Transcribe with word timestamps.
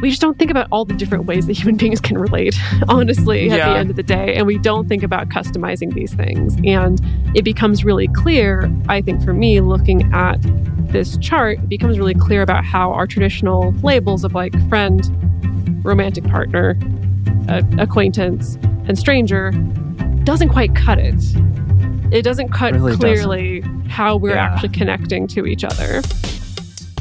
we 0.00 0.08
just 0.10 0.20
don't 0.20 0.38
think 0.38 0.50
about 0.50 0.66
all 0.70 0.84
the 0.84 0.94
different 0.94 1.24
ways 1.26 1.46
that 1.46 1.56
human 1.58 1.76
beings 1.76 2.00
can 2.00 2.16
relate, 2.18 2.54
honestly, 2.88 3.50
at 3.50 3.58
Yeah. 3.58 3.72
the 3.72 3.78
end 3.78 3.90
of 3.90 3.96
the 3.96 4.02
day. 4.02 4.34
And 4.34 4.46
we 4.46 4.58
don't 4.58 4.88
think 4.88 5.02
about 5.02 5.28
customizing 5.28 5.92
these 5.94 6.14
things. 6.14 6.56
And 6.64 7.00
it 7.34 7.42
becomes 7.44 7.84
really 7.84 8.08
clear, 8.08 8.70
I 8.88 9.02
think, 9.02 9.22
for 9.24 9.32
me, 9.32 9.60
looking 9.60 10.10
at 10.12 10.38
this 10.90 11.16
chart, 11.18 11.58
it 11.58 11.68
becomes 11.68 11.98
really 11.98 12.14
clear 12.14 12.42
about 12.42 12.64
how 12.64 12.92
our 12.92 13.06
traditional 13.06 13.72
labels 13.82 14.24
of 14.24 14.34
like 14.34 14.52
friend, 14.68 15.02
romantic 15.84 16.24
partner, 16.24 16.78
uh, 17.48 17.62
acquaintance, 17.78 18.56
and 18.86 18.98
stranger 18.98 19.52
doesn't 20.24 20.48
quite 20.48 20.74
cut 20.74 20.98
it. 20.98 21.14
It 22.12 22.22
doesn't 22.22 22.48
cut 22.48 22.72
Really 22.74 22.92
doesn't. 22.96 23.00
clearly 23.00 23.60
how 23.88 24.16
we're 24.16 24.34
Yeah. 24.34 24.46
actually 24.52 24.70
connecting 24.70 25.26
to 25.28 25.46
each 25.46 25.62
other. 25.64 26.02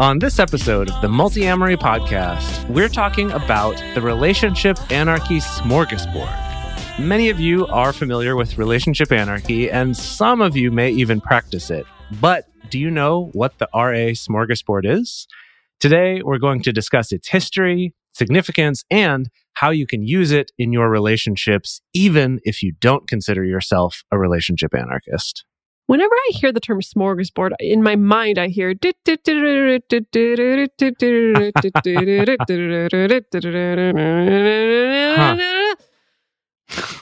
On 0.00 0.20
this 0.20 0.38
episode 0.38 0.88
of 0.90 1.02
the 1.02 1.08
Multiamory 1.08 1.76
Podcast, 1.76 2.70
we're 2.70 2.88
talking 2.88 3.32
about 3.32 3.76
the 3.96 4.00
relationship 4.00 4.78
anarchy 4.92 5.40
smorgasbord. 5.40 7.00
Many 7.00 7.30
of 7.30 7.40
you 7.40 7.66
are 7.66 7.92
familiar 7.92 8.36
with 8.36 8.58
relationship 8.58 9.10
anarchy, 9.10 9.68
and 9.68 9.96
some 9.96 10.40
of 10.40 10.56
you 10.56 10.70
may 10.70 10.90
even 10.90 11.20
practice 11.20 11.68
it. 11.68 11.84
But 12.20 12.44
do 12.70 12.78
you 12.78 12.92
know 12.92 13.30
what 13.32 13.58
the 13.58 13.68
RA 13.74 14.14
smorgasbord 14.14 14.88
is? 14.88 15.26
Today, 15.80 16.22
we're 16.22 16.38
going 16.38 16.62
to 16.62 16.72
discuss 16.72 17.10
its 17.10 17.26
history, 17.26 17.92
significance, 18.14 18.84
and 18.92 19.28
how 19.54 19.70
you 19.70 19.84
can 19.84 20.06
use 20.06 20.30
it 20.30 20.52
in 20.58 20.72
your 20.72 20.88
relationships, 20.90 21.80
even 21.92 22.38
if 22.44 22.62
you 22.62 22.70
don't 22.78 23.08
consider 23.08 23.42
yourself 23.42 24.04
a 24.12 24.18
relationship 24.18 24.76
anarchist. 24.76 25.44
Whenever 25.88 26.14
I 26.14 26.30
hear 26.34 26.52
the 26.52 26.60
term 26.60 26.80
smorgasbord, 26.82 27.52
in 27.60 27.82
my 27.82 27.96
mind 27.96 28.38
I 28.38 28.48
hear. 28.48 28.70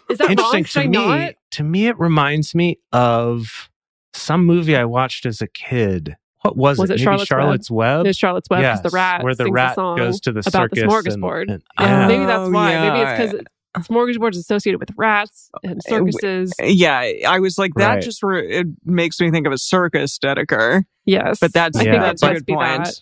Is 0.08 0.18
that 0.18 0.20
wrong? 0.20 0.30
Interesting 0.30 0.64
Should 0.64 0.92
to 0.92 1.16
me. 1.18 1.34
To 1.52 1.62
me, 1.64 1.86
it 1.88 1.98
reminds 1.98 2.54
me 2.54 2.78
of 2.92 3.68
some 4.14 4.44
movie 4.44 4.76
I 4.76 4.84
watched 4.84 5.26
as 5.26 5.42
a 5.42 5.48
kid. 5.48 6.16
What 6.42 6.56
was, 6.56 6.78
Was 6.78 6.90
it? 6.90 6.94
it 6.94 6.96
Maybe 6.98 7.04
Charlotte's 7.04 7.26
Charlotte's 7.26 7.70
Web. 7.70 8.04
There's 8.04 8.16
Charlotte's 8.16 8.48
Web 8.48 8.60
because 8.60 8.82
the 8.82 8.88
Yes, 8.88 8.92
rat 8.94 9.24
where 9.24 9.34
the 9.34 9.44
sings 9.44 9.54
rat 9.54 9.72
a 9.72 9.74
song 9.74 9.96
goes 9.96 10.20
to 10.20 10.32
the 10.32 10.40
about 10.46 10.70
the 10.70 10.76
circus 10.76 11.14
and- 11.14 11.22
smorgasbord. 11.22 11.42
and- 11.50 11.62
Uh, 11.76 11.82
yeah. 11.82 12.06
maybe 12.06 12.24
that's 12.24 12.48
Oh, 12.48 12.50
why. 12.50 12.70
yeah. 12.70 12.88
Maybe 12.92 13.00
it's 13.10 13.32
because 13.34 13.46
smorgasbord 13.88 14.32
is 14.32 14.38
associated 14.38 14.80
with 14.80 14.91
rats 14.96 15.50
and 15.62 15.82
circuses. 15.82 16.52
Yeah, 16.62 17.10
I 17.28 17.38
was 17.41 17.58
like, 17.58 17.72
that 17.74 17.94
Right. 17.94 18.02
just 18.02 18.22
re- 18.22 18.48
it 18.60 18.66
makes 18.84 19.20
me 19.20 19.30
think 19.30 19.46
of 19.46 19.52
a 19.52 19.58
circus, 19.58 20.19
Dedeker. 20.19 20.84
Yes, 21.05 21.38
But 21.41 21.52
that's 21.52 21.78
I 21.78 21.82
Yeah. 21.84 21.91
think 21.92 22.02
that's 22.02 22.20
that 22.22 22.27
a 22.27 22.30
must 22.34 22.41
good 22.41 22.47
be 22.47 22.54
point. 22.54 22.84
that. 22.84 22.94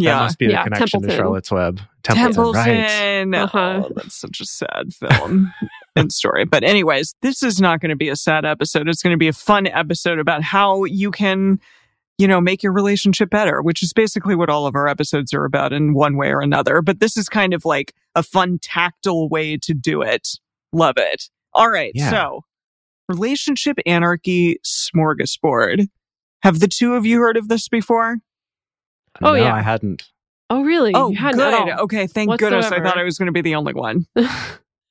That 0.00 0.20
must 0.22 0.38
be 0.38 0.46
the 0.46 0.52
Yeah, 0.52 0.64
connection 0.64 0.86
Templeton. 1.02 1.10
to 1.10 1.16
Charlotte's 1.16 1.50
Web. 1.52 1.80
Templeton, 2.02 2.52
right? 2.52 3.34
Uh-huh. 3.34 3.82
Oh, 3.86 3.92
that's 3.94 4.14
such 4.16 4.40
a 4.40 4.44
sad 4.44 4.92
film 4.92 5.52
and 5.96 6.12
story. 6.12 6.44
But 6.44 6.64
anyways, 6.64 7.14
this 7.22 7.42
is 7.44 7.60
not 7.60 7.80
going 7.80 7.90
to 7.90 7.96
be 7.96 8.08
a 8.08 8.16
sad 8.16 8.44
episode. 8.44 8.88
It's 8.88 9.02
going 9.02 9.12
to 9.12 9.18
be 9.18 9.28
a 9.28 9.32
fun 9.32 9.66
episode 9.68 10.18
about 10.18 10.42
how 10.42 10.82
you 10.84 11.10
can, 11.12 11.60
you 12.18 12.28
know, 12.28 12.40
make 12.40 12.62
your 12.62 12.72
relationship 12.72 13.30
better, 13.30 13.60
which 13.62 13.82
is 13.82 13.92
basically 13.92 14.34
what 14.34 14.48
all 14.48 14.66
of 14.66 14.74
our 14.74 14.86
episodes 14.86 15.32
are 15.34 15.44
about 15.44 15.72
in 15.72 15.94
one 15.94 16.16
way 16.16 16.28
or 16.30 16.40
another. 16.40 16.80
But 16.80 17.00
this 17.00 17.16
is 17.16 17.28
kind 17.28 17.52
of 17.52 17.64
like 17.64 17.92
a 18.14 18.22
fun 18.22 18.58
tactile 18.62 19.28
way 19.28 19.56
to 19.58 19.74
do 19.74 20.02
it. 20.02 20.28
Love 20.72 20.94
it. 20.96 21.24
All 21.52 21.70
right. 21.70 21.92
Yeah. 21.94 22.10
So, 22.10 22.44
relationship 23.08 23.78
anarchy 23.86 24.58
smorgasbord. 24.64 25.88
Have 26.42 26.60
the 26.60 26.68
two 26.68 26.94
of 26.94 27.06
you 27.06 27.20
heard 27.20 27.36
of 27.36 27.48
this 27.48 27.68
before? 27.68 28.18
Oh, 29.22 29.32
no, 29.32 29.34
yeah. 29.34 29.54
I 29.54 29.62
hadn't. 29.62 30.04
Oh, 30.50 30.62
really? 30.62 30.92
Oh, 30.94 31.10
you 31.10 31.16
hadn't 31.16 31.38
good. 31.38 31.68
at. 31.68 31.78
Okay, 31.80 32.06
thank 32.06 32.38
goodness. 32.38 32.66
I 32.66 32.82
thought 32.82 32.98
I 32.98 33.04
was 33.04 33.18
going 33.18 33.26
to 33.26 33.32
be 33.32 33.40
the 33.40 33.54
only 33.54 33.72
one. 33.72 34.06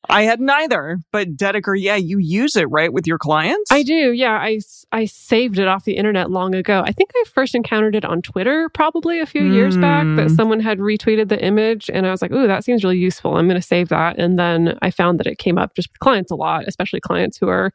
I 0.09 0.23
had 0.23 0.41
neither, 0.41 0.99
but 1.11 1.37
Dedeker, 1.37 1.79
yeah, 1.79 1.95
you 1.95 2.17
use 2.17 2.55
it 2.55 2.65
right 2.65 2.91
with 2.91 3.07
your 3.07 3.17
clients. 3.17 3.71
I 3.71 3.83
do. 3.83 4.11
Yeah, 4.11 4.33
I, 4.33 4.59
I 4.91 5.05
saved 5.05 5.59
it 5.59 5.67
off 5.67 5.85
the 5.85 5.95
internet 5.95 6.29
long 6.29 6.53
ago. 6.53 6.83
I 6.85 6.91
think 6.91 7.11
I 7.15 7.23
first 7.33 7.55
encountered 7.55 7.95
it 7.95 8.03
on 8.03 8.21
Twitter 8.21 8.69
probably 8.73 9.19
a 9.21 9.25
few 9.25 9.43
years 9.43 9.77
back 9.77 10.05
that 10.17 10.27
Mm. 10.27 10.35
someone 10.35 10.59
had 10.59 10.79
retweeted 10.79 11.29
the 11.29 11.41
image 11.43 11.89
and 11.93 12.05
I 12.05 12.11
was 12.11 12.21
like, 12.21 12.31
"Ooh, 12.31 12.47
that 12.47 12.63
seems 12.65 12.83
really 12.83 12.97
useful. 12.97 13.37
I'm 13.37 13.47
going 13.47 13.59
to 13.59 13.65
save 13.65 13.89
that." 13.89 14.19
And 14.19 14.37
then 14.37 14.77
I 14.81 14.91
found 14.91 15.19
that 15.19 15.27
it 15.27 15.37
came 15.37 15.57
up 15.57 15.73
just 15.75 15.89
with 15.91 15.99
clients 15.99 16.31
a 16.31 16.35
lot, 16.35 16.67
especially 16.67 16.99
clients 16.99 17.37
who 17.37 17.47
are 17.47 17.71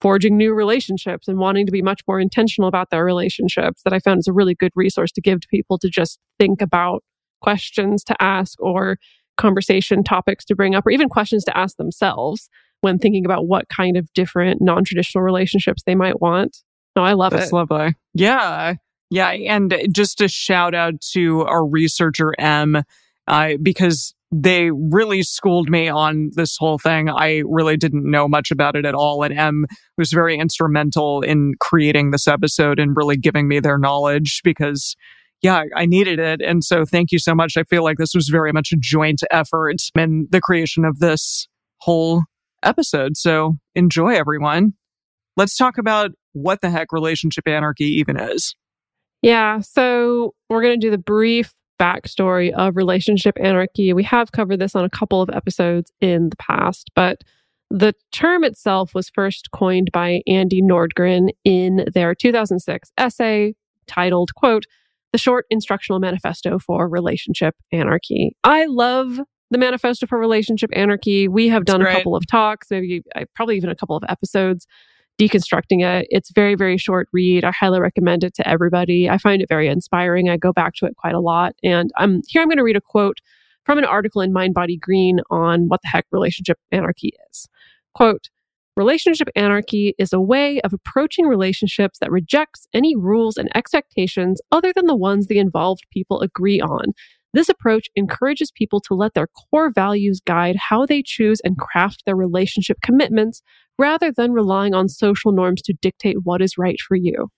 forging 0.00 0.36
new 0.36 0.54
relationships 0.54 1.26
and 1.26 1.38
wanting 1.38 1.66
to 1.66 1.72
be 1.72 1.82
much 1.82 2.00
more 2.06 2.20
intentional 2.20 2.68
about 2.68 2.90
their 2.90 3.04
relationships 3.04 3.82
that 3.82 3.92
I 3.92 3.98
found 3.98 4.18
is 4.20 4.28
a 4.28 4.32
really 4.32 4.54
good 4.54 4.72
resource 4.76 5.10
to 5.12 5.20
give 5.20 5.40
to 5.40 5.48
people 5.48 5.78
to 5.78 5.88
just 5.88 6.18
think 6.38 6.60
about 6.62 7.02
questions 7.40 8.04
to 8.04 8.22
ask 8.22 8.60
or 8.60 8.98
conversation 9.36 10.02
topics 10.02 10.44
to 10.46 10.56
bring 10.56 10.74
up 10.74 10.86
or 10.86 10.90
even 10.90 11.08
questions 11.08 11.44
to 11.44 11.56
ask 11.56 11.76
themselves 11.76 12.48
when 12.80 12.98
thinking 12.98 13.24
about 13.24 13.46
what 13.46 13.68
kind 13.68 13.96
of 13.96 14.12
different 14.12 14.60
non-traditional 14.60 15.22
relationships 15.22 15.82
they 15.86 15.94
might 15.94 16.20
want. 16.20 16.58
No, 16.94 17.02
I 17.02 17.12
love 17.12 17.32
That's 17.32 17.52
it. 17.52 17.54
lovely. 17.54 17.94
Yeah. 18.14 18.74
Yeah. 19.10 19.30
And 19.30 19.74
just 19.92 20.20
a 20.20 20.28
shout 20.28 20.74
out 20.74 21.00
to 21.12 21.42
our 21.42 21.66
researcher, 21.66 22.34
M, 22.38 22.82
uh, 23.28 23.52
because 23.62 24.14
they 24.32 24.70
really 24.72 25.22
schooled 25.22 25.70
me 25.70 25.88
on 25.88 26.30
this 26.34 26.56
whole 26.58 26.78
thing. 26.78 27.08
I 27.08 27.42
really 27.46 27.76
didn't 27.76 28.10
know 28.10 28.26
much 28.26 28.50
about 28.50 28.74
it 28.74 28.84
at 28.84 28.94
all. 28.94 29.22
And 29.22 29.38
M 29.38 29.66
was 29.96 30.10
very 30.10 30.36
instrumental 30.36 31.22
in 31.22 31.54
creating 31.60 32.10
this 32.10 32.26
episode 32.26 32.80
and 32.80 32.96
really 32.96 33.16
giving 33.16 33.46
me 33.46 33.60
their 33.60 33.78
knowledge 33.78 34.40
because 34.42 34.96
yeah, 35.46 35.62
I 35.76 35.86
needed 35.86 36.18
it. 36.18 36.42
And 36.42 36.64
so 36.64 36.84
thank 36.84 37.12
you 37.12 37.20
so 37.20 37.32
much. 37.32 37.56
I 37.56 37.62
feel 37.62 37.84
like 37.84 37.98
this 37.98 38.14
was 38.16 38.28
very 38.28 38.50
much 38.52 38.72
a 38.72 38.76
joint 38.76 39.22
effort 39.30 39.76
in 39.96 40.26
the 40.28 40.40
creation 40.40 40.84
of 40.84 40.98
this 40.98 41.46
whole 41.78 42.24
episode. 42.64 43.16
So 43.16 43.54
enjoy 43.76 44.16
everyone. 44.16 44.72
Let's 45.36 45.56
talk 45.56 45.78
about 45.78 46.10
what 46.32 46.62
the 46.62 46.70
heck 46.70 46.90
relationship 46.90 47.46
anarchy 47.46 47.84
even 47.84 48.18
is. 48.18 48.56
Yeah. 49.22 49.60
So 49.60 50.34
we're 50.50 50.62
going 50.62 50.80
to 50.80 50.84
do 50.84 50.90
the 50.90 50.98
brief 50.98 51.54
backstory 51.80 52.52
of 52.52 52.74
relationship 52.74 53.36
anarchy. 53.40 53.92
We 53.92 54.02
have 54.02 54.32
covered 54.32 54.58
this 54.58 54.74
on 54.74 54.84
a 54.84 54.90
couple 54.90 55.22
of 55.22 55.30
episodes 55.32 55.92
in 56.00 56.30
the 56.30 56.36
past, 56.36 56.90
but 56.96 57.18
the 57.70 57.94
term 58.10 58.42
itself 58.42 58.96
was 58.96 59.10
first 59.10 59.52
coined 59.52 59.90
by 59.92 60.22
Andie 60.26 60.62
Nordgren 60.62 61.28
in 61.44 61.84
their 61.94 62.16
2006 62.16 62.90
essay 62.98 63.54
titled, 63.86 64.34
quote, 64.34 64.64
The 65.12 65.18
Short 65.18 65.46
Instructional 65.50 65.98
Manifesto 66.00 66.58
for 66.58 66.88
Relationship 66.88 67.54
Anarchy. 67.72 68.36
I 68.44 68.66
love 68.66 69.18
the 69.50 69.58
Manifesto 69.58 70.06
for 70.06 70.18
Relationship 70.18 70.70
Anarchy. 70.74 71.28
We 71.28 71.48
have 71.48 71.64
done 71.64 71.80
a 71.80 71.90
couple 71.90 72.16
of 72.16 72.26
talks, 72.26 72.68
maybe 72.70 73.02
I, 73.14 73.24
probably 73.34 73.56
even 73.56 73.70
a 73.70 73.76
couple 73.76 73.96
of 73.96 74.02
episodes 74.08 74.66
deconstructing 75.18 75.82
it. 75.82 76.06
It's 76.10 76.30
very, 76.30 76.54
very 76.54 76.76
short 76.76 77.08
read. 77.12 77.44
I 77.44 77.50
highly 77.50 77.80
recommend 77.80 78.24
it 78.24 78.34
to 78.34 78.48
everybody. 78.48 79.08
I 79.08 79.18
find 79.18 79.40
it 79.40 79.48
very 79.48 79.68
inspiring. 79.68 80.28
I 80.28 80.36
go 80.36 80.52
back 80.52 80.74
to 80.76 80.86
it 80.86 80.96
quite 80.96 81.14
a 81.14 81.20
lot. 81.20 81.54
And 81.62 81.90
I'm 81.96 82.22
here 82.26 82.42
I'm 82.42 82.48
going 82.48 82.58
to 82.58 82.64
read 82.64 82.76
a 82.76 82.80
quote 82.80 83.18
from 83.64 83.78
an 83.78 83.84
article 83.84 84.20
in 84.20 84.32
Mind 84.32 84.54
Body 84.54 84.76
Green 84.76 85.20
on 85.30 85.68
what 85.68 85.80
the 85.82 85.88
heck 85.88 86.06
relationship 86.10 86.58
anarchy 86.70 87.12
is. 87.30 87.48
Quote, 87.94 88.28
Relationship 88.76 89.28
anarchy 89.34 89.94
is 89.98 90.12
a 90.12 90.20
way 90.20 90.60
of 90.60 90.74
approaching 90.74 91.26
relationships 91.26 91.98
that 91.98 92.10
rejects 92.10 92.68
any 92.74 92.94
rules 92.94 93.38
and 93.38 93.48
expectations 93.54 94.40
other 94.52 94.70
than 94.74 94.84
the 94.84 94.94
ones 94.94 95.26
the 95.26 95.38
involved 95.38 95.86
people 95.90 96.20
agree 96.20 96.60
on. 96.60 96.92
This 97.32 97.48
approach 97.48 97.88
encourages 97.96 98.50
people 98.50 98.80
to 98.82 98.94
let 98.94 99.14
their 99.14 99.28
core 99.28 99.70
values 99.70 100.20
guide 100.24 100.56
how 100.56 100.84
they 100.84 101.02
choose 101.02 101.40
and 101.42 101.56
craft 101.56 102.02
their 102.04 102.16
relationship 102.16 102.78
commitments 102.82 103.42
rather 103.78 104.12
than 104.12 104.32
relying 104.32 104.74
on 104.74 104.88
social 104.88 105.32
norms 105.32 105.62
to 105.62 105.74
dictate 105.80 106.18
what 106.24 106.42
is 106.42 106.58
right 106.58 106.80
for 106.86 106.96
you. 106.96 107.28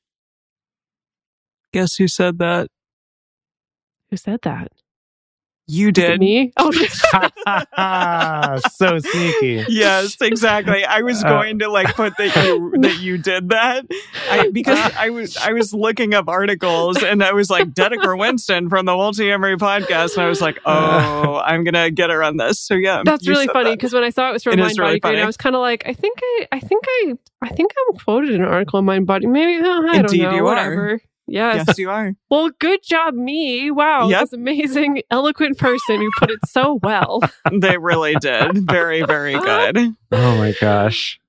Guess 1.72 1.96
who 1.96 2.08
said 2.08 2.38
that? 2.38 2.68
Who 4.10 4.16
said 4.16 4.40
that? 4.42 4.72
You 5.70 5.92
did. 5.92 6.18
me? 6.20 6.52
Oh, 6.60 6.70
so 8.72 8.98
sneaky. 8.98 9.64
yes, 9.68 10.16
exactly. 10.20 10.84
I 10.84 11.02
was 11.02 11.22
Uh, 11.22 11.28
going 11.28 11.58
to 11.60 11.70
like 11.70 11.94
put 11.94 12.16
that 12.16 12.34
you 12.44 12.74
that 12.80 12.98
you 13.00 13.18
did 13.18 13.50
that 13.50 13.86
I, 14.30 14.50
because 14.50 14.78
I 14.96 15.10
was 15.10 15.36
I 15.36 15.52
was 15.52 15.72
looking 15.74 16.14
up 16.14 16.28
articles 16.28 17.02
and 17.02 17.22
I 17.22 17.32
was 17.32 17.50
like 17.50 17.68
Dedeker 17.70 18.18
Winston 18.18 18.68
from 18.68 18.86
the 18.86 18.92
Multiamory 18.92 19.56
podcast 19.56 20.14
and 20.14 20.22
I 20.22 20.28
was 20.28 20.40
like, 20.40 20.58
oh, 20.64 21.36
I'm 21.44 21.64
gonna 21.64 21.90
get 21.90 22.10
her 22.10 22.22
on 22.22 22.36
this. 22.36 22.58
So 22.60 22.74
yeah, 22.74 23.02
That's 23.04 23.26
really 23.28 23.46
said 23.46 23.52
funny 23.52 23.70
that. 23.70 23.76
because 23.76 23.92
when 23.92 24.04
I 24.04 24.10
saw 24.10 24.30
it 24.30 24.34
was 24.34 24.42
from 24.44 24.54
It 24.54 24.58
Mind 24.58 24.70
is 24.72 24.78
Body 24.78 25.00
Green. 25.00 25.18
I 25.18 25.26
was 25.26 25.36
kind 25.36 25.54
of 25.54 25.60
like, 25.60 25.82
I 25.86 25.92
think 25.92 26.18
I, 26.22 26.48
I 26.52 26.60
think 26.60 26.84
I, 26.88 27.12
I 27.42 27.48
think 27.50 27.72
I'm 27.90 27.96
quoted 27.98 28.30
in 28.30 28.42
an 28.42 28.48
article 28.48 28.78
in 28.78 28.84
Mind 28.84 29.06
Body. 29.06 29.26
Maybe 29.26 29.62
uh, 29.62 29.68
I 29.68 29.96
Indeed 29.98 30.22
don't 30.22 30.30
know. 30.32 30.36
you 30.36 30.46
are. 30.48 31.00
Whatever. 31.28 31.56
Yes. 31.58 31.64
Yes, 31.68 31.78
you 31.78 31.90
are. 31.90 32.14
Well, 32.30 32.50
good 32.58 32.80
job, 32.82 33.14
me. 33.14 33.70
Wow, 33.70 34.08
Yep. 34.08 34.20
this 34.20 34.32
amazing, 34.32 35.02
eloquent 35.10 35.58
person 35.58 35.98
who 36.00 36.10
put 36.18 36.30
it 36.30 36.40
so 36.46 36.78
well. 36.82 37.20
They 37.52 37.76
really 37.78 38.14
did. 38.16 38.66
Very, 38.68 39.02
very 39.02 39.32
good. 39.38 39.94
Oh 40.12 40.36
my 40.38 40.54
gosh. 40.60 41.20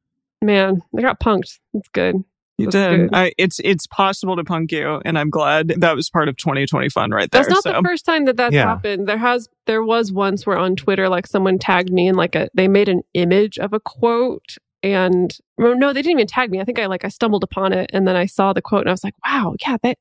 Man, 0.42 0.82
I 0.98 1.02
got 1.02 1.20
punked. 1.20 1.60
It's 1.74 1.90
good. 1.94 2.16
You 2.58 2.66
That's 2.66 2.76
did. 2.76 3.10
good. 3.10 3.10
I, 3.16 3.32
it's 3.38 3.60
it's 3.64 3.88
possible 3.88 4.36
to 4.36 4.44
punk 4.44 4.72
you, 4.74 5.02
and 5.06 5.18
I'm 5.18 5.30
glad 5.30 5.70
that 5.78 5.96
was 5.96 6.10
part 6.10 6.28
of 6.28 6.36
2020 6.36 6.90
fun 6.90 7.12
right 7.12 7.32
there. 7.32 7.42
That's 7.44 7.50
not 7.54 7.64
so. 7.64 7.72
the 7.74 7.82
first 7.88 8.06
time 8.06 8.26
that 8.26 8.36
that's 8.36 8.54
Yeah. 8.54 8.66
happened. 8.66 9.08
There 9.08 9.18
has 9.18 9.48
there 9.66 9.82
was 9.84 10.12
once 10.12 10.46
where 10.46 10.58
on 10.58 10.76
Twitter, 10.76 11.08
like 11.08 11.26
someone 11.26 11.58
tagged 11.58 11.92
me 11.92 12.08
and 12.10 12.18
like 12.18 12.36
a 12.36 12.50
they 12.54 12.68
made 12.68 12.90
an 12.90 13.02
image 13.14 13.58
of 13.60 13.72
a 13.74 13.80
quote 13.80 14.58
and 14.84 15.38
no, 15.58 15.94
they 15.94 16.02
didn't 16.02 16.12
even 16.12 16.28
tag 16.28 16.52
me. 16.52 16.60
I 16.60 16.64
think 16.64 16.80
I 16.80 16.86
like 16.86 17.06
I 17.06 17.10
stumbled 17.10 17.44
upon 17.44 17.74
it 17.74 17.90
and 17.94 18.08
then 18.08 18.16
I 18.16 18.26
saw 18.26 18.54
the 18.54 18.62
quote 18.62 18.82
and 18.82 18.90
I 18.90 18.94
was 18.94 19.04
like, 19.04 19.16
wow, 19.26 19.56
yeah, 19.66 19.78
they 19.82 19.96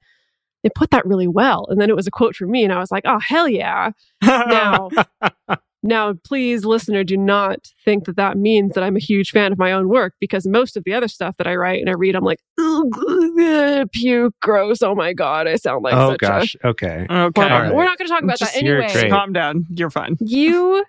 they 0.63 0.71
put 0.75 0.91
that 0.91 1.07
really 1.07 1.29
well. 1.29 1.67
And 1.69 1.81
then 1.81 1.89
it 1.91 1.97
was 1.97 2.07
a 2.07 2.11
quote 2.11 2.35
from 2.35 2.51
me 2.51 2.65
and 2.65 2.73
I 2.73 2.79
was 2.79 2.91
like, 2.91 3.05
oh 3.07 3.19
hell 3.19 3.49
yeah. 3.49 3.91
Now, 4.23 4.91
now, 5.83 6.15
please, 6.25 6.65
listener, 6.65 7.05
do 7.05 7.17
not 7.17 7.69
think 7.85 8.05
that 8.07 8.17
that 8.17 8.37
means 8.37 8.75
that 8.75 8.83
I'm 8.83 8.97
a 8.97 9.01
huge 9.01 9.31
fan 9.31 9.53
of 9.53 9.59
my 9.59 9.73
own 9.73 9.89
work 9.89 10.15
because 10.21 10.47
most 10.47 10.77
of 10.77 10.85
the 10.85 10.93
other 10.95 11.09
stuff 11.09 11.37
that 11.37 11.47
I 11.47 11.55
write 11.55 11.81
and 11.81 11.89
I 11.89 11.95
read, 11.95 12.17
I'm 12.17 12.25
like, 12.25 12.41
"Ugh, 12.59 13.89
puke, 13.93 14.35
gross. 14.41 14.83
Oh 14.83 14.95
my 14.95 15.13
god, 15.13 15.47
I 15.47 15.57
sound 15.57 15.85
like 15.85 15.95
oh 15.95 16.13
such 16.13 16.21
gosh. 16.21 16.57
Okay. 16.65 17.07
okay. 17.09 17.43
a. 17.43 17.53
All 17.53 17.63
right. 17.63 17.75
We're 17.75 17.85
not 17.85 17.99
going 17.99 18.09
to 18.09 18.15
talk 18.15 18.23
about 18.23 18.39
Just 18.39 18.55
that 18.55 18.63
anyway. 18.63 19.09
Calm 19.09 19.33
down. 19.33 19.67
You're 19.71 19.91
fine. 19.91 20.17
You 20.21 20.85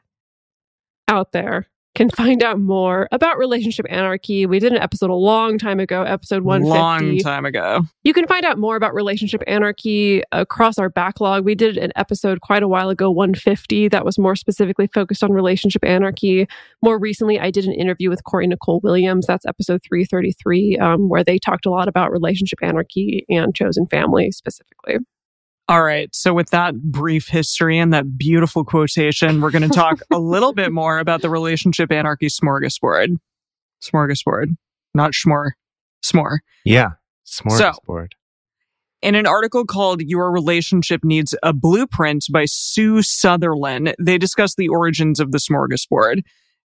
out 1.08 1.32
there 1.32 1.69
can 1.96 2.10
find 2.10 2.44
out 2.44 2.60
more 2.60 3.08
about 3.12 3.38
relationship 3.38 3.86
anarchy. 3.90 4.46
We 4.46 4.60
did 4.60 4.72
an 4.72 4.78
episode 4.78 5.10
a 5.10 5.16
long 5.16 5.58
time 5.58 5.80
ago, 5.80 6.04
episode 6.04 6.44
150. 6.44 6.80
Long 6.80 7.18
time 7.20 7.46
ago. 7.46 7.82
You 8.04 8.14
can 8.14 8.28
find 8.28 8.46
out 8.46 8.58
more 8.58 8.76
about 8.76 8.94
relationship 8.94 9.42
anarchy 9.48 10.24
across 10.32 10.78
our 10.78 10.90
backlog. 10.90 11.46
We 11.46 11.56
did 11.56 11.78
an 11.78 11.92
episode 11.96 12.42
quite 12.42 12.64
a 12.64 12.68
while 12.68 12.90
ago, 12.90 13.10
150, 13.10 13.88
that 13.90 14.06
was 14.06 14.18
more 14.18 14.36
specifically 14.36 14.88
focused 14.94 15.24
on 15.24 15.32
relationship 15.32 15.84
anarchy. 15.84 16.48
More 16.82 17.00
recently, 17.00 17.40
I 17.40 17.52
did 17.52 17.66
an 17.66 17.74
interview 17.74 18.10
with 18.10 18.24
Corey 18.24 18.48
Nicole 18.48 18.80
Williams. 18.84 19.26
That's 19.26 19.46
episode 19.46 19.82
333, 19.84 20.78
um, 20.78 21.10
where 21.10 21.24
they 21.24 21.40
talked 21.40 21.66
a 21.66 21.72
lot 21.72 21.88
about 21.88 22.12
relationship 22.12 22.60
anarchy 22.62 23.26
and 23.30 23.54
chosen 23.56 23.88
family 23.88 24.32
specifically. 24.32 24.98
All 25.70 25.84
right. 25.84 26.10
So, 26.16 26.34
with 26.34 26.50
that 26.50 26.82
brief 26.82 27.28
history 27.28 27.78
and 27.78 27.94
that 27.94 28.18
beautiful 28.18 28.66
quotation, 28.66 29.40
we're 29.40 29.52
going 29.52 29.62
to 29.62 29.70
talk 29.70 30.02
a 30.12 30.18
little 30.20 30.52
bit 30.52 30.72
more 30.72 30.98
about 30.98 31.22
the 31.22 31.30
relationship 31.30 31.92
anarchy 31.92 32.28
smorgasbord. 32.28 33.18
Smorgasbord, 33.80 34.58
not 34.96 35.12
schmore, 35.12 35.52
s'more. 36.04 36.40
Yeah. 36.66 36.94
Smorgasbord. 37.28 38.08
In 39.04 39.14
an 39.14 39.28
article 39.28 39.64
called 39.64 40.02
Your 40.02 40.32
Relationship 40.32 41.04
Needs 41.04 41.36
a 41.44 41.54
Blueprint 41.54 42.26
by 42.34 42.46
Sue 42.46 43.04
Sutherland, 43.04 43.94
they 44.00 44.18
discuss 44.18 44.56
the 44.56 44.70
origins 44.70 45.20
of 45.20 45.32
the 45.32 45.38
smorgasbord. 45.38 46.24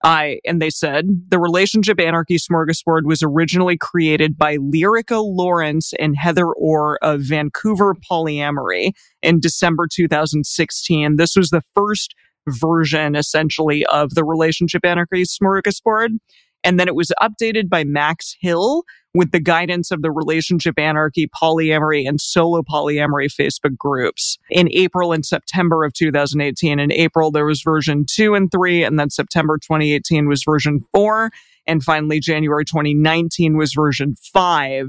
I 0.05 0.39
and 0.45 0.63
they 0.63 0.71
said 0.71 1.07
the 1.29 1.41
relationship 1.41 2.01
anarchy 2.01 2.37
smorgasbord 2.37 3.03
was 3.05 3.23
originally 3.23 3.77
created 3.77 4.39
by 4.39 4.57
Lyrica 4.59 5.23
Lawrence 5.25 5.93
and 5.99 6.17
Heather 6.17 6.47
Orr 6.47 6.99
of 7.03 7.23
Vancouver 7.23 7.95
Polyamory 7.95 8.93
in 9.23 9.41
December 9.41 9.89
2016. 9.93 11.17
This 11.17 11.35
was 11.37 11.51
the 11.51 11.63
first 11.75 12.15
version 12.47 13.17
essentially 13.17 13.85
of 13.87 14.15
the 14.15 14.25
relationship 14.25 14.85
anarchy 14.85 15.25
smorgasbord. 15.25 16.19
And 16.65 16.79
then 16.79 16.89
it 16.89 16.95
was 16.95 17.13
updated 17.21 17.69
by 17.69 17.85
Max 17.85 18.37
Hill 18.41 18.85
with 19.19 19.33
the 19.33 19.41
guidance 19.41 19.91
of 19.91 20.01
the 20.01 20.13
relationship 20.13 20.79
anarchy, 20.79 21.27
polyamory, 21.27 22.07
and 22.07 22.21
solo 22.21 22.63
polyamory 22.63 23.29
Facebook 23.29 23.77
groups 23.77 24.39
in 24.49 24.69
April 24.71 25.13
and 25.13 25.27
September 25.27 25.83
of 25.83 25.93
2018. 25.93 26.79
In 26.79 26.93
April, 26.93 27.33
there 27.33 27.45
was 27.45 27.61
version 27.61 28.07
two 28.09 28.37
and 28.37 28.49
three, 28.53 28.85
and 28.85 28.97
then 28.97 29.11
September 29.11 29.59
2018 29.59 30.29
was 30.29 30.45
version 30.45 30.85
four. 30.95 31.31
And 31.67 31.83
finally, 31.83 32.21
January 32.21 32.65
2019 32.65 33.57
was 33.57 33.73
version 33.73 34.15
five. 34.33 34.87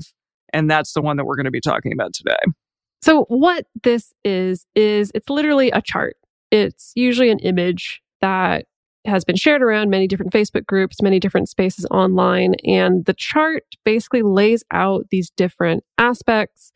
And 0.54 0.70
that's 0.70 0.94
the 0.94 1.02
one 1.02 1.18
that 1.18 1.26
we're 1.26 1.36
going 1.36 1.46
to 1.46 1.52
be 1.52 1.60
talking 1.60 1.92
about 1.92 2.14
today. 2.14 2.38
So 3.02 3.24
what 3.30 3.66
this 3.84 4.14
is 4.24 4.68
is 4.76 5.12
it's 5.16 5.32
literally 5.32 5.72
a 5.72 5.82
chart. 5.82 6.18
It's 6.52 6.92
usually 6.94 7.32
an 7.32 7.40
image 7.40 8.04
that 8.22 8.68
has 9.10 9.26
been 9.26 9.36
shared 9.36 9.62
around 9.62 9.90
many 9.90 10.08
different 10.08 10.32
Facebook 10.32 10.66
groups, 10.66 11.02
many 11.02 11.20
different 11.20 11.50
spaces 11.50 11.86
online 11.92 12.56
and 12.66 13.06
the 13.06 13.14
chart 13.14 13.64
basically 13.84 14.22
lays 14.22 14.64
out 14.72 15.06
these 15.12 15.30
different 15.32 15.84
aspects 15.98 16.72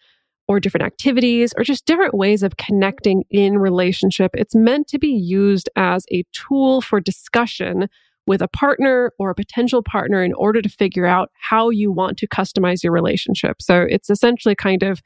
or 0.47 0.59
different 0.59 0.85
activities 0.85 1.53
or 1.57 1.63
just 1.63 1.85
different 1.85 2.13
ways 2.13 2.44
of 2.44 2.57
connecting 2.57 3.24
in 3.30 3.57
relationship. 3.57 4.31
It's 4.33 4.56
meant 4.56 4.88
to 4.89 5.00
be 5.00 5.12
used 5.12 5.69
as 5.75 6.06
a 6.12 6.25
tool 6.33 6.81
for 6.81 7.00
discussion 7.00 7.88
with 8.25 8.41
a 8.41 8.47
partner 8.47 9.12
or 9.19 9.30
a 9.30 9.35
potential 9.35 9.83
partner 9.83 10.24
in 10.24 10.33
order 10.33 10.62
to 10.62 10.69
figure 10.69 11.06
out 11.06 11.30
how 11.39 11.69
you 11.69 11.91
want 11.91 12.18
to 12.18 12.27
customize 12.27 12.83
your 12.83 12.94
relationship. 12.94 13.62
So 13.62 13.85
it's 13.89 14.09
essentially 14.09 14.56
kind 14.56 14.83
of 14.83 15.01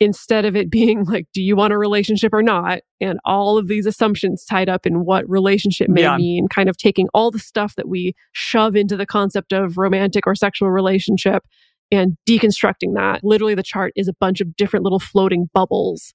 instead 0.00 0.44
of 0.46 0.56
it 0.56 0.70
being 0.70 1.04
like, 1.04 1.26
do 1.34 1.42
you 1.42 1.54
want 1.54 1.72
a 1.74 1.78
relationship 1.78 2.32
or 2.32 2.42
not? 2.42 2.80
And 3.00 3.18
all 3.24 3.58
of 3.58 3.68
these 3.68 3.86
assumptions 3.86 4.44
tied 4.44 4.68
up 4.68 4.86
in 4.86 5.04
what 5.04 5.28
relationship 5.28 5.88
may 5.88 6.02
Yeah. 6.02 6.16
mean, 6.16 6.48
kind 6.48 6.68
of 6.68 6.76
taking 6.76 7.06
all 7.14 7.30
the 7.30 7.38
stuff 7.38 7.76
that 7.76 7.88
we 7.88 8.14
shove 8.32 8.74
into 8.74 8.96
the 8.96 9.06
concept 9.06 9.52
of 9.52 9.76
romantic 9.78 10.26
or 10.26 10.34
sexual 10.34 10.70
relationship 10.70 11.44
and 11.92 12.16
deconstructing 12.26 12.94
that. 12.94 13.20
Literally, 13.22 13.54
the 13.54 13.62
chart 13.62 13.92
is 13.94 14.08
a 14.08 14.12
bunch 14.14 14.40
of 14.40 14.56
different 14.56 14.84
little 14.84 15.00
floating 15.00 15.50
bubbles, 15.52 16.12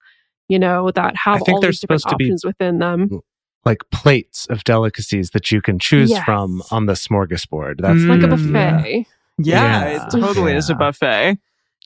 you 0.49 0.57
know, 0.57 0.89
that 0.91 1.15
have 1.23 1.35
I 1.35 1.39
think 1.39 1.55
all 1.55 1.61
these 1.61 1.79
different 1.79 2.01
supposed 2.01 2.09
to 2.09 2.15
be- 2.17 2.25
options 2.25 2.43
within 2.45 2.79
them. 2.79 3.21
Like 3.65 3.79
plates 3.91 4.45
of 4.47 4.63
delicacies 4.63 5.31
that 5.31 5.51
you 5.51 5.59
can 5.61 5.79
choose 5.79 6.11
Yes. 6.11 6.23
from 6.23 6.61
on 6.71 6.85
the 6.85 6.93
smorgasbord. 6.93 7.81
That's 7.81 7.99
Mm. 7.99 8.09
Like 8.09 8.21
a 8.23 8.27
buffet. 8.27 9.05
Yeah, 9.39 9.89
Yeah. 9.89 10.05
it 10.05 10.11
totally 10.11 10.53
is 10.53 10.69
a 10.69 10.75
buffet. 10.75 11.37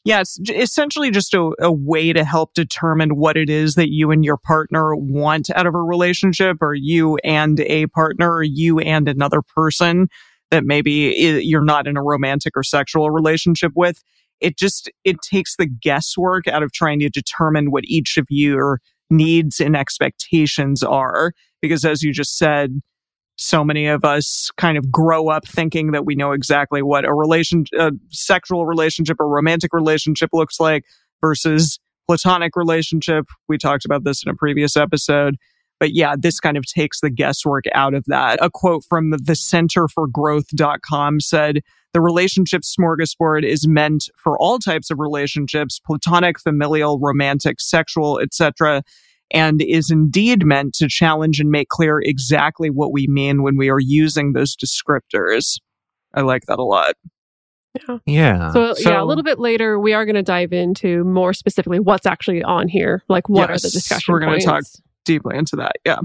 Yeah, 0.05 0.21
it's 0.21 0.39
essentially 0.49 1.11
just 1.11 1.33
a, 1.33 1.51
a 1.59 1.71
way 1.71 2.13
to 2.13 2.23
help 2.23 2.53
determine 2.53 3.18
what 3.18 3.35
it 3.35 3.49
is 3.49 3.75
that 3.75 3.91
you 3.91 4.11
and 4.11 4.23
your 4.23 4.37
partner 4.37 4.95
want 4.95 5.49
out 5.53 5.68
of 5.68 5.75
a 5.75 5.81
relationship, 5.81 6.57
or 6.61 6.73
you 6.73 7.18
and 7.18 7.59
a 7.61 7.87
partner, 7.87 8.35
or 8.35 8.44
you 8.44 8.79
and 8.79 9.09
another 9.09 9.41
person 9.41 10.07
that 10.51 10.63
maybe 10.63 11.41
you're 11.44 11.63
not 11.63 11.85
in 11.85 11.97
a 11.97 12.01
romantic 12.01 12.53
or 12.56 12.63
sexual 12.63 13.11
relationship 13.11 13.73
with. 13.75 14.01
It 14.39 14.57
just 14.57 14.89
it 15.03 15.18
takes 15.21 15.57
the 15.57 15.68
guesswork 15.68 16.47
out 16.47 16.63
of 16.63 16.71
trying 16.71 16.99
to 17.01 17.09
determine 17.09 17.71
what 17.71 17.83
each 17.85 18.15
of 18.18 18.25
your 18.29 18.79
needs 19.09 19.59
and 19.59 19.75
expectations 19.75 20.81
are, 20.81 21.33
because 21.61 21.83
as 21.83 22.03
you 22.03 22.13
just 22.13 22.37
said, 22.37 22.79
so 23.39 23.63
many 23.63 23.87
of 23.87 24.03
us 24.03 24.51
kind 24.57 24.77
of 24.77 24.91
grow 24.91 25.29
up 25.29 25.47
thinking 25.47 25.91
that 25.91 26.05
we 26.05 26.13
know 26.13 26.33
exactly 26.33 26.81
what 26.81 27.05
a 27.05 27.13
relation, 27.13 27.63
a 27.77 27.93
sexual 28.09 28.65
relationship 28.65 29.15
or 29.17 29.29
romantic 29.29 29.73
relationship 29.73 30.31
looks 30.33 30.59
like 30.59 30.83
versus 31.21 31.79
platonic 32.05 32.57
relationship. 32.57 33.27
We 33.47 33.57
talked 33.57 33.85
about 33.85 34.03
this 34.03 34.23
in 34.23 34.29
a 34.29 34.35
previous 34.35 34.75
episode. 34.75 35.37
But 35.79 35.93
yeah, 35.93 36.15
this 36.19 36.41
kind 36.41 36.57
of 36.57 36.65
takes 36.65 36.99
the 36.99 37.09
guesswork 37.09 37.63
out 37.73 37.93
of 37.93 38.03
that. 38.07 38.43
A 38.43 38.49
quote 38.49 38.83
from 38.83 39.11
the 39.11 39.35
Center 39.35 39.87
for 39.87 40.05
Growth.com 40.05 41.21
said, 41.21 41.61
the 41.93 42.01
relationship 42.01 42.63
smorgasbord 42.63 43.45
is 43.45 43.65
meant 43.65 44.09
for 44.21 44.37
all 44.37 44.59
types 44.59 44.91
of 44.91 44.99
relationships, 44.99 45.79
platonic, 45.79 46.41
familial, 46.41 46.99
romantic, 46.99 47.61
sexual, 47.61 48.19
etc 48.19 48.83
and 49.31 49.62
is 49.62 49.90
indeed 49.92 50.45
meant 50.45 50.74
to 50.76 50.88
challenge 50.88 51.40
and 51.40 51.50
make 51.50 51.69
clear 51.69 52.00
exactly 52.00 52.69
what 52.69 52.92
we 52.92 53.07
mean 53.07 53.44
when 53.44 53.57
we 53.57 53.69
are 53.69 53.80
using 53.80 54.33
those 54.33 54.56
descriptors. 54.56 55.59
I 56.14 56.21
like 56.21 56.44
that 56.48 56.59
a 56.59 56.64
lot. 56.64 56.95
Yeah. 57.88 57.98
Yeah. 58.06 58.52
So, 58.52 58.74
yeah, 58.80 59.02
a 59.02 59.06
little 59.06 59.24
bit 59.24 59.38
later, 59.38 59.80
we 59.80 59.94
are 59.94 60.04
going 60.06 60.16
to 60.16 60.24
dive 60.24 60.52
into 60.54 61.04
more 61.04 61.33
specifically 61.33 61.80
what's 61.80 62.07
actually 62.07 62.42
on 62.44 62.68
here. 62.68 63.04
Like, 63.07 63.30
what 63.30 63.52
are 63.52 63.57
the 63.57 63.62
Yes, 63.66 63.74
discussion 63.74 64.12
we're 64.12 64.19
gonna 64.21 64.40
talk- 64.42 64.64
Deeply 65.06 65.38
into 65.38 65.56
that. 65.57 65.74
Yeah. 65.86 66.00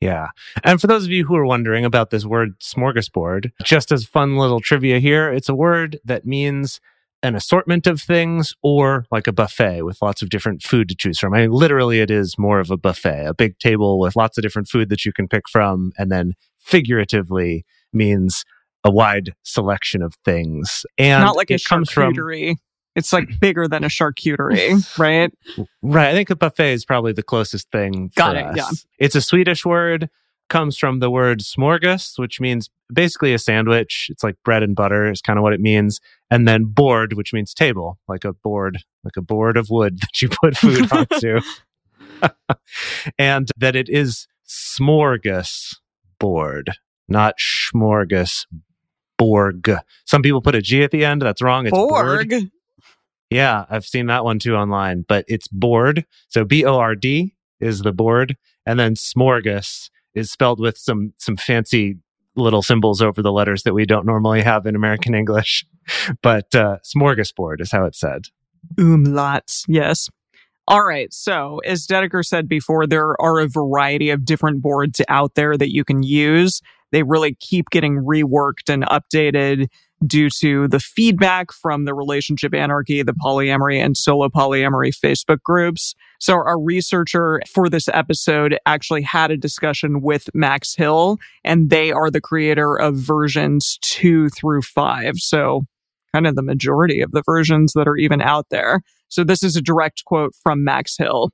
Yeah. 0.00 0.28
And 0.64 0.80
for 0.80 0.88
those 0.88 1.04
of 1.04 1.10
you 1.10 1.24
who 1.24 1.36
are 1.36 1.46
wondering 1.46 1.84
about 1.84 2.10
this 2.10 2.24
word 2.24 2.58
smorgasbord, 2.60 3.52
just 3.62 3.92
as 3.92 4.04
fun 4.04 4.36
little 4.36 4.60
trivia 4.60 4.98
here, 4.98 5.32
it's 5.32 5.48
a 5.48 5.54
word 5.54 5.98
that 6.04 6.26
means 6.26 6.80
an 7.22 7.34
assortment 7.34 7.86
of 7.86 8.00
things 8.00 8.54
or 8.62 9.06
like 9.10 9.26
a 9.26 9.32
buffet 9.32 9.82
with 9.82 10.02
lots 10.02 10.22
of 10.22 10.28
different 10.28 10.62
food 10.62 10.88
to 10.88 10.94
choose 10.94 11.18
from. 11.18 11.34
I 11.34 11.42
mean, 11.42 11.50
literally, 11.50 12.00
it 12.00 12.10
is 12.10 12.36
more 12.38 12.58
of 12.58 12.70
a 12.70 12.76
buffet, 12.76 13.26
a 13.26 13.34
big 13.34 13.58
table 13.58 13.98
with 13.98 14.16
lots 14.16 14.36
of 14.36 14.42
different 14.42 14.68
food 14.68 14.88
that 14.88 15.04
you 15.04 15.12
can 15.12 15.28
pick 15.28 15.48
from. 15.48 15.92
And 15.96 16.10
then 16.10 16.34
figuratively 16.58 17.64
means 17.92 18.44
a 18.84 18.90
wide 18.90 19.34
selection 19.44 20.02
of 20.02 20.14
things. 20.24 20.84
And 20.98 21.22
Not 21.22 21.36
like 21.36 21.50
a 21.50 21.54
it 21.54 21.64
comes 21.64 21.90
from 21.90 22.14
charcuterie. 22.14 22.56
It's 22.94 23.12
like 23.12 23.40
bigger 23.40 23.68
than 23.68 23.84
a 23.84 23.88
charcuterie, 23.88 24.86
right? 24.98 25.32
Right. 25.80 26.08
I 26.08 26.12
think 26.12 26.30
a 26.30 26.36
buffet 26.36 26.72
is 26.72 26.84
probably 26.84 27.12
the 27.12 27.22
closest 27.22 27.70
thing. 27.70 28.10
Got 28.16 28.36
it, 28.36 28.44
us. 28.44 28.56
yeah. 28.56 28.68
It's 28.98 29.14
a 29.14 29.22
Swedish 29.22 29.64
word, 29.64 30.10
comes 30.48 30.76
from 30.76 30.98
the 30.98 31.10
word 31.10 31.40
smorgas, 31.40 32.18
which 32.18 32.40
means 32.40 32.68
basically 32.92 33.32
a 33.32 33.38
sandwich. 33.38 34.08
It's 34.10 34.22
like 34.22 34.36
bread 34.44 34.62
and 34.62 34.76
butter 34.76 35.10
is 35.10 35.22
kind 35.22 35.38
of 35.38 35.42
what 35.42 35.52
it 35.52 35.60
means. 35.60 36.00
And 36.30 36.46
then 36.46 36.64
board, 36.64 37.14
which 37.14 37.32
means 37.32 37.54
table, 37.54 37.98
like 38.08 38.24
a 38.24 38.32
board, 38.32 38.78
like 39.04 39.16
a 39.16 39.22
board 39.22 39.56
of 39.56 39.70
wood 39.70 39.98
that 40.00 40.22
you 40.22 40.28
put 40.28 40.56
food 40.56 40.90
onto. 40.92 41.40
and 43.18 43.50
that 43.56 43.76
it 43.76 43.88
is 43.88 44.26
smorgas 44.46 45.76
board, 46.18 46.70
not 47.08 47.34
schmorgas 47.38 48.46
borg. 49.18 49.70
Some 50.06 50.22
people 50.22 50.40
put 50.40 50.54
a 50.54 50.62
G 50.62 50.82
at 50.82 50.90
the 50.90 51.04
end. 51.04 51.22
That's 51.22 51.42
wrong. 51.42 51.66
It's 51.66 51.76
board. 51.76 52.28
Borg. 52.28 52.50
Yeah, 53.30 53.64
I've 53.70 53.86
seen 53.86 54.06
that 54.06 54.24
one 54.24 54.38
too 54.38 54.56
online, 54.56 55.04
but 55.08 55.24
it's 55.26 55.48
board. 55.48 56.04
So 56.28 56.44
B 56.44 56.64
O 56.64 56.76
R 56.76 56.94
D 56.94 57.34
is 57.60 57.80
the 57.80 57.92
board, 57.92 58.36
and 58.66 58.78
then 58.78 58.94
smorgas 58.94 59.88
is 60.14 60.30
spelled 60.30 60.60
with 60.60 60.78
some 60.78 61.12
some 61.18 61.36
fancy 61.36 61.96
little 62.36 62.62
symbols 62.62 63.02
over 63.02 63.22
the 63.22 63.32
letters 63.32 63.62
that 63.62 63.74
we 63.74 63.84
don't 63.84 64.06
normally 64.06 64.42
have 64.42 64.66
in 64.66 64.74
American 64.74 65.14
English. 65.14 65.66
But 66.22 66.54
uh, 66.54 66.76
smorgasbord 66.84 67.60
is 67.60 67.72
how 67.72 67.84
it's 67.86 67.98
said. 67.98 68.26
Umlauts. 68.76 69.64
Yes. 69.66 70.08
All 70.68 70.84
right. 70.84 71.12
So, 71.12 71.58
as 71.66 71.88
Dedeker 71.88 72.24
said 72.24 72.48
before, 72.48 72.86
there 72.86 73.20
are 73.20 73.40
a 73.40 73.48
variety 73.48 74.10
of 74.10 74.24
different 74.24 74.62
boards 74.62 75.00
out 75.08 75.34
there 75.34 75.56
that 75.56 75.74
you 75.74 75.84
can 75.84 76.04
use. 76.04 76.60
They 76.92 77.02
really 77.02 77.34
keep 77.40 77.70
getting 77.70 77.96
reworked 77.96 78.68
and 78.68 78.84
updated 78.84 79.66
due 80.06 80.28
to 80.40 80.68
the 80.68 80.80
feedback 80.80 81.52
from 81.52 81.84
the 81.84 81.94
relationship 81.94 82.54
anarchy, 82.54 83.02
the 83.02 83.12
polyamory 83.12 83.78
and 83.78 83.96
solo 83.96 84.28
polyamory 84.28 84.92
Facebook 84.92 85.40
groups. 85.42 85.94
So 86.20 86.34
our 86.34 86.60
researcher 86.60 87.40
for 87.52 87.68
this 87.68 87.88
episode 87.88 88.58
actually 88.66 89.02
had 89.02 89.30
a 89.30 89.36
discussion 89.36 90.02
with 90.02 90.28
Max 90.34 90.74
Hill 90.74 91.18
and 91.44 91.70
they 91.70 91.92
are 91.92 92.10
the 92.10 92.20
creator 92.20 92.76
of 92.76 92.96
versions 92.96 93.78
two 93.82 94.28
through 94.30 94.62
five. 94.62 95.14
So 95.16 95.62
kind 96.14 96.26
of 96.26 96.36
the 96.36 96.42
majority 96.42 97.00
of 97.00 97.12
the 97.12 97.22
versions 97.24 97.72
that 97.74 97.88
are 97.88 97.96
even 97.96 98.20
out 98.20 98.46
there. 98.50 98.82
So 99.08 99.24
this 99.24 99.42
is 99.42 99.56
a 99.56 99.62
direct 99.62 100.04
quote 100.04 100.32
from 100.42 100.64
Max 100.64 100.96
Hill. 100.96 101.30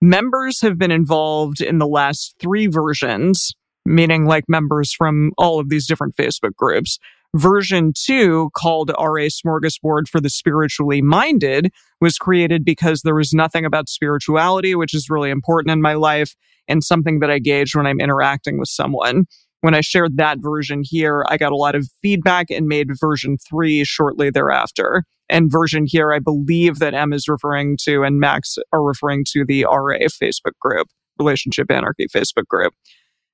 Members 0.00 0.60
have 0.60 0.78
been 0.78 0.90
involved 0.90 1.60
in 1.60 1.78
the 1.78 1.86
last 1.86 2.34
three 2.40 2.66
versions, 2.66 3.52
meaning 3.86 4.26
like 4.26 4.44
members 4.48 4.92
from 4.92 5.32
all 5.38 5.60
of 5.60 5.68
these 5.68 5.86
different 5.86 6.16
Facebook 6.16 6.54
groups. 6.56 6.98
Version 7.34 7.92
2, 7.96 8.50
called 8.56 8.90
RA 8.90 9.26
Smorgasbord 9.28 10.06
for 10.08 10.20
the 10.20 10.30
Spiritually 10.30 11.02
Minded, 11.02 11.72
was 12.00 12.16
created 12.16 12.64
because 12.64 13.02
there 13.02 13.14
was 13.14 13.32
nothing 13.32 13.64
about 13.64 13.88
spirituality, 13.88 14.76
which 14.76 14.94
is 14.94 15.10
really 15.10 15.30
important 15.30 15.72
in 15.72 15.82
my 15.82 15.94
life 15.94 16.36
and 16.68 16.84
something 16.84 17.18
that 17.18 17.32
I 17.32 17.40
gauge 17.40 17.74
when 17.74 17.88
I'm 17.88 17.98
interacting 18.00 18.58
with 18.58 18.68
someone. 18.68 19.24
When 19.62 19.74
I 19.74 19.80
shared 19.80 20.16
that 20.18 20.38
version 20.40 20.82
here, 20.84 21.24
I 21.28 21.36
got 21.36 21.50
a 21.50 21.56
lot 21.56 21.74
of 21.74 21.88
feedback 22.02 22.50
and 22.50 22.68
made 22.68 22.88
version 23.00 23.36
3 23.50 23.82
shortly 23.82 24.30
thereafter. 24.30 25.02
And 25.28 25.50
version 25.50 25.86
here, 25.88 26.12
I 26.12 26.20
believe 26.20 26.78
that 26.78 26.94
M 26.94 27.12
is 27.12 27.26
referring 27.26 27.78
to 27.82 28.04
and 28.04 28.20
Max 28.20 28.58
are 28.72 28.84
referring 28.84 29.24
to 29.32 29.44
the 29.44 29.64
RA 29.64 29.98
Facebook 30.22 30.56
group, 30.60 30.86
Relationship 31.18 31.70
Anarchy 31.70 32.06
Facebook 32.06 32.46
group. 32.46 32.74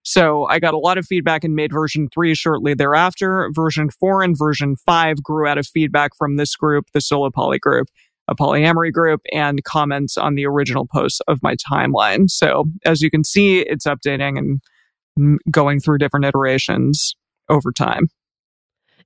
So 0.03 0.47
I 0.47 0.59
got 0.59 0.75
a 0.75 0.79
lot 0.79 0.97
of 0.97 1.07
feedback 1.07 1.45
and 1.45 1.55
made 1.55 1.73
version 1.73 2.09
three 2.13 2.35
shortly 2.35 2.75
thereafter. 2.75 3.51
Version 3.53 3.91
four 3.91 4.23
and 4.23 4.37
version 4.37 4.77
five 4.77 5.23
grew 5.23 5.47
out 5.47 5.59
of 5.59 5.67
feedback 5.67 6.13
from 6.17 6.37
this 6.37 6.57
group, 6.57 6.87
the 6.95 7.03
solo 7.03 7.31
poly 7.31 7.59
group, 7.59 7.89
a 8.27 8.35
polyamory 8.35 8.93
group, 8.93 9.21
and 9.31 9.63
comments 9.65 10.17
on 10.17 10.37
the 10.37 10.47
original 10.47 10.87
posts 10.87 11.21
of 11.29 11.43
my 11.43 11.55
timeline. 11.71 12.31
So 12.31 12.65
as 12.87 13.03
you 13.03 13.11
can 13.11 13.25
see, 13.25 13.61
it's 13.61 13.87
updating 13.87 14.39
and 14.39 15.39
going 15.51 15.81
through 15.81 15.99
different 15.99 16.25
iterations 16.25 17.15
over 17.51 17.71
time. 17.71 18.09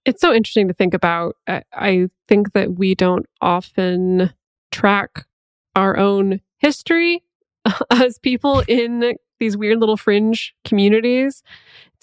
It's 0.04 0.20
so 0.20 0.32
interesting 0.32 0.68
to 0.68 0.74
think 0.74 0.94
about. 0.94 1.34
I 1.48 2.08
think 2.28 2.52
that 2.52 2.74
we 2.74 2.94
don't 2.94 3.26
often 3.40 4.32
track 4.70 5.26
our 5.74 5.96
own 5.96 6.40
history 6.58 7.23
as 7.90 8.18
people 8.18 8.62
in 8.68 9.14
these 9.40 9.56
weird 9.56 9.78
little 9.78 9.97
fringe 9.97 10.54
communities. 10.64 11.42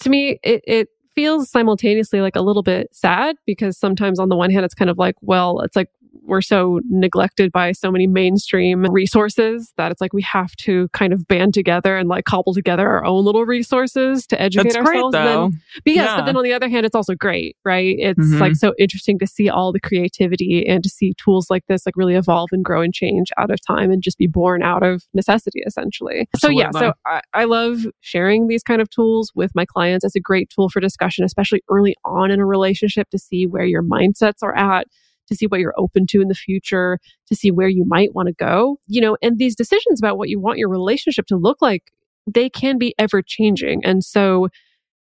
To 0.00 0.10
me, 0.10 0.38
it, 0.42 0.62
it 0.66 0.88
feels 1.14 1.50
simultaneously 1.50 2.20
like 2.20 2.36
a 2.36 2.42
little 2.42 2.62
bit 2.62 2.88
sad 2.92 3.36
because 3.46 3.78
sometimes 3.78 4.18
on 4.18 4.28
the 4.28 4.36
one 4.36 4.50
hand, 4.50 4.64
it's 4.64 4.74
kind 4.74 4.90
of 4.90 4.98
like, 4.98 5.16
well, 5.20 5.60
it's 5.60 5.76
like 5.76 5.88
we're 6.24 6.42
so 6.42 6.80
neglected 6.90 7.50
by 7.52 7.72
so 7.72 7.90
many 7.90 8.06
mainstream 8.06 8.84
resources 8.90 9.72
that 9.76 9.90
it's 9.90 10.00
like 10.00 10.12
we 10.12 10.22
have 10.22 10.54
to 10.56 10.88
kind 10.92 11.12
of 11.12 11.26
band 11.26 11.54
together 11.54 11.96
and 11.96 12.08
like 12.08 12.24
cobble 12.24 12.52
together 12.54 12.88
our 12.88 13.04
own 13.04 13.24
little 13.24 13.44
resources 13.46 14.26
to 14.26 14.40
educate 14.40 14.72
That's 14.74 14.76
great, 14.84 14.96
ourselves. 14.96 15.14
And 15.16 15.26
though. 15.26 15.48
then, 15.50 15.60
but 15.84 15.92
yes, 15.94 16.04
Yeah. 16.06 16.16
but 16.18 16.26
then 16.26 16.36
on 16.36 16.44
the 16.44 16.52
other 16.52 16.68
hand, 16.68 16.84
it's 16.86 16.94
also 16.94 17.14
great, 17.14 17.56
right? 17.64 17.96
It's 17.98 18.18
Mhm. 18.18 18.40
like 18.40 18.56
so 18.56 18.74
interesting 18.78 19.18
to 19.20 19.26
see 19.26 19.48
all 19.48 19.72
the 19.72 19.80
creativity 19.80 20.66
and 20.66 20.82
to 20.82 20.88
see 20.88 21.14
tools 21.22 21.48
like 21.50 21.64
this 21.66 21.86
like 21.86 21.96
really 21.96 22.14
evolve 22.14 22.50
and 22.52 22.64
grow 22.64 22.82
and 22.82 22.92
change 22.92 23.28
out 23.38 23.50
of 23.50 23.58
time 23.66 23.90
and 23.90 24.02
just 24.02 24.18
be 24.18 24.26
born 24.26 24.62
out 24.62 24.82
of 24.82 25.04
necessity, 25.14 25.62
essentially. 25.66 26.28
Absolutely. 26.34 26.62
So 26.62 26.66
yeah, 26.66 26.70
so 26.88 26.92
I, 27.06 27.20
I 27.34 27.44
love 27.44 27.86
sharing 28.00 28.48
these 28.48 28.62
kind 28.62 28.80
of 28.82 28.90
tools 28.90 29.32
with 29.34 29.50
my 29.54 29.64
clients 29.64 30.04
It's 30.04 30.14
a 30.16 30.20
great 30.20 30.50
tool 30.50 30.68
for 30.68 30.80
discussion, 30.80 31.24
especially 31.24 31.62
early 31.70 31.96
on 32.04 32.30
in 32.30 32.40
a 32.40 32.46
relationship 32.46 33.08
to 33.10 33.18
see 33.18 33.46
where 33.46 33.64
your 33.64 33.82
mindsets 33.82 34.42
are 34.42 34.54
at, 34.56 34.86
to 35.32 35.36
see 35.36 35.46
what 35.46 35.60
you're 35.60 35.74
open 35.76 36.06
to 36.10 36.20
in 36.20 36.28
the 36.28 36.34
future, 36.34 36.98
to 37.26 37.34
see 37.34 37.50
where 37.50 37.68
you 37.68 37.84
might 37.86 38.14
want 38.14 38.28
to 38.28 38.34
go. 38.34 38.78
You 38.86 39.00
know, 39.00 39.16
and 39.22 39.38
these 39.38 39.56
decisions 39.56 40.00
about 40.00 40.18
what 40.18 40.28
you 40.28 40.40
want 40.40 40.58
your 40.58 40.68
relationship 40.68 41.26
to 41.26 41.36
look 41.36 41.60
like, 41.60 41.92
they 42.32 42.48
can 42.48 42.78
be 42.78 42.94
ever 42.98 43.22
changing. 43.22 43.84
And 43.84 44.04
so 44.04 44.48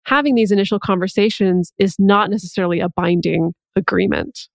having 0.06 0.36
these 0.36 0.52
initial 0.52 0.80
conversations 0.80 1.72
is 1.78 1.96
not 2.00 2.30
necessarily 2.30 2.80
a 2.80 2.90
binding 2.90 3.54
agreement. 3.76 4.48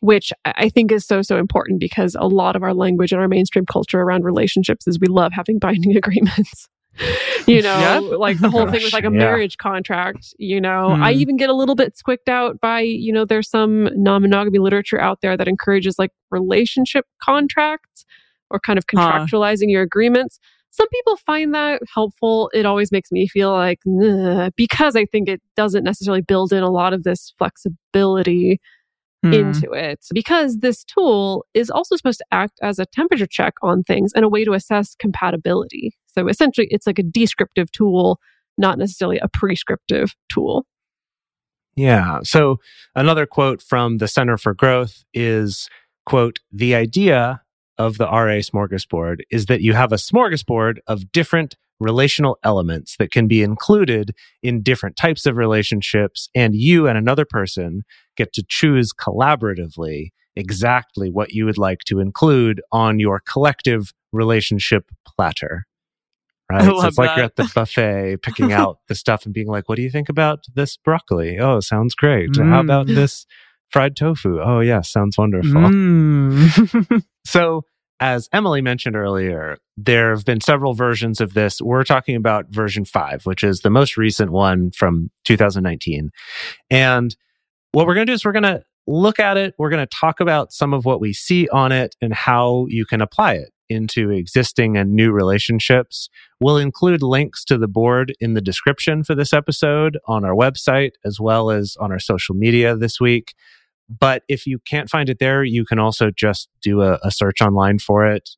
Which 0.00 0.32
I 0.44 0.68
think 0.68 0.92
is 0.92 1.06
so, 1.06 1.22
so 1.22 1.38
important 1.38 1.80
because 1.80 2.14
a 2.14 2.26
lot 2.26 2.56
of 2.56 2.62
our 2.62 2.74
language 2.74 3.10
and 3.10 3.22
our 3.22 3.28
mainstream 3.28 3.64
culture 3.64 4.00
around 4.00 4.24
relationships 4.24 4.86
is 4.86 4.98
we 5.00 5.06
love 5.06 5.32
having 5.32 5.58
binding 5.58 5.96
agreements. 5.96 6.68
you 7.46 7.62
know, 7.62 7.78
Yep. 8.10 8.18
like 8.20 8.38
the 8.40 8.50
whole 8.50 8.64
thing 8.66 8.74
Gosh, 8.80 8.84
with 8.84 8.92
like 8.92 9.04
a 9.04 9.06
yeah. 9.12 9.18
marriage 9.18 9.56
contract, 9.58 10.34
you 10.38 10.60
know, 10.60 10.90
I 10.90 11.12
Mhm. 11.12 11.16
even 11.16 11.36
get 11.36 11.50
a 11.50 11.54
little 11.54 11.74
bit 11.74 11.96
squicked 11.96 12.28
out 12.28 12.60
by, 12.60 12.80
you 12.80 13.12
know, 13.12 13.24
there's 13.24 13.48
some 13.50 13.88
non 13.94 14.22
monogamy 14.22 14.58
literature 14.58 15.00
out 15.00 15.20
there 15.20 15.36
that 15.36 15.48
encourages 15.48 15.98
like 15.98 16.10
relationship 16.30 17.06
contracts 17.22 18.04
or 18.50 18.60
kind 18.60 18.78
of 18.78 18.86
contractualizing 18.86 19.70
your 19.70 19.82
agreements. 19.82 20.38
Some 20.70 20.88
people 20.88 21.16
find 21.18 21.54
that 21.54 21.82
helpful. 21.94 22.50
It 22.52 22.66
always 22.66 22.90
makes 22.90 23.12
me 23.12 23.28
feel 23.28 23.52
like, 23.52 23.78
because 24.56 24.96
I 24.96 25.04
think 25.06 25.28
it 25.28 25.40
doesn't 25.56 25.84
necessarily 25.84 26.22
build 26.22 26.52
in 26.52 26.62
a 26.62 26.70
lot 26.70 26.92
of 26.92 27.02
this 27.04 27.32
flexibility 27.38 28.60
Hmm. 29.22 29.32
into 29.32 29.72
it 29.72 30.00
because 30.12 30.58
this 30.58 30.84
tool 30.84 31.46
is 31.54 31.70
also 31.70 31.96
supposed 31.96 32.18
to 32.18 32.26
act 32.30 32.58
as 32.62 32.78
a 32.78 32.84
temperature 32.84 33.26
check 33.26 33.54
on 33.62 33.82
things 33.82 34.12
and 34.14 34.22
a 34.22 34.28
way 34.28 34.44
to 34.44 34.52
assess 34.52 34.94
compatibility. 34.96 35.94
So 36.16 36.28
essentially, 36.28 36.68
it's 36.70 36.86
like 36.86 36.98
a 36.98 37.02
descriptive 37.02 37.70
tool, 37.72 38.20
not 38.56 38.78
necessarily 38.78 39.18
a 39.18 39.28
prescriptive 39.28 40.14
tool. 40.28 40.66
Yeah. 41.76 42.20
So 42.22 42.58
another 42.94 43.26
quote 43.26 43.60
from 43.60 43.98
the 43.98 44.06
Center 44.06 44.36
for 44.36 44.54
Growth 44.54 45.04
is 45.12 45.68
quote, 46.06 46.38
the 46.52 46.74
idea 46.74 47.40
of 47.78 47.98
the 47.98 48.04
RA 48.04 48.38
smorgasbord 48.40 49.20
is 49.30 49.46
that 49.46 49.60
you 49.60 49.72
have 49.72 49.92
a 49.92 49.96
smorgasbord 49.96 50.78
of 50.86 51.10
different 51.10 51.56
relational 51.80 52.38
elements 52.44 52.96
that 52.98 53.10
can 53.10 53.26
be 53.26 53.42
included 53.42 54.14
in 54.42 54.62
different 54.62 54.96
types 54.96 55.26
of 55.26 55.36
relationships 55.36 56.28
and 56.34 56.54
you 56.54 56.86
and 56.86 56.96
another 56.96 57.24
person 57.24 57.82
get 58.16 58.32
to 58.32 58.44
choose 58.48 58.92
collaboratively 58.92 60.10
exactly 60.36 61.10
what 61.10 61.32
you 61.32 61.44
would 61.44 61.58
like 61.58 61.80
to 61.80 61.98
include 61.98 62.60
on 62.70 63.00
your 63.00 63.20
collective 63.20 63.92
relationship 64.12 64.90
platter. 65.04 65.66
Right. 66.52 66.62
So 66.64 66.86
it's 66.86 66.98
like 66.98 67.16
you're 67.16 67.24
at 67.24 67.36
the 67.36 67.50
buffet 67.54 68.18
picking 68.22 68.52
out 68.60 68.78
the 68.88 68.94
stuff 68.94 69.24
and 69.24 69.32
being 69.32 69.46
like, 69.48 69.68
what 69.68 69.76
do 69.76 69.82
you 69.82 69.90
think 69.90 70.08
about 70.10 70.44
this 70.54 70.76
broccoli? 70.76 71.38
Oh, 71.38 71.60
sounds 71.60 71.94
great. 71.94 72.36
How 72.36 72.42
Mm. 72.42 72.64
about 72.64 72.86
this 72.86 73.24
fried 73.70 73.96
tofu? 73.96 74.40
Oh, 74.40 74.60
yeah, 74.60 74.82
sounds 74.82 75.16
wonderful. 75.18 75.52
Mm. 75.52 77.02
So, 77.26 77.62
as 78.00 78.28
Emily 78.32 78.60
mentioned 78.60 78.94
earlier, 78.96 79.56
there 79.78 80.10
have 80.14 80.26
been 80.26 80.40
several 80.42 80.74
versions 80.74 81.20
of 81.22 81.32
this. 81.32 81.62
We're 81.62 81.84
talking 81.84 82.16
about 82.16 82.46
version 82.50 82.84
five, 82.84 83.24
which 83.24 83.42
is 83.42 83.60
the 83.60 83.70
most 83.70 83.96
recent 83.96 84.30
one 84.30 84.70
from 84.72 85.10
2019. 85.24 86.10
And 86.70 87.16
what 87.72 87.86
we're 87.86 87.94
going 87.94 88.06
to 88.06 88.10
do 88.10 88.14
is 88.14 88.24
we're 88.24 88.32
going 88.32 88.42
to 88.42 88.62
look 88.86 89.18
at 89.18 89.38
it. 89.38 89.54
We're 89.58 89.70
going 89.70 89.86
to 89.86 89.96
talk 89.98 90.20
about 90.20 90.52
some 90.52 90.74
of 90.74 90.84
what 90.84 91.00
we 91.00 91.14
see 91.14 91.48
on 91.48 91.72
it 91.72 91.96
and 92.02 92.12
how 92.12 92.66
you 92.68 92.84
can 92.84 93.00
apply 93.00 93.34
it 93.34 93.48
into 93.68 94.10
existing 94.10 94.76
and 94.76 94.92
new 94.92 95.12
relationships. 95.12 96.08
We'll 96.40 96.58
include 96.58 97.02
links 97.02 97.44
to 97.46 97.58
the 97.58 97.68
board 97.68 98.14
in 98.20 98.34
the 98.34 98.40
description 98.40 99.04
for 99.04 99.14
this 99.14 99.32
episode 99.32 99.98
on 100.06 100.24
our 100.24 100.34
website 100.34 100.92
as 101.04 101.18
well 101.20 101.50
as 101.50 101.76
on 101.80 101.92
our 101.92 101.98
social 101.98 102.34
media 102.34 102.76
this 102.76 103.00
week. 103.00 103.34
But 103.88 104.22
if 104.28 104.46
you 104.46 104.58
can't 104.58 104.88
find 104.88 105.08
it 105.08 105.18
there, 105.18 105.44
you 105.44 105.64
can 105.64 105.78
also 105.78 106.10
just 106.10 106.48
do 106.62 106.82
a, 106.82 106.98
a 107.02 107.10
search 107.10 107.40
online 107.42 107.78
for 107.78 108.06
it 108.06 108.30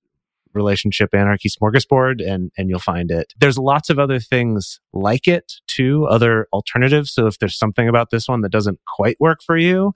relationship 0.57 1.15
anarchy 1.15 1.51
smorgasbord 1.51 2.27
and 2.27 2.51
and 2.57 2.71
you'll 2.71 2.79
find 2.79 3.11
it 3.11 3.33
there's 3.39 3.59
lots 3.59 3.91
of 3.91 3.99
other 3.99 4.19
things 4.19 4.81
like 4.95 5.29
it 5.29 5.53
too 5.69 6.07
other 6.07 6.49
alternatives 6.53 7.13
so 7.13 7.27
if 7.27 7.39
there's 7.39 7.59
something 7.59 7.89
about 7.89 8.09
this 8.11 8.27
one 8.27 8.41
that 8.41 8.51
doesn't 8.51 8.81
quite 8.97 9.17
work 9.21 9.41
for 9.45 9.57
you 9.57 9.93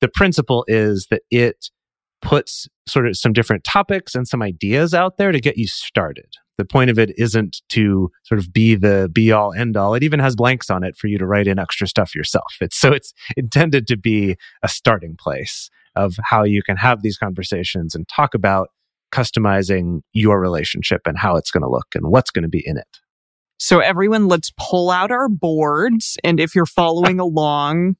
the 0.00 0.08
principle 0.08 0.64
is 0.68 1.08
that 1.10 1.22
it 1.30 1.70
puts 2.22 2.68
sort 2.86 3.06
of 3.06 3.16
some 3.16 3.32
different 3.32 3.64
topics 3.64 4.14
and 4.14 4.26
some 4.26 4.42
ideas 4.42 4.94
out 4.94 5.16
there 5.18 5.32
to 5.32 5.40
get 5.40 5.56
you 5.56 5.66
started. 5.66 6.34
The 6.56 6.64
point 6.64 6.90
of 6.90 6.98
it 6.98 7.16
isn't 7.16 7.62
to 7.70 8.10
sort 8.24 8.40
of 8.40 8.52
be 8.52 8.74
the 8.74 9.08
be 9.12 9.30
all 9.30 9.52
end 9.52 9.76
all. 9.76 9.94
It 9.94 10.02
even 10.02 10.18
has 10.18 10.34
blanks 10.34 10.70
on 10.70 10.82
it 10.82 10.96
for 10.96 11.06
you 11.06 11.16
to 11.18 11.26
write 11.26 11.46
in 11.46 11.58
extra 11.58 11.86
stuff 11.86 12.14
yourself. 12.14 12.52
It's 12.60 12.76
so 12.76 12.92
it's 12.92 13.14
intended 13.36 13.86
to 13.88 13.96
be 13.96 14.36
a 14.62 14.68
starting 14.68 15.16
place 15.16 15.70
of 15.94 16.16
how 16.24 16.44
you 16.44 16.62
can 16.62 16.76
have 16.76 17.02
these 17.02 17.16
conversations 17.16 17.94
and 17.94 18.08
talk 18.08 18.34
about 18.34 18.70
customizing 19.12 20.00
your 20.12 20.40
relationship 20.40 21.02
and 21.06 21.16
how 21.18 21.36
it's 21.36 21.50
going 21.50 21.62
to 21.62 21.68
look 21.68 21.86
and 21.94 22.08
what's 22.08 22.30
going 22.30 22.42
to 22.42 22.48
be 22.48 22.62
in 22.66 22.76
it. 22.76 22.98
So 23.58 23.80
everyone, 23.80 24.28
let's 24.28 24.52
pull 24.56 24.90
out 24.90 25.10
our 25.10 25.28
boards. 25.28 26.16
And 26.22 26.38
if 26.38 26.54
you're 26.54 26.66
following 26.66 27.18
along, 27.28 27.96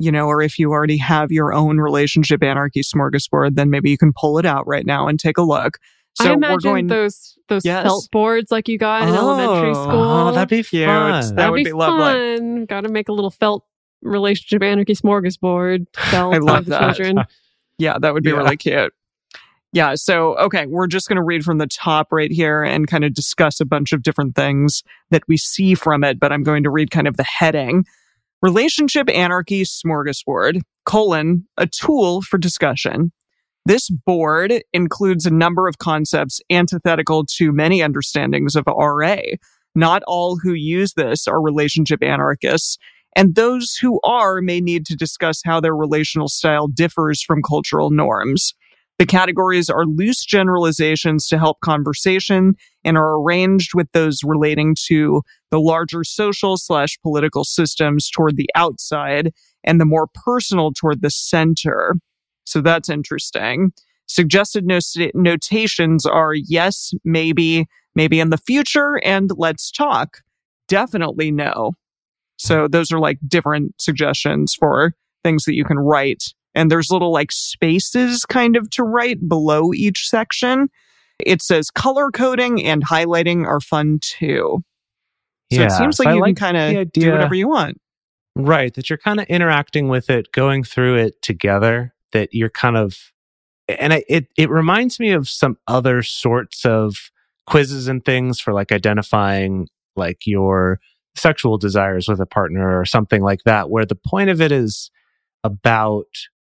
you 0.00 0.10
know, 0.10 0.26
or 0.26 0.42
if 0.42 0.58
you 0.58 0.70
already 0.72 0.96
have 0.96 1.30
your 1.30 1.52
own 1.52 1.78
relationship 1.78 2.42
anarchy 2.42 2.82
smorgasbord, 2.82 3.54
then 3.54 3.70
maybe 3.70 3.90
you 3.90 3.98
can 3.98 4.12
pull 4.14 4.38
it 4.38 4.46
out 4.46 4.66
right 4.66 4.86
now 4.86 5.06
and 5.06 5.18
take 5.18 5.38
a 5.38 5.42
look. 5.42 5.78
So 6.14 6.30
I 6.30 6.32
imagine 6.32 6.54
we're 6.54 6.58
going 6.58 6.86
those 6.88 7.38
those 7.48 7.64
yes. 7.64 7.84
felt 7.84 8.08
boards 8.10 8.50
like 8.50 8.68
you 8.68 8.78
got 8.78 9.02
in 9.02 9.10
oh, 9.10 9.18
elementary 9.18 9.74
school. 9.74 10.02
Oh, 10.02 10.32
that'd 10.32 10.48
be 10.48 10.62
cute. 10.62 10.86
Fun. 10.86 11.20
That 11.20 11.36
that'd 11.36 11.52
would 11.52 11.56
be, 11.58 11.64
be 11.64 11.72
lovely. 11.72 12.66
Got 12.66 12.82
to 12.82 12.88
make 12.88 13.08
a 13.08 13.12
little 13.12 13.30
felt 13.30 13.64
relationship 14.02 14.62
anarchy 14.62 14.94
smorgasbord. 14.94 15.86
Felt 15.94 16.34
I 16.34 16.38
love 16.38 16.66
that. 16.66 16.96
Children. 16.96 17.24
yeah, 17.78 17.98
that 17.98 18.12
would 18.12 18.22
be 18.22 18.30
yeah. 18.30 18.36
really 18.36 18.56
cute. 18.56 18.92
Yeah. 19.72 19.94
So, 19.94 20.36
okay, 20.38 20.66
we're 20.66 20.88
just 20.88 21.08
going 21.08 21.16
to 21.16 21.22
read 21.22 21.44
from 21.44 21.58
the 21.58 21.66
top 21.66 22.08
right 22.10 22.30
here 22.30 22.62
and 22.62 22.88
kind 22.88 23.04
of 23.04 23.14
discuss 23.14 23.60
a 23.60 23.64
bunch 23.64 23.92
of 23.92 24.02
different 24.02 24.34
things 24.34 24.82
that 25.10 25.22
we 25.28 25.36
see 25.36 25.74
from 25.74 26.02
it. 26.02 26.18
But 26.18 26.32
I'm 26.32 26.42
going 26.42 26.64
to 26.64 26.70
read 26.70 26.90
kind 26.90 27.06
of 27.06 27.16
the 27.16 27.22
heading. 27.22 27.84
Relationship 28.42 29.10
Anarchy 29.10 29.64
Smorgasbord, 29.64 30.62
colon, 30.86 31.46
a 31.58 31.66
tool 31.66 32.22
for 32.22 32.38
discussion. 32.38 33.12
This 33.66 33.90
board 33.90 34.62
includes 34.72 35.26
a 35.26 35.30
number 35.30 35.68
of 35.68 35.76
concepts 35.76 36.40
antithetical 36.50 37.26
to 37.36 37.52
many 37.52 37.82
understandings 37.82 38.56
of 38.56 38.64
RA. 38.66 39.16
Not 39.74 40.02
all 40.06 40.38
who 40.38 40.54
use 40.54 40.94
this 40.94 41.28
are 41.28 41.42
relationship 41.42 42.02
anarchists, 42.02 42.78
and 43.14 43.34
those 43.34 43.76
who 43.76 44.00
are 44.04 44.40
may 44.40 44.62
need 44.62 44.86
to 44.86 44.96
discuss 44.96 45.42
how 45.44 45.60
their 45.60 45.76
relational 45.76 46.28
style 46.28 46.66
differs 46.66 47.22
from 47.22 47.42
cultural 47.42 47.90
norms. 47.90 48.54
The 49.00 49.06
categories 49.06 49.70
are 49.70 49.86
loose 49.86 50.26
generalizations 50.26 51.26
to 51.28 51.38
help 51.38 51.60
conversation 51.60 52.52
and 52.84 52.98
are 52.98 53.18
arranged 53.18 53.70
with 53.74 53.90
those 53.92 54.20
relating 54.22 54.76
to 54.88 55.22
the 55.50 55.58
larger 55.58 56.04
social 56.04 56.58
slash 56.58 56.98
political 57.00 57.44
systems 57.44 58.10
toward 58.10 58.36
the 58.36 58.50
outside 58.54 59.32
and 59.64 59.80
the 59.80 59.86
more 59.86 60.06
personal 60.12 60.70
toward 60.70 61.00
the 61.00 61.08
center. 61.08 61.94
So 62.44 62.60
that's 62.60 62.90
interesting. 62.90 63.72
Suggested 64.04 64.66
not- 64.66 65.14
notations 65.14 66.04
are 66.04 66.34
yes, 66.34 66.92
maybe, 67.02 67.68
maybe 67.94 68.20
in 68.20 68.28
the 68.28 68.36
future, 68.36 69.00
and 69.02 69.30
let's 69.34 69.70
talk. 69.70 70.18
Definitely 70.68 71.30
no. 71.30 71.72
So 72.36 72.68
those 72.68 72.92
are 72.92 73.00
like 73.00 73.16
different 73.26 73.80
suggestions 73.80 74.54
for 74.54 74.92
things 75.24 75.44
that 75.44 75.54
you 75.54 75.64
can 75.64 75.78
write 75.78 76.34
and 76.54 76.70
there's 76.70 76.90
little 76.90 77.12
like 77.12 77.32
spaces 77.32 78.24
kind 78.24 78.56
of 78.56 78.70
to 78.70 78.82
write 78.82 79.28
below 79.28 79.72
each 79.72 80.08
section. 80.08 80.68
It 81.24 81.42
says 81.42 81.70
color 81.70 82.10
coding 82.10 82.64
and 82.64 82.84
highlighting 82.84 83.46
are 83.46 83.60
fun 83.60 83.98
too. 84.00 84.62
So 85.52 85.60
yeah, 85.60 85.66
it 85.66 85.72
seems 85.72 85.98
like 85.98 86.06
so 86.06 86.14
you 86.14 86.20
like 86.20 86.36
can 86.36 86.54
kind 86.54 86.78
of 86.78 86.92
do 86.92 87.10
whatever 87.10 87.34
you 87.34 87.48
want. 87.48 87.80
Right. 88.36 88.72
That 88.74 88.88
you're 88.88 88.98
kind 88.98 89.20
of 89.20 89.26
interacting 89.26 89.88
with 89.88 90.08
it, 90.08 90.32
going 90.32 90.62
through 90.62 90.96
it 90.96 91.20
together, 91.22 91.92
that 92.12 92.30
you're 92.32 92.50
kind 92.50 92.76
of, 92.76 92.96
and 93.68 93.92
I, 93.92 94.04
it, 94.08 94.28
it 94.38 94.48
reminds 94.48 95.00
me 95.00 95.10
of 95.10 95.28
some 95.28 95.56
other 95.66 96.02
sorts 96.02 96.64
of 96.64 97.10
quizzes 97.46 97.88
and 97.88 98.04
things 98.04 98.40
for 98.40 98.52
like 98.52 98.70
identifying 98.70 99.68
like 99.96 100.18
your 100.24 100.78
sexual 101.16 101.58
desires 101.58 102.08
with 102.08 102.20
a 102.20 102.26
partner 102.26 102.78
or 102.78 102.84
something 102.84 103.22
like 103.22 103.40
that, 103.44 103.68
where 103.68 103.84
the 103.84 103.96
point 103.96 104.30
of 104.30 104.40
it 104.40 104.52
is 104.52 104.90
about 105.42 106.06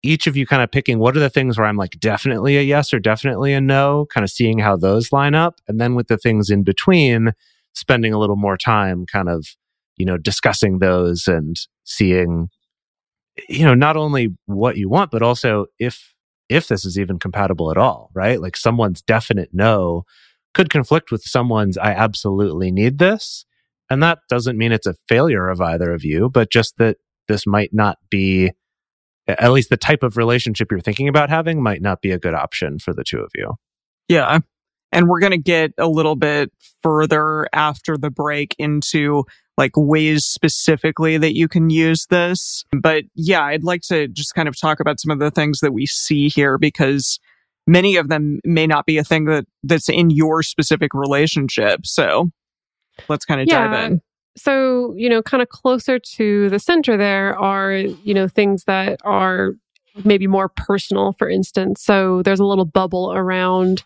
each 0.08 0.26
of 0.28 0.38
you 0.38 0.48
kind 0.48 0.64
of 0.64 0.72
picking 0.72 1.00
what 1.00 1.16
are 1.18 1.20
the 1.20 1.30
things 1.30 1.58
where 1.58 1.68
I'm 1.68 1.78
like 1.78 2.00
definitely 2.00 2.58
a 2.58 2.62
yes 2.62 2.94
or 2.94 3.00
definitely 3.00 3.54
a 3.54 3.62
no, 3.62 4.08
kind 4.14 4.24
of 4.24 4.30
seeing 4.30 4.60
how 4.60 4.78
those 4.78 5.12
line 5.12 5.36
up. 5.36 5.60
And 5.68 5.80
then 5.80 5.96
with 5.96 6.08
the 6.08 6.18
things 6.18 6.50
in 6.50 6.64
between, 6.64 7.34
spending 7.74 8.14
a 8.14 8.18
little 8.18 8.36
more 8.38 8.58
time 8.58 9.06
kind 9.06 9.30
of, 9.30 9.46
you 9.98 10.06
know, 10.06 10.18
discussing 10.18 10.80
those 10.80 11.28
and 11.28 11.56
seeing, 11.84 12.50
you 13.50 13.66
know, 13.66 13.76
not 13.76 13.98
only 13.98 14.36
what 14.46 14.78
you 14.78 14.90
want, 14.90 15.12
but 15.12 15.22
also 15.22 15.66
if, 15.78 16.14
if 16.50 16.68
this 16.68 16.86
is 16.86 16.98
even 16.98 17.20
compatible 17.20 17.70
at 17.70 17.78
all, 17.78 18.10
right? 18.14 18.42
Like 18.42 18.58
someone's 18.58 19.02
definite 19.02 19.50
no 19.54 20.04
could 20.54 20.70
conflict 20.70 21.12
with 21.12 21.22
someone's 21.22 21.78
I 21.78 21.92
absolutely 21.92 22.72
need 22.72 22.98
this. 22.98 23.46
And 23.90 24.02
that 24.02 24.20
doesn't 24.30 24.58
mean 24.58 24.72
it's 24.72 24.88
a 24.88 24.96
failure 25.08 25.50
of 25.50 25.62
either 25.62 25.94
of 25.94 26.04
you, 26.04 26.30
but 26.30 26.50
just 26.50 26.78
that 26.78 26.98
this 27.28 27.46
might 27.46 27.74
not 27.74 27.98
be 28.10 28.52
at 29.28 29.52
least 29.52 29.70
the 29.70 29.78
type 29.78 30.04
of 30.04 30.18
relationship 30.18 30.72
you're 30.72 30.80
thinking 30.80 31.08
about 31.08 31.30
having 31.30 31.62
might 31.62 31.82
not 31.82 32.02
be 32.02 32.12
a 32.12 32.20
good 32.20 32.34
option 32.34 32.80
for 32.80 32.94
the 32.94 33.04
two 33.04 33.20
of 33.20 33.30
you. 33.36 33.54
Yeah. 34.08 34.40
And 34.92 35.08
we're 35.10 35.20
going 35.20 35.32
to 35.32 35.38
get 35.38 35.74
a 35.78 35.88
little 35.88 36.16
bit 36.16 36.52
further 36.82 37.48
after 37.54 37.98
the 37.98 38.10
break 38.10 38.56
into 38.58 39.26
like 39.58 39.72
ways 39.76 40.24
specifically 40.26 41.18
that 41.18 41.36
you 41.36 41.48
can 41.48 41.70
use 41.70 42.06
this. 42.10 42.64
But 42.72 43.04
yeah, 43.16 43.44
I'd 43.44 43.64
like 43.64 43.82
to 43.90 44.08
just 44.08 44.34
kind 44.34 44.48
of 44.48 44.60
talk 44.60 44.80
about 44.80 45.00
some 45.00 45.12
of 45.12 45.20
the 45.20 45.32
things 45.32 45.60
that 45.60 45.74
we 45.74 45.86
see 45.88 46.30
here 46.30 46.58
because 46.58 47.20
many 47.66 47.98
of 47.98 48.08
them 48.08 48.40
may 48.46 48.66
not 48.66 48.86
be 48.86 48.98
a 48.98 49.04
thing 49.04 49.26
that 49.26 49.46
that's 49.64 49.90
in 49.90 50.10
your 50.10 50.42
specific 50.42 50.94
relationship. 50.94 51.82
So 51.86 52.30
let's 53.10 53.26
kind 53.26 53.42
of 53.42 53.48
yeah. 53.48 53.68
dive 53.68 53.92
in 53.92 54.02
so, 54.38 54.94
you 54.96 55.10
know, 55.10 55.22
kind 55.22 55.42
of 55.42 55.50
closer 55.50 56.00
to 56.00 56.50
the 56.50 56.60
center 56.60 56.96
there 56.96 57.38
are, 57.38 57.74
you 57.74 58.14
know, 58.14 58.28
things 58.28 58.64
that 58.66 59.00
are 59.04 59.54
maybe 60.06 60.28
more 60.28 60.48
personal, 60.50 61.14
for 61.14 61.30
instance. 61.30 61.84
So 61.84 62.22
there's 62.24 62.40
a 62.40 62.46
little 62.46 62.66
bubble 62.66 63.12
around 63.14 63.84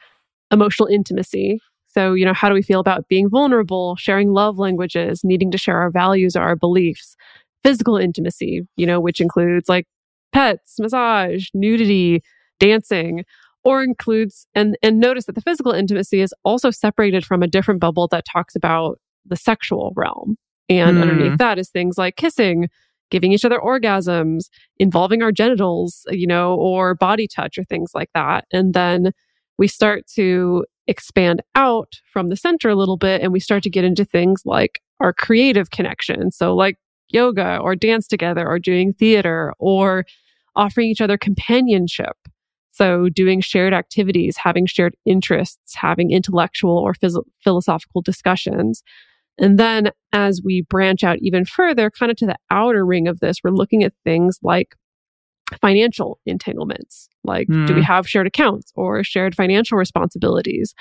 emotional 0.52 0.88
intimacy. 0.88 1.60
So, 1.88 2.14
you 2.14 2.26
know, 2.26 2.34
how 2.34 2.50
do 2.50 2.54
we 2.54 2.62
feel 2.62 2.80
about 2.80 3.08
being 3.08 3.30
vulnerable, 3.30 3.96
sharing 3.96 4.32
love 4.32 4.58
languages, 4.60 5.22
needing 5.24 5.52
to 5.52 5.58
share 5.58 5.78
our 5.78 5.90
values 5.90 6.36
or 6.36 6.42
our 6.42 6.56
beliefs? 6.56 7.16
Physical 7.64 7.96
intimacy, 7.98 8.68
you 8.76 8.86
know, 8.86 9.00
which 9.00 9.22
includes 9.22 9.70
like 9.70 9.88
pets, 10.34 10.76
massage, 10.80 11.48
nudity, 11.54 12.22
dancing, 12.60 13.24
or 13.64 13.84
includes 13.84 14.48
and 14.56 14.78
and 14.82 15.00
notice 15.00 15.26
that 15.26 15.36
the 15.36 15.42
physical 15.42 15.72
intimacy 15.72 16.22
is 16.22 16.34
also 16.44 16.72
separated 16.72 17.26
from 17.26 17.44
a 17.44 17.48
different 17.48 17.80
bubble 17.80 18.08
that 18.08 18.26
talks 18.26 18.56
about 18.56 19.00
the 19.26 19.36
sexual 19.36 19.94
realm. 19.96 20.36
And 20.70 20.98
mm. 20.98 21.02
underneath 21.02 21.38
that 21.38 21.60
is 21.60 21.70
things 21.70 21.98
like 21.98 22.16
kissing, 22.16 22.70
giving 23.10 23.32
each 23.32 23.46
other 23.46 23.60
orgasms, 23.60 24.46
involving 24.78 25.22
our 25.22 25.32
genitals, 25.32 26.06
you 26.10 26.28
know, 26.28 26.56
or 26.56 26.96
body 26.96 27.28
touch 27.28 27.58
or 27.58 27.64
things 27.64 27.92
like 27.94 28.10
that. 28.16 28.46
And 28.52 28.74
then 28.74 29.12
we 29.58 29.68
start 29.68 30.08
to 30.16 30.66
expand 30.88 31.42
out 31.56 31.94
from 32.12 32.30
the 32.30 32.36
center 32.36 32.70
a 32.70 32.76
little 32.76 32.98
bit 32.98 33.22
and 33.22 33.32
we 33.32 33.40
start 33.40 33.64
to 33.64 33.70
get 33.70 33.84
into 33.84 34.06
things 34.06 34.42
like 34.46 34.82
our 35.00 35.14
creative 35.14 35.72
connection. 35.72 36.32
So, 36.32 36.56
like 36.56 36.78
yoga 37.10 37.58
or 37.58 37.76
dance 37.76 38.08
together 38.08 38.48
or 38.48 38.60
doing 38.60 38.94
theater 38.94 39.54
or 39.60 40.06
offering 40.56 40.88
each 40.88 41.02
other 41.02 41.18
companionship. 41.18 42.16
So, 42.72 43.10
doing 43.10 43.42
shared 43.42 43.74
activities, 43.74 44.38
having 44.38 44.66
shared 44.66 44.96
interests, 45.06 45.76
having 45.76 46.12
intellectual 46.12 46.78
or 46.78 46.94
phys- 46.94 47.24
philosophical 47.44 48.02
discussions. 48.02 48.84
And 49.38 49.58
then 49.60 49.92
as 50.14 50.42
we 50.44 50.64
branch 50.70 51.04
out 51.04 51.18
even 51.22 51.46
further, 51.46 51.90
kind 51.90 52.12
of 52.12 52.18
to 52.18 52.26
the 52.26 52.38
outer 52.50 52.86
ring 52.86 53.08
of 53.08 53.20
this, 53.20 53.38
we're 53.44 53.52
looking 53.52 53.84
at 53.84 53.94
things 54.04 54.38
like 54.44 54.76
financial 55.62 56.20
entanglements. 56.26 57.10
Like, 57.24 57.48
mm. 57.48 57.68
do 57.68 57.74
we 57.74 57.82
hmm. 57.82 57.86
have 57.86 58.08
shared 58.08 58.28
accounts 58.28 58.72
or 58.76 59.04
shared 59.04 59.36
financial 59.36 59.78
responsibilities? 59.78 60.74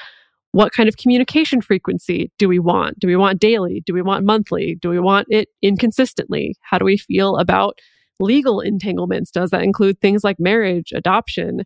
What 0.52 0.72
kind 0.72 0.88
of 0.88 0.96
communication 0.96 1.60
frequency 1.60 2.30
do 2.38 2.48
we 2.48 2.58
want? 2.58 2.98
Do 2.98 3.06
we 3.06 3.16
want 3.16 3.40
daily? 3.40 3.82
Do 3.86 3.94
we 3.94 4.02
want 4.02 4.24
monthly? 4.24 4.76
Do 4.80 4.88
we 4.88 5.00
want 5.00 5.26
it 5.30 5.48
inconsistently? 5.62 6.54
How 6.60 6.78
do 6.78 6.84
we 6.84 6.96
feel 6.96 7.36
about 7.36 7.78
legal 8.20 8.60
entanglements. 8.60 9.30
Does 9.30 9.50
that 9.50 9.62
include 9.62 10.00
things 10.00 10.22
like 10.22 10.38
marriage, 10.38 10.92
adoption, 10.94 11.62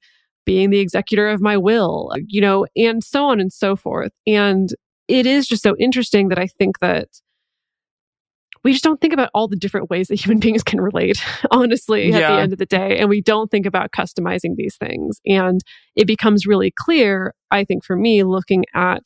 being 0.47 0.71
the 0.71 0.81
executor 0.81 1.29
of 1.29 1.41
my 1.41 1.57
will, 1.57 2.13
you 2.27 2.41
know, 2.41 2.67
and 2.77 3.03
so 3.03 3.25
on 3.27 3.41
and 3.41 3.53
so 3.53 3.77
forth. 3.77 4.13
And 4.27 4.71
it 5.09 5.27
is 5.27 5.47
just 5.47 5.63
so 5.63 5.75
interesting 5.79 6.29
that 6.29 6.39
I 6.39 6.47
think 6.47 6.79
that 6.81 7.09
we 8.63 8.73
just 8.73 8.85
don't 8.85 9.01
think 9.01 9.13
about 9.13 9.29
all 9.35 9.47
the 9.47 9.57
different 9.57 9.91
ways 9.91 10.09
that 10.09 10.21
human 10.25 10.41
beings 10.41 10.63
can 10.63 10.81
relate, 10.81 11.23
honestly, 11.51 12.13
at 12.13 12.21
the 12.37 12.41
end 12.43 12.53
of 12.53 12.59
the 12.59 12.67
day. 12.67 12.99
And 12.99 13.09
we 13.09 13.21
don't 13.21 13.51
think 13.51 13.67
about 13.67 13.93
customizing 13.93 14.57
these 14.57 14.77
things. 14.77 15.21
And 15.27 15.61
it 15.97 16.07
becomes 16.07 16.47
really 16.47 16.73
clear, 16.77 17.35
I 17.51 17.65
think, 17.65 17.85
for 17.85 17.97
me, 17.97 18.23
looking 18.23 18.65
at 18.75 19.03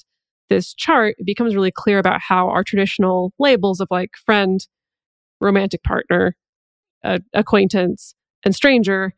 this 0.49 0.73
chart, 0.73 1.17
it 1.19 1.27
becomes 1.27 1.55
really 1.55 1.73
clear 1.73 1.99
about 1.99 2.21
how 2.21 2.49
our 2.49 2.65
traditional 2.65 3.33
labels 3.39 3.81
of 3.81 3.89
like 3.91 4.11
friend, 4.25 4.67
romantic 5.41 5.83
partner, 5.83 6.37
uh, 7.05 7.19
acquaintance, 7.35 8.15
and 8.45 8.55
stranger 8.55 9.13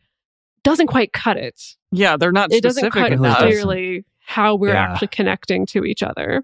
doesn't 0.64 0.88
quite 0.88 1.12
cut 1.12 1.36
it. 1.36 1.60
Yeah, 1.92 2.16
they're 2.16 2.32
not 2.32 2.52
it 2.52 2.62
doesn't 2.62 2.90
cut 2.90 3.12
enough. 3.12 3.38
clearly 3.38 4.04
how 4.26 4.54
we're 4.54 4.72
Yeah. 4.74 4.92
actually 4.92 5.08
connecting 5.08 5.66
to 5.66 5.84
each 5.84 6.02
other. 6.02 6.42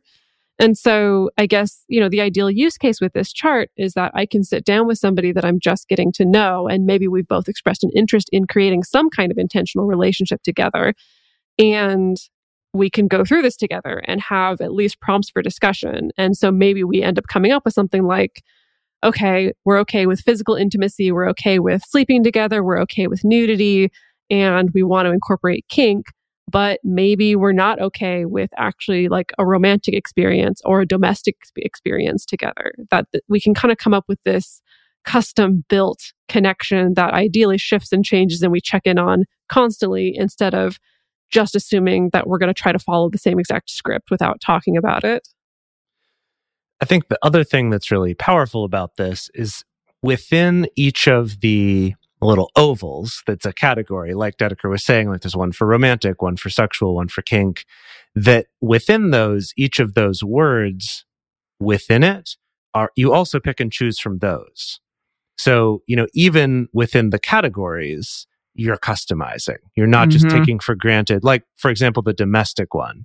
And 0.59 0.77
so 0.77 1.31
I 1.37 1.47
guess, 1.47 1.85
you 1.89 2.01
know, 2.01 2.09
the 2.09 2.23
ideal 2.23 2.51
use 2.51 2.79
case 2.79 3.01
with 3.01 3.13
this 3.13 3.33
chart 3.33 3.71
is 3.77 3.93
that 3.93 4.13
I 4.15 4.25
can 4.25 4.43
sit 4.43 4.65
down 4.65 4.87
with 4.87 4.99
somebody 4.99 5.33
that 5.33 5.45
I'm 5.45 5.61
just 5.61 5.89
getting 5.89 6.13
to 6.13 6.25
know 6.25 6.67
and 6.67 6.87
maybe 6.87 7.09
we've 7.09 7.29
both 7.29 7.49
expressed 7.49 7.85
an 7.85 7.91
interest 7.95 8.29
in 8.33 8.47
creating 8.47 8.83
some 8.83 9.11
kind 9.11 9.31
of 9.31 9.39
intentional 9.39 9.87
relationship 9.87 10.43
together 10.43 10.95
and 11.59 12.17
we 12.73 12.91
can 12.91 13.09
go 13.09 13.25
through 13.25 13.43
this 13.43 13.57
together 13.57 14.03
and 14.07 14.21
have 14.21 14.61
at 14.61 14.73
least 14.73 15.01
prompts 15.01 15.31
for 15.31 15.43
discussion. 15.43 16.11
And 16.19 16.37
so 16.37 16.51
maybe 16.51 16.85
we 16.85 17.03
end 17.03 17.19
up 17.19 17.27
coming 17.27 17.53
up 17.53 17.65
with 17.65 17.75
something 17.75 18.05
like 18.05 18.43
okay, 19.05 19.53
we're 19.65 19.79
okay 19.79 20.07
with 20.07 20.21
physical 20.21 20.55
intimacy, 20.55 21.13
we're 21.13 21.29
okay 21.29 21.59
with 21.59 21.83
sleeping 21.87 22.25
together, 22.25 22.65
we're 22.65 22.81
okay 22.81 23.07
with 23.07 23.23
nudity, 23.25 23.91
and 24.31 24.71
we 24.75 24.83
want 24.83 25.07
to 25.07 25.13
incorporate 25.13 25.65
kink, 25.69 26.07
but 26.49 26.81
maybe 26.85 27.35
we're 27.35 27.53
not 27.53 27.81
okay 27.81 28.25
with 28.25 28.51
actually 28.57 29.09
like 29.09 29.33
a 29.39 29.47
romantic 29.47 29.95
experience 29.95 30.61
or 30.65 30.81
a 30.81 30.87
domestic 30.87 31.37
experience 31.57 32.25
together. 32.25 32.73
That, 32.91 33.07
that 33.13 33.23
we 33.29 33.41
can 33.41 33.55
kind 33.55 33.73
of 33.73 33.79
come 33.79 33.95
up 33.95 34.05
with 34.09 34.23
this 34.25 34.61
custom 35.05 35.65
built 35.69 36.13
connection 36.29 36.95
that 36.95 37.15
ideally 37.15 37.59
shifts 37.59 37.93
and 37.93 38.05
changes 38.05 38.43
and 38.43 38.53
we 38.53 38.61
check 38.61 38.83
in 38.85 38.99
on 38.99 39.25
constantly 39.49 40.13
instead 40.15 40.55
of 40.55 40.79
just 41.31 41.55
assuming 41.55 42.11
that 42.13 42.27
we're 42.27 42.39
going 42.39 42.53
to 42.53 42.55
try 42.55 42.73
to 42.73 42.79
follow 42.79 43.09
the 43.09 43.19
same 43.19 43.39
exact 43.39 43.71
script 43.71 44.11
without 44.11 44.41
talking 44.41 44.77
about 44.77 45.05
it. 45.05 45.29
I 46.81 46.85
think 46.85 47.09
the 47.09 47.19
other 47.23 47.43
thing 47.43 47.71
that's 47.71 47.91
really 47.91 48.15
powerful 48.15 48.65
about 48.65 48.97
this 48.97 49.31
is 49.35 49.65
within 50.03 50.69
each 50.77 51.09
of 51.09 51.41
the 51.41 51.95
little 52.27 52.51
ovals 52.57 53.23
that's 53.27 53.47
a 53.47 53.53
category, 53.53 54.15
like 54.15 54.37
Dedeker 54.37 54.71
was 54.71 54.85
saying, 54.85 55.09
like 55.11 55.23
there's 55.23 55.37
one 55.37 55.53
for 55.53 55.67
romantic, 55.67 56.23
one 56.23 56.37
for 56.37 56.51
sexual, 56.51 56.97
one 56.97 57.09
for 57.09 57.23
kink, 57.23 57.65
that 58.15 58.47
within 58.61 59.11
those, 59.11 59.53
each 59.57 59.79
of 59.81 59.95
those 59.95 60.25
words 60.25 61.07
within 61.61 62.03
it 62.03 62.37
are, 62.75 62.91
you 62.97 63.13
also 63.13 63.41
pick 63.41 63.61
and 63.61 63.73
choose 63.73 63.99
from 63.99 64.19
those. 64.19 64.81
So, 65.39 65.83
you 65.87 65.97
know, 65.97 66.07
even 66.15 66.69
within 66.73 67.11
the 67.11 67.19
categories, 67.19 68.27
you're 68.55 68.79
customizing. 68.79 69.59
You're 69.77 69.87
not 69.87 70.11
just 70.11 70.27
Mhm. 70.27 70.31
taking 70.31 70.59
for 70.59 70.75
granted, 70.75 71.25
like, 71.25 71.45
for 71.57 71.71
example, 71.71 72.03
the 72.03 72.15
domestic 72.15 72.75
one 72.75 73.05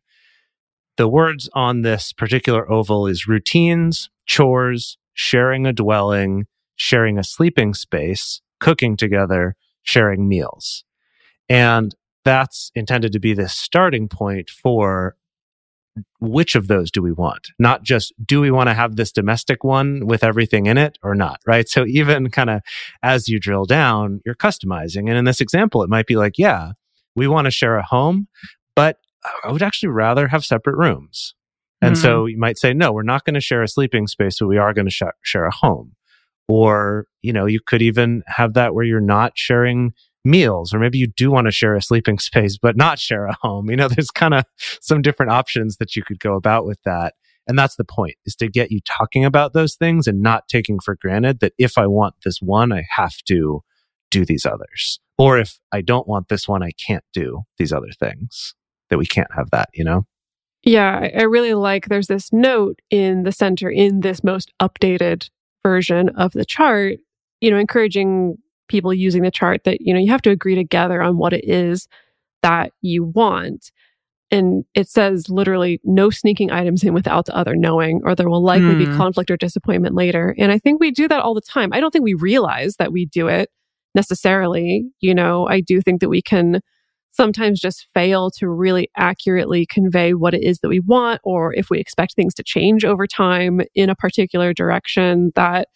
the 0.97 1.07
words 1.07 1.49
on 1.53 1.81
this 1.81 2.13
particular 2.13 2.69
oval 2.71 3.07
is 3.07 3.27
routines, 3.27 4.09
chores, 4.27 4.97
sharing 5.13 5.65
a 5.65 5.73
dwelling, 5.73 6.45
sharing 6.75 7.17
a 7.17 7.23
sleeping 7.23 7.73
space, 7.73 8.41
cooking 8.61 8.95
together, 8.95 9.57
sharing 9.83 10.29
meals. 10.29 10.85
And 11.49 11.93
that's 12.23 12.71
intended 12.75 13.11
to 13.11 13.19
be 13.19 13.33
the 13.33 13.49
starting 13.49 14.07
point 14.07 14.49
for 14.49 15.17
which 16.19 16.55
of 16.55 16.67
those 16.67 16.89
do 16.89 17.01
we 17.01 17.11
want? 17.11 17.49
Not 17.59 17.83
just 17.83 18.13
do 18.25 18.39
we 18.39 18.51
want 18.51 18.69
to 18.69 18.73
have 18.73 18.95
this 18.95 19.11
domestic 19.11 19.63
one 19.65 20.07
with 20.07 20.23
everything 20.23 20.67
in 20.67 20.77
it 20.77 20.97
or 21.03 21.15
not, 21.15 21.41
right? 21.45 21.67
So 21.67 21.85
even 21.85 22.29
kind 22.29 22.49
of 22.49 22.61
as 23.03 23.27
you 23.27 23.39
drill 23.39 23.65
down, 23.65 24.21
you're 24.25 24.35
customizing. 24.35 25.09
And 25.09 25.17
in 25.17 25.25
this 25.25 25.41
example, 25.41 25.83
it 25.83 25.89
might 25.89 26.07
be 26.07 26.15
like, 26.15 26.37
yeah, 26.37 26.71
we 27.15 27.27
want 27.27 27.45
to 27.45 27.51
share 27.51 27.75
a 27.75 27.83
home, 27.83 28.29
but 28.73 28.97
I 29.43 29.51
would 29.51 29.61
actually 29.61 29.89
rather 29.89 30.29
have 30.29 30.45
separate 30.45 30.77
rooms. 30.77 31.35
And 31.81 31.97
so 31.97 32.19
mm-hmm. 32.19 32.29
you 32.29 32.37
might 32.37 32.59
say, 32.59 32.73
no, 32.73 32.91
we're 32.91 33.01
not 33.01 33.25
going 33.25 33.33
to 33.33 33.41
share 33.41 33.63
a 33.63 33.67
sleeping 33.67 34.05
space, 34.05 34.37
but 34.39 34.47
we 34.47 34.59
are 34.59 34.73
going 34.73 34.85
to 34.85 34.91
sh- 34.91 35.01
share 35.23 35.45
a 35.45 35.53
home. 35.53 35.95
Or, 36.51 37.05
you 37.21 37.31
know, 37.31 37.45
you 37.45 37.61
could 37.65 37.81
even 37.81 38.23
have 38.27 38.55
that 38.55 38.75
where 38.75 38.83
you're 38.83 38.99
not 38.99 39.31
sharing 39.37 39.93
meals, 40.25 40.73
or 40.73 40.79
maybe 40.79 40.97
you 40.97 41.07
do 41.07 41.31
want 41.31 41.47
to 41.47 41.51
share 41.51 41.75
a 41.75 41.81
sleeping 41.81 42.19
space, 42.19 42.57
but 42.61 42.75
not 42.75 42.99
share 42.99 43.25
a 43.25 43.37
home. 43.41 43.69
You 43.69 43.77
know, 43.77 43.87
there's 43.87 44.11
kind 44.11 44.33
of 44.33 44.43
some 44.81 45.01
different 45.01 45.31
options 45.31 45.77
that 45.77 45.95
you 45.95 46.03
could 46.03 46.19
go 46.19 46.35
about 46.35 46.65
with 46.65 46.79
that. 46.83 47.13
And 47.47 47.57
that's 47.57 47.77
the 47.77 47.85
point 47.85 48.15
is 48.25 48.35
to 48.35 48.49
get 48.49 48.69
you 48.69 48.81
talking 48.85 49.23
about 49.23 49.53
those 49.53 49.75
things 49.75 50.07
and 50.07 50.21
not 50.21 50.49
taking 50.49 50.79
for 50.81 50.97
granted 51.01 51.39
that 51.39 51.53
if 51.57 51.77
I 51.77 51.87
want 51.87 52.15
this 52.25 52.39
one, 52.41 52.73
I 52.73 52.83
have 52.97 53.15
to 53.29 53.61
do 54.09 54.25
these 54.25 54.45
others. 54.45 54.99
Or 55.17 55.37
if 55.37 55.57
I 55.71 55.79
don't 55.79 56.07
want 56.07 56.27
this 56.27 56.49
one, 56.49 56.63
I 56.63 56.71
can't 56.71 57.05
do 57.13 57.43
these 57.57 57.71
other 57.71 57.91
things 57.97 58.55
that 58.89 58.97
we 58.97 59.05
can't 59.05 59.33
have 59.33 59.51
that, 59.51 59.69
you 59.73 59.85
know? 59.85 60.03
Yeah, 60.63 60.99
I- 61.15 61.23
really 61.23 61.53
like 61.53 61.87
there's 61.87 62.07
this 62.07 62.33
note 62.33 62.81
in 62.89 63.23
the 63.23 63.31
center 63.31 63.69
in 63.69 64.01
this 64.01 64.21
most 64.21 64.51
updated 64.61 65.29
version 65.63 66.09
of 66.09 66.31
the 66.33 66.45
chart, 66.45 66.97
you 67.39 67.51
know, 67.51 67.57
encouraging 67.57 68.37
people 68.67 68.93
using 68.93 69.23
the 69.23 69.31
chart 69.31 69.63
that, 69.65 69.81
you 69.81 69.93
know, 69.93 69.99
you 69.99 70.09
have 70.11 70.21
to 70.21 70.29
agree 70.29 70.55
together 70.55 71.01
on 71.01 71.17
what 71.17 71.33
it 71.33 71.43
is 71.47 71.87
that 72.41 72.71
you 72.81 73.03
want. 73.03 73.71
And 74.31 74.63
it 74.75 74.87
says 74.87 75.27
literally 75.29 75.81
no 75.83 76.09
sneaking 76.09 76.51
items 76.51 76.83
in 76.83 76.93
without 76.93 77.25
the 77.25 77.35
other 77.35 77.55
knowing, 77.55 77.99
or 78.05 78.15
there 78.15 78.29
will 78.29 78.43
likely 78.43 78.75
be 78.75 78.85
Hmm. 78.85 78.97
conflict 78.97 79.29
or 79.29 79.35
disappointment 79.37 79.93
later. 79.93 80.33
And 80.37 80.51
I 80.51 80.57
think 80.57 80.79
we 80.79 80.89
do 80.91 81.07
that 81.09 81.19
all 81.21 81.33
the 81.33 81.41
time. 81.41 81.73
I 81.73 81.81
don't 81.81 81.91
think 81.91 82.05
we 82.05 82.13
realize 82.13 82.77
that 82.77 82.93
we 82.93 83.05
do 83.05 83.27
it 83.27 83.49
necessarily. 83.93 84.85
You 85.01 85.13
know, 85.13 85.47
I 85.47 85.59
do 85.59 85.81
think 85.81 85.99
that 85.99 86.09
we 86.09 86.21
can 86.21 86.61
sometimes 87.11 87.59
just 87.59 87.87
fail 87.93 88.31
to 88.31 88.47
really 88.47 88.89
accurately 88.95 89.65
convey 89.65 90.13
what 90.13 90.33
it 90.33 90.43
is 90.43 90.59
that 90.59 90.69
we 90.69 90.79
want, 90.79 91.21
or 91.23 91.53
if 91.53 91.69
we 91.69 91.79
expect 91.79 92.15
things 92.15 92.33
to 92.35 92.43
change 92.43 92.85
over 92.85 93.05
time 93.05 93.61
in 93.75 93.89
a 93.89 93.95
particular 93.95 94.53
direction, 94.53 95.31
that 95.35 95.67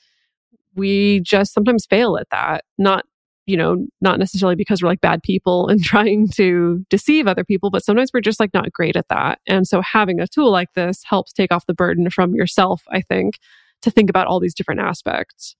we 0.75 1.21
just 1.21 1.53
sometimes 1.53 1.85
fail 1.85 2.17
at 2.17 2.29
that. 2.31 2.63
Not, 2.77 3.05
you 3.45 3.57
know, 3.57 3.85
not 4.01 4.19
necessarily 4.19 4.55
because 4.55 4.81
we're 4.81 4.89
like 4.89 5.01
bad 5.01 5.23
people 5.23 5.67
and 5.67 5.83
trying 5.83 6.27
to 6.35 6.85
deceive 6.89 7.27
other 7.27 7.43
people, 7.43 7.69
but 7.69 7.83
sometimes 7.83 8.11
we're 8.13 8.21
just 8.21 8.39
like 8.39 8.53
not 8.53 8.71
great 8.71 8.95
at 8.95 9.07
that. 9.09 9.39
And 9.47 9.67
so 9.67 9.81
having 9.81 10.19
a 10.19 10.27
tool 10.27 10.51
like 10.51 10.73
this 10.73 11.01
helps 11.05 11.33
take 11.33 11.51
off 11.51 11.65
the 11.65 11.73
burden 11.73 12.09
from 12.09 12.33
yourself, 12.33 12.83
I 12.89 13.01
think, 13.01 13.39
to 13.81 13.91
think 13.91 14.09
about 14.09 14.27
all 14.27 14.39
these 14.39 14.55
different 14.55 14.81
aspects. 14.81 15.55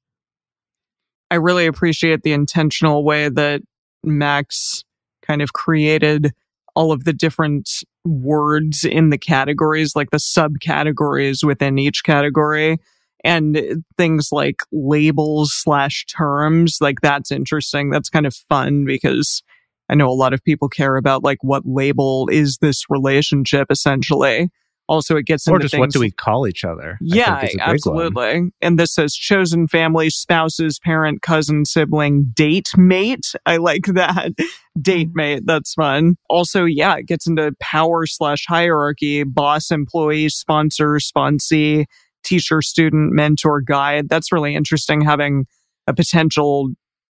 I 1.31 1.35
really 1.35 1.65
appreciate 1.65 2.21
the 2.23 2.33
intentional 2.33 3.03
way 3.03 3.29
that 3.29 3.61
Max 4.03 4.83
kind 5.25 5.41
of 5.41 5.53
created 5.53 6.33
all 6.75 6.91
of 6.91 7.05
the 7.05 7.13
different 7.13 7.83
words 8.03 8.83
in 8.83 9.09
the 9.09 9.17
categories, 9.17 9.95
like 9.95 10.11
the 10.11 10.17
subcategories 10.17 11.43
within 11.43 11.79
each 11.79 12.03
category. 12.03 12.77
And 13.23 13.83
things 13.97 14.29
like 14.31 14.61
labels 14.71 15.51
slash 15.51 16.05
terms, 16.05 16.77
like 16.79 17.01
that's 17.01 17.31
interesting. 17.31 17.89
That's 17.89 18.09
kind 18.09 18.27
of 18.27 18.35
fun 18.35 18.85
because 18.85 19.41
I 19.89 19.95
know 19.95 20.09
a 20.09 20.13
lot 20.13 20.33
of 20.33 20.43
people 20.43 20.69
care 20.69 20.95
about 20.95 21.23
like 21.23 21.39
what 21.41 21.63
label 21.65 22.27
is 22.31 22.57
this 22.57 22.83
relationship 22.89 23.67
essentially. 23.71 24.49
Also, 24.87 25.15
it 25.15 25.25
gets 25.25 25.47
Or 25.47 25.55
into 25.55 25.63
just 25.63 25.71
things 25.73 25.79
what 25.79 25.91
do 25.91 25.99
we 25.99 26.11
call 26.11 26.47
each 26.47 26.63
other? 26.63 26.97
Yeah, 27.01 27.39
think 27.39 27.53
is 27.53 27.55
a 27.55 27.57
big 27.57 27.65
one. 27.65 27.73
absolutely. 27.73 28.51
And 28.61 28.77
this 28.77 28.93
says 28.93 29.15
chosen 29.15 29.67
family, 29.67 30.09
spouses, 30.09 30.79
parent, 30.79 31.21
cousin, 31.21 31.65
sibling, 31.65 32.31
date 32.35 32.69
mate. 32.77 33.33
I 33.45 33.57
like 33.57 33.85
that. 33.87 34.31
date 34.81 35.09
mm. 35.09 35.15
mate. 35.15 35.43
That's 35.45 35.73
fun. 35.73 36.17
Also, 36.29 36.65
yeah, 36.65 36.95
it 36.97 37.07
gets 37.07 37.25
into 37.25 37.53
power 37.59 38.05
slash 38.05 38.45
hierarchy, 38.47 39.23
boss, 39.23 39.71
employee, 39.71 40.29
sponsor, 40.29 40.95
sponsee, 40.95 41.85
teacher, 42.23 42.61
student, 42.61 43.13
mentor, 43.13 43.61
guide. 43.61 44.09
That's 44.09 44.31
really 44.31 44.55
interesting 44.55 45.01
having 45.01 45.45
a 45.87 45.93
potential 45.93 46.69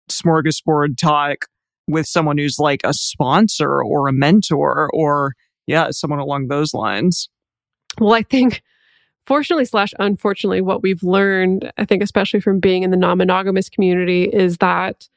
smorgasbord 0.09 0.97
talk 0.97 1.45
with 1.87 2.05
someone 2.05 2.37
who's 2.37 2.57
like 2.59 2.81
a 2.83 2.93
sponsor 2.93 3.83
or 3.83 4.07
a 4.07 4.13
mentor 4.13 4.89
or 4.93 5.33
yeah, 5.67 5.89
someone 5.91 6.19
along 6.19 6.47
those 6.47 6.73
lines. 6.73 7.29
Well, 7.99 8.13
I 8.13 8.23
think, 8.23 8.61
fortunately 9.27 9.65
slash 9.65 9.93
unfortunately, 9.99 10.61
what 10.61 10.81
we've 10.83 11.03
learned, 11.03 11.71
I 11.77 11.85
think, 11.85 12.03
especially 12.03 12.39
from 12.39 12.59
being 12.59 12.83
in 12.83 12.91
the 12.91 12.97
non 12.97 13.17
monogamous 13.17 13.69
community, 13.69 14.23
is 14.23 14.57
that 14.57 15.07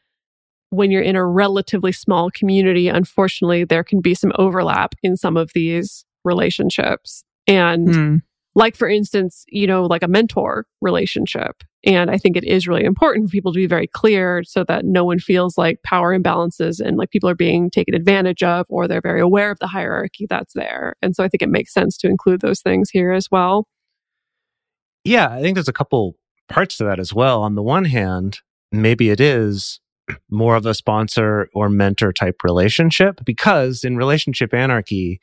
when 0.70 0.90
you're 0.90 1.02
in 1.02 1.16
a 1.16 1.26
relatively 1.26 1.92
small 1.92 2.30
community, 2.30 2.88
unfortunately, 2.88 3.64
there 3.64 3.84
can 3.84 4.00
be 4.00 4.14
some 4.14 4.32
overlap 4.36 4.94
in 5.02 5.16
some 5.16 5.36
of 5.36 5.50
these 5.54 6.04
relationships. 6.24 7.24
And 7.46 7.94
Hmm. 7.94 8.16
Like 8.58 8.74
for 8.74 8.88
instance, 8.88 9.44
you 9.50 9.68
know, 9.68 9.86
like 9.86 10.02
a 10.02 10.08
mentor 10.08 10.66
relationship. 10.80 11.62
And 11.84 12.10
I 12.10 12.18
think 12.18 12.36
it 12.36 12.42
is 12.42 12.66
really 12.66 12.82
important 12.82 13.28
for 13.28 13.30
people 13.30 13.52
to 13.52 13.56
be 13.56 13.68
very 13.68 13.86
clear 13.86 14.42
so 14.42 14.64
that 14.64 14.84
no 14.84 15.04
one 15.04 15.20
feels 15.20 15.56
like 15.56 15.80
power 15.84 16.18
imbalances 16.18 16.80
and 16.80 16.96
like 16.96 17.10
people 17.10 17.30
are 17.30 17.36
being 17.36 17.70
taken 17.70 17.94
advantage 17.94 18.42
of 18.42 18.66
or 18.68 18.88
they're 18.88 19.00
very 19.00 19.20
aware 19.20 19.52
of 19.52 19.60
the 19.60 19.68
hierarchy 19.68 20.26
that's 20.28 20.54
there. 20.54 20.96
And 21.00 21.14
so 21.14 21.22
I 21.22 21.28
think 21.28 21.40
it 21.40 21.48
makes 21.48 21.72
sense 21.72 21.96
to 21.98 22.08
include 22.08 22.40
those 22.40 22.60
things 22.60 22.90
here 22.90 23.12
as 23.12 23.28
well. 23.30 23.68
Yeah, 25.04 25.28
I 25.30 25.40
think 25.40 25.54
there's 25.54 25.68
a 25.68 25.72
couple 25.72 26.16
parts 26.48 26.76
to 26.78 26.84
that 26.84 26.98
as 26.98 27.14
well. 27.14 27.42
On 27.42 27.54
the 27.54 27.62
one 27.62 27.84
hand, 27.84 28.40
maybe 28.72 29.10
it 29.10 29.20
is 29.20 29.78
more 30.32 30.56
of 30.56 30.66
a 30.66 30.74
sponsor 30.74 31.48
or 31.54 31.68
mentor 31.68 32.12
type 32.12 32.42
relationship 32.42 33.20
because 33.24 33.84
in 33.84 33.96
relationship 33.96 34.52
anarchy, 34.52 35.20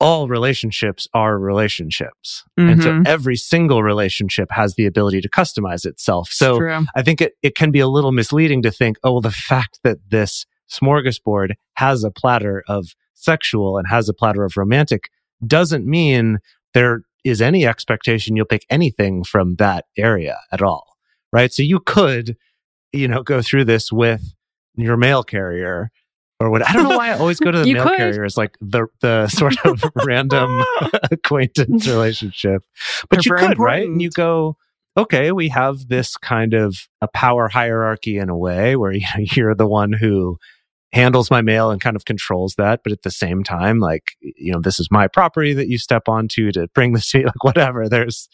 all 0.00 0.28
relationships 0.28 1.06
are 1.12 1.38
relationships. 1.38 2.42
Mm-hmm. 2.58 2.70
And 2.70 2.82
so 2.82 2.90
mm-hmm. 2.90 3.06
every 3.06 3.36
single 3.36 3.82
relationship 3.82 4.50
has 4.50 4.74
the 4.74 4.86
ability 4.86 5.20
to 5.20 5.28
customize 5.28 5.84
itself. 5.84 6.30
So 6.30 6.84
I 6.94 7.02
think 7.02 7.20
it, 7.20 7.34
it 7.42 7.54
can 7.54 7.70
be 7.70 7.80
a 7.80 7.88
little 7.88 8.12
misleading 8.12 8.62
to 8.62 8.70
think, 8.70 8.96
oh, 9.04 9.12
well, 9.12 9.20
the 9.20 9.30
fact 9.30 9.80
that 9.84 9.98
this 10.08 10.46
smorgasbord 10.70 11.52
has 11.74 12.02
a 12.02 12.10
platter 12.10 12.64
of 12.66 12.94
sexual 13.14 13.76
and 13.76 13.86
has 13.88 14.08
a 14.08 14.14
platter 14.14 14.44
of 14.44 14.56
romantic 14.56 15.10
doesn't 15.46 15.86
mean 15.86 16.38
there 16.72 17.02
is 17.24 17.42
any 17.42 17.66
expectation 17.66 18.36
you'll 18.36 18.46
pick 18.46 18.64
anything 18.70 19.22
from 19.24 19.56
that 19.56 19.84
area 19.98 20.38
at 20.50 20.62
all. 20.62 20.96
Right. 21.32 21.52
So 21.52 21.62
you 21.62 21.80
could, 21.80 22.36
you 22.92 23.06
know, 23.06 23.22
go 23.22 23.42
through 23.42 23.64
this 23.64 23.92
with 23.92 24.34
your 24.74 24.96
mail 24.96 25.22
carrier 25.22 25.90
or 26.40 26.50
what 26.50 26.66
I 26.66 26.72
don't 26.72 26.88
know 26.88 26.96
why 26.96 27.10
I 27.10 27.18
always 27.18 27.38
go 27.38 27.50
to 27.50 27.58
the 27.64 27.74
mail 27.74 27.84
could. 27.84 27.96
carrier 27.98 28.24
as 28.24 28.36
like 28.36 28.56
the 28.60 28.86
the 29.00 29.28
sort 29.40 29.56
of 29.66 29.84
random 30.04 30.64
acquaintance 31.10 31.86
relationship. 31.86 32.62
But 33.08 33.22
They're 33.22 33.34
you 33.34 33.38
could, 33.38 33.52
important. 33.52 33.58
right? 33.60 33.86
And 33.86 34.00
you 34.02 34.10
go, 34.10 34.56
okay, 34.96 35.32
we 35.32 35.48
have 35.48 35.88
this 35.88 36.16
kind 36.16 36.54
of 36.54 36.88
a 37.00 37.08
power 37.08 37.48
hierarchy 37.48 38.16
in 38.16 38.28
a 38.28 38.36
way 38.36 38.76
where 38.76 38.92
you 38.92 39.00
know, 39.16 39.24
you're 39.34 39.54
the 39.54 39.68
one 39.68 39.92
who 39.92 40.38
handles 40.92 41.30
my 41.30 41.40
mail 41.40 41.70
and 41.70 41.80
kind 41.80 41.94
of 41.94 42.04
controls 42.04 42.54
that. 42.56 42.80
But 42.82 42.92
at 42.92 43.02
the 43.02 43.12
same 43.12 43.44
time, 43.44 43.78
like, 43.78 44.02
you 44.20 44.50
know, 44.52 44.60
this 44.60 44.80
is 44.80 44.88
my 44.90 45.06
property 45.06 45.52
that 45.52 45.68
you 45.68 45.78
step 45.78 46.08
onto 46.08 46.50
to 46.50 46.66
bring 46.74 46.94
this 46.94 47.08
to 47.12 47.18
me, 47.18 47.24
like 47.26 47.44
whatever. 47.44 47.88
There's 47.88 48.28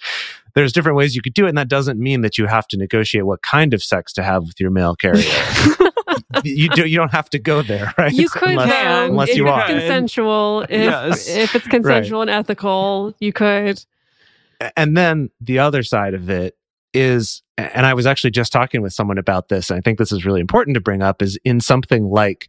there's 0.54 0.72
different 0.72 0.96
ways 0.96 1.14
you 1.14 1.20
could 1.20 1.34
do 1.34 1.44
it. 1.44 1.50
And 1.50 1.58
that 1.58 1.68
doesn't 1.68 1.98
mean 2.00 2.22
that 2.22 2.38
you 2.38 2.46
have 2.46 2.66
to 2.68 2.78
negotiate 2.78 3.26
what 3.26 3.42
kind 3.42 3.74
of 3.74 3.82
sex 3.82 4.12
to 4.14 4.22
have 4.22 4.44
with 4.44 4.58
your 4.58 4.70
mail 4.70 4.94
carrier. 4.96 5.22
You 6.44 6.68
do 6.70 6.86
you 6.86 6.98
don't 6.98 7.12
have 7.12 7.30
to 7.30 7.38
go 7.38 7.62
there, 7.62 7.92
right? 7.98 8.12
You 8.12 8.28
could 8.28 8.50
unless, 8.50 9.08
unless 9.08 9.28
if 9.30 9.36
you 9.36 9.46
it's 9.46 9.52
are. 9.52 9.66
consensual. 9.66 10.62
If 10.62 10.70
yes. 10.70 11.28
if 11.28 11.54
it's 11.54 11.66
consensual 11.66 12.20
right. 12.20 12.28
and 12.28 12.38
ethical, 12.38 13.14
you 13.20 13.32
could. 13.32 13.84
And 14.76 14.96
then 14.96 15.30
the 15.40 15.58
other 15.58 15.82
side 15.82 16.14
of 16.14 16.30
it 16.30 16.56
is 16.94 17.42
and 17.58 17.86
I 17.86 17.94
was 17.94 18.06
actually 18.06 18.30
just 18.32 18.52
talking 18.52 18.82
with 18.82 18.92
someone 18.92 19.18
about 19.18 19.48
this, 19.48 19.70
and 19.70 19.78
I 19.78 19.80
think 19.80 19.98
this 19.98 20.12
is 20.12 20.26
really 20.26 20.40
important 20.40 20.74
to 20.74 20.80
bring 20.80 21.02
up, 21.02 21.22
is 21.22 21.38
in 21.44 21.60
something 21.60 22.04
like 22.04 22.48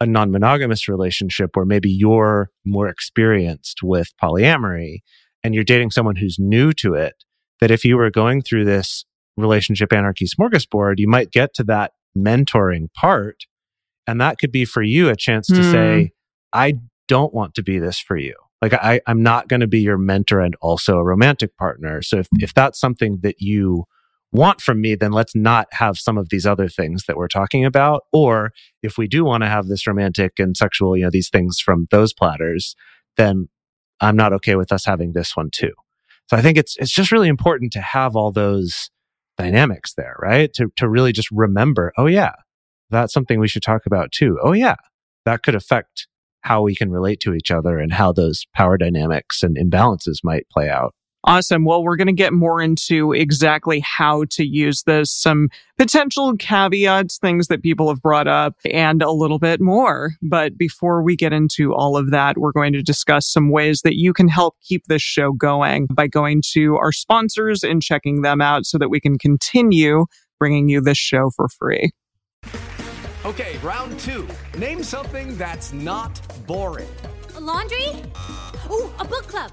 a 0.00 0.06
non 0.06 0.30
monogamous 0.30 0.88
relationship 0.88 1.50
where 1.54 1.66
maybe 1.66 1.90
you're 1.90 2.50
more 2.64 2.88
experienced 2.88 3.82
with 3.82 4.12
polyamory 4.22 4.98
and 5.42 5.54
you're 5.54 5.64
dating 5.64 5.90
someone 5.90 6.16
who's 6.16 6.36
new 6.38 6.72
to 6.74 6.94
it, 6.94 7.24
that 7.60 7.70
if 7.70 7.84
you 7.84 7.96
were 7.96 8.10
going 8.10 8.42
through 8.42 8.64
this 8.64 9.04
relationship 9.36 9.92
anarchy 9.92 10.26
smorgasbord, 10.26 10.94
you 10.96 11.08
might 11.08 11.30
get 11.30 11.54
to 11.54 11.64
that 11.64 11.92
mentoring 12.16 12.92
part. 12.94 13.44
And 14.06 14.20
that 14.20 14.38
could 14.38 14.52
be 14.52 14.64
for 14.64 14.82
you 14.82 15.08
a 15.08 15.16
chance 15.16 15.46
to 15.48 15.54
mm. 15.54 15.72
say, 15.72 16.02
hmm. 16.02 16.06
I 16.52 16.74
don't 17.08 17.34
want 17.34 17.54
to 17.54 17.62
be 17.62 17.78
this 17.78 17.98
for 17.98 18.16
you. 18.16 18.34
Like 18.60 18.74
I, 18.74 19.00
I'm 19.06 19.22
not 19.22 19.48
going 19.48 19.60
to 19.60 19.66
be 19.66 19.80
your 19.80 19.98
mentor 19.98 20.40
and 20.40 20.56
also 20.60 20.96
a 20.96 21.04
romantic 21.04 21.56
partner. 21.56 22.02
So 22.02 22.18
if, 22.18 22.28
if 22.38 22.54
that's 22.54 22.80
something 22.80 23.18
that 23.22 23.40
you 23.40 23.84
want 24.32 24.60
from 24.60 24.80
me, 24.80 24.94
then 24.94 25.12
let's 25.12 25.34
not 25.34 25.68
have 25.72 25.98
some 25.98 26.18
of 26.18 26.28
these 26.28 26.44
other 26.44 26.68
things 26.68 27.04
that 27.06 27.16
we're 27.16 27.28
talking 27.28 27.64
about. 27.64 28.04
Or 28.12 28.52
if 28.82 28.98
we 28.98 29.06
do 29.06 29.24
want 29.24 29.42
to 29.42 29.48
have 29.48 29.68
this 29.68 29.86
romantic 29.86 30.38
and 30.38 30.56
sexual, 30.56 30.96
you 30.96 31.04
know, 31.04 31.10
these 31.10 31.30
things 31.30 31.60
from 31.60 31.86
those 31.90 32.12
platters, 32.12 32.74
then 33.16 33.48
I'm 34.00 34.16
not 34.16 34.32
okay 34.34 34.56
with 34.56 34.72
us 34.72 34.84
having 34.84 35.12
this 35.12 35.36
one 35.36 35.50
too. 35.50 35.72
So 36.28 36.36
I 36.36 36.42
think 36.42 36.58
it's, 36.58 36.76
it's 36.78 36.92
just 36.92 37.12
really 37.12 37.28
important 37.28 37.72
to 37.72 37.80
have 37.80 38.16
all 38.16 38.32
those 38.32 38.90
dynamics 39.38 39.94
there, 39.94 40.16
right? 40.20 40.52
To, 40.54 40.70
to 40.76 40.88
really 40.88 41.12
just 41.12 41.30
remember, 41.30 41.92
oh 41.96 42.06
yeah, 42.06 42.32
that's 42.90 43.12
something 43.12 43.38
we 43.38 43.48
should 43.48 43.62
talk 43.62 43.86
about 43.86 44.12
too. 44.12 44.38
Oh 44.42 44.52
yeah, 44.52 44.76
that 45.24 45.42
could 45.42 45.54
affect 45.54 46.06
how 46.42 46.62
we 46.62 46.74
can 46.74 46.90
relate 46.90 47.20
to 47.20 47.34
each 47.34 47.50
other 47.50 47.78
and 47.78 47.92
how 47.92 48.12
those 48.12 48.46
power 48.54 48.76
dynamics 48.76 49.42
and 49.42 49.56
imbalances 49.56 50.18
might 50.22 50.48
play 50.50 50.68
out. 50.68 50.94
Awesome. 51.28 51.66
Well, 51.66 51.84
we're 51.84 51.96
going 51.96 52.06
to 52.06 52.14
get 52.14 52.32
more 52.32 52.62
into 52.62 53.12
exactly 53.12 53.80
how 53.80 54.24
to 54.30 54.46
use 54.46 54.84
this, 54.84 55.12
some 55.12 55.50
potential 55.76 56.34
caveats, 56.38 57.18
things 57.18 57.48
that 57.48 57.62
people 57.62 57.90
have 57.90 58.00
brought 58.00 58.26
up, 58.26 58.54
and 58.64 59.02
a 59.02 59.10
little 59.10 59.38
bit 59.38 59.60
more. 59.60 60.12
But 60.22 60.56
before 60.56 61.02
we 61.02 61.16
get 61.16 61.34
into 61.34 61.74
all 61.74 61.98
of 61.98 62.12
that, 62.12 62.38
we're 62.38 62.52
going 62.52 62.72
to 62.72 62.82
discuss 62.82 63.30
some 63.30 63.50
ways 63.50 63.82
that 63.82 63.96
you 63.96 64.14
can 64.14 64.28
help 64.28 64.56
keep 64.62 64.86
this 64.86 65.02
show 65.02 65.32
going 65.32 65.88
by 65.92 66.06
going 66.06 66.40
to 66.52 66.78
our 66.78 66.92
sponsors 66.92 67.62
and 67.62 67.82
checking 67.82 68.22
them 68.22 68.40
out 68.40 68.64
so 68.64 68.78
that 68.78 68.88
we 68.88 68.98
can 68.98 69.18
continue 69.18 70.06
bringing 70.38 70.70
you 70.70 70.80
this 70.80 70.96
show 70.96 71.28
for 71.36 71.48
free. 71.58 71.90
Okay, 73.26 73.58
round 73.58 74.00
two. 74.00 74.26
Name 74.56 74.82
something 74.82 75.36
that's 75.36 75.74
not 75.74 76.22
boring. 76.46 76.88
A 77.36 77.40
laundry? 77.40 78.02
Ooh, 78.70 78.90
a 78.98 79.04
book 79.04 79.26
club 79.26 79.52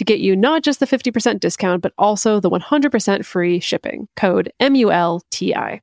to 0.00 0.04
get 0.04 0.20
you 0.20 0.34
not 0.34 0.62
just 0.62 0.80
the 0.80 0.86
50% 0.86 1.40
discount, 1.40 1.82
but 1.82 1.92
also 1.98 2.40
the 2.40 2.48
100% 2.48 3.22
free 3.22 3.60
shipping. 3.60 4.08
Code 4.16 4.50
MULTI. 4.58 5.80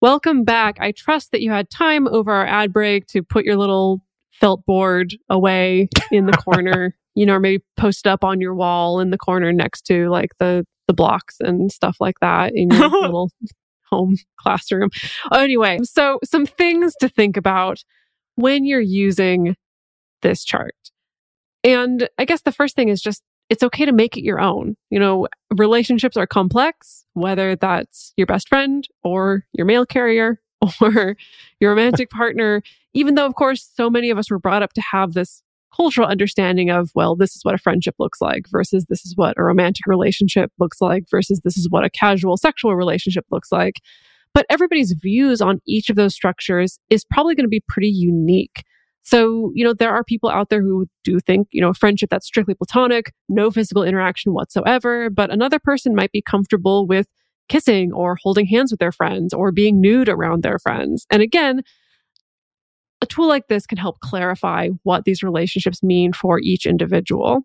Welcome 0.00 0.42
back. 0.42 0.78
I 0.80 0.90
trust 0.90 1.30
that 1.30 1.42
you 1.42 1.52
had 1.52 1.70
time 1.70 2.08
over 2.08 2.32
our 2.32 2.44
ad 2.44 2.72
break 2.72 3.06
to 3.06 3.22
put 3.22 3.44
your 3.44 3.54
little 3.54 4.02
felt 4.32 4.66
board 4.66 5.14
away 5.30 5.88
in 6.10 6.26
the 6.26 6.32
corner, 6.32 6.96
you 7.14 7.24
know, 7.24 7.34
or 7.34 7.40
maybe 7.40 7.62
post 7.76 8.08
up 8.08 8.24
on 8.24 8.40
your 8.40 8.52
wall 8.52 8.98
in 8.98 9.10
the 9.10 9.16
corner 9.16 9.52
next 9.52 9.82
to 9.82 10.08
like 10.08 10.30
the 10.40 10.66
the 10.88 10.92
blocks 10.92 11.36
and 11.38 11.70
stuff 11.70 11.98
like 12.00 12.18
that 12.20 12.50
in 12.52 12.72
your 12.72 12.88
little 13.00 13.30
home 13.88 14.16
classroom. 14.40 14.90
Anyway, 15.32 15.78
so 15.84 16.18
some 16.24 16.46
things 16.46 16.96
to 16.98 17.08
think 17.08 17.36
about 17.36 17.84
when 18.34 18.64
you're 18.64 18.80
using 18.80 19.54
this 20.22 20.44
chart. 20.44 20.74
And 21.62 22.08
I 22.18 22.24
guess 22.24 22.42
the 22.42 22.50
first 22.50 22.74
thing 22.74 22.88
is 22.88 23.00
just 23.00 23.22
it's 23.48 23.62
okay 23.62 23.84
to 23.84 23.92
make 23.92 24.16
it 24.16 24.24
your 24.24 24.40
own. 24.40 24.76
You 24.90 24.98
know, 24.98 25.28
relationships 25.56 26.16
are 26.16 26.26
complex, 26.26 27.04
whether 27.14 27.56
that's 27.56 28.12
your 28.16 28.26
best 28.26 28.48
friend 28.48 28.86
or 29.04 29.44
your 29.52 29.66
mail 29.66 29.86
carrier 29.86 30.40
or 30.80 31.16
your 31.60 31.70
romantic 31.70 32.10
partner, 32.10 32.62
even 32.94 33.14
though, 33.14 33.26
of 33.26 33.34
course, 33.34 33.70
so 33.74 33.90
many 33.90 34.10
of 34.10 34.18
us 34.18 34.30
were 34.30 34.38
brought 34.38 34.62
up 34.62 34.72
to 34.74 34.80
have 34.80 35.12
this 35.12 35.42
cultural 35.74 36.08
understanding 36.08 36.70
of, 36.70 36.90
well, 36.94 37.14
this 37.14 37.36
is 37.36 37.44
what 37.44 37.54
a 37.54 37.58
friendship 37.58 37.94
looks 37.98 38.20
like 38.20 38.48
versus 38.48 38.86
this 38.88 39.04
is 39.04 39.14
what 39.16 39.34
a 39.36 39.42
romantic 39.42 39.86
relationship 39.86 40.50
looks 40.58 40.80
like 40.80 41.04
versus 41.10 41.40
this 41.44 41.58
is 41.58 41.68
what 41.68 41.84
a 41.84 41.90
casual 41.90 42.36
sexual 42.36 42.74
relationship 42.74 43.26
looks 43.30 43.52
like. 43.52 43.80
But 44.32 44.46
everybody's 44.50 44.92
views 44.92 45.40
on 45.40 45.60
each 45.66 45.90
of 45.90 45.96
those 45.96 46.14
structures 46.14 46.78
is 46.90 47.04
probably 47.04 47.34
going 47.34 47.44
to 47.44 47.50
be 47.50 47.62
pretty 47.68 47.88
unique. 47.88 48.64
So, 49.06 49.52
you 49.54 49.64
know, 49.64 49.72
there 49.72 49.94
are 49.94 50.02
people 50.02 50.28
out 50.28 50.48
there 50.50 50.60
who 50.60 50.86
do 51.04 51.20
think, 51.20 51.46
you 51.52 51.60
know, 51.60 51.68
a 51.68 51.74
friendship 51.74 52.10
that's 52.10 52.26
strictly 52.26 52.54
platonic, 52.54 53.12
no 53.28 53.52
physical 53.52 53.84
interaction 53.84 54.34
whatsoever. 54.34 55.10
But 55.10 55.30
another 55.30 55.60
person 55.60 55.94
might 55.94 56.10
be 56.10 56.20
comfortable 56.20 56.88
with 56.88 57.06
kissing 57.48 57.92
or 57.92 58.18
holding 58.20 58.46
hands 58.46 58.72
with 58.72 58.80
their 58.80 58.90
friends 58.90 59.32
or 59.32 59.52
being 59.52 59.80
nude 59.80 60.08
around 60.08 60.42
their 60.42 60.58
friends. 60.58 61.06
And 61.08 61.22
again, 61.22 61.62
a 63.00 63.06
tool 63.06 63.28
like 63.28 63.46
this 63.46 63.64
can 63.64 63.78
help 63.78 64.00
clarify 64.00 64.70
what 64.82 65.04
these 65.04 65.22
relationships 65.22 65.84
mean 65.84 66.12
for 66.12 66.40
each 66.40 66.66
individual. 66.66 67.42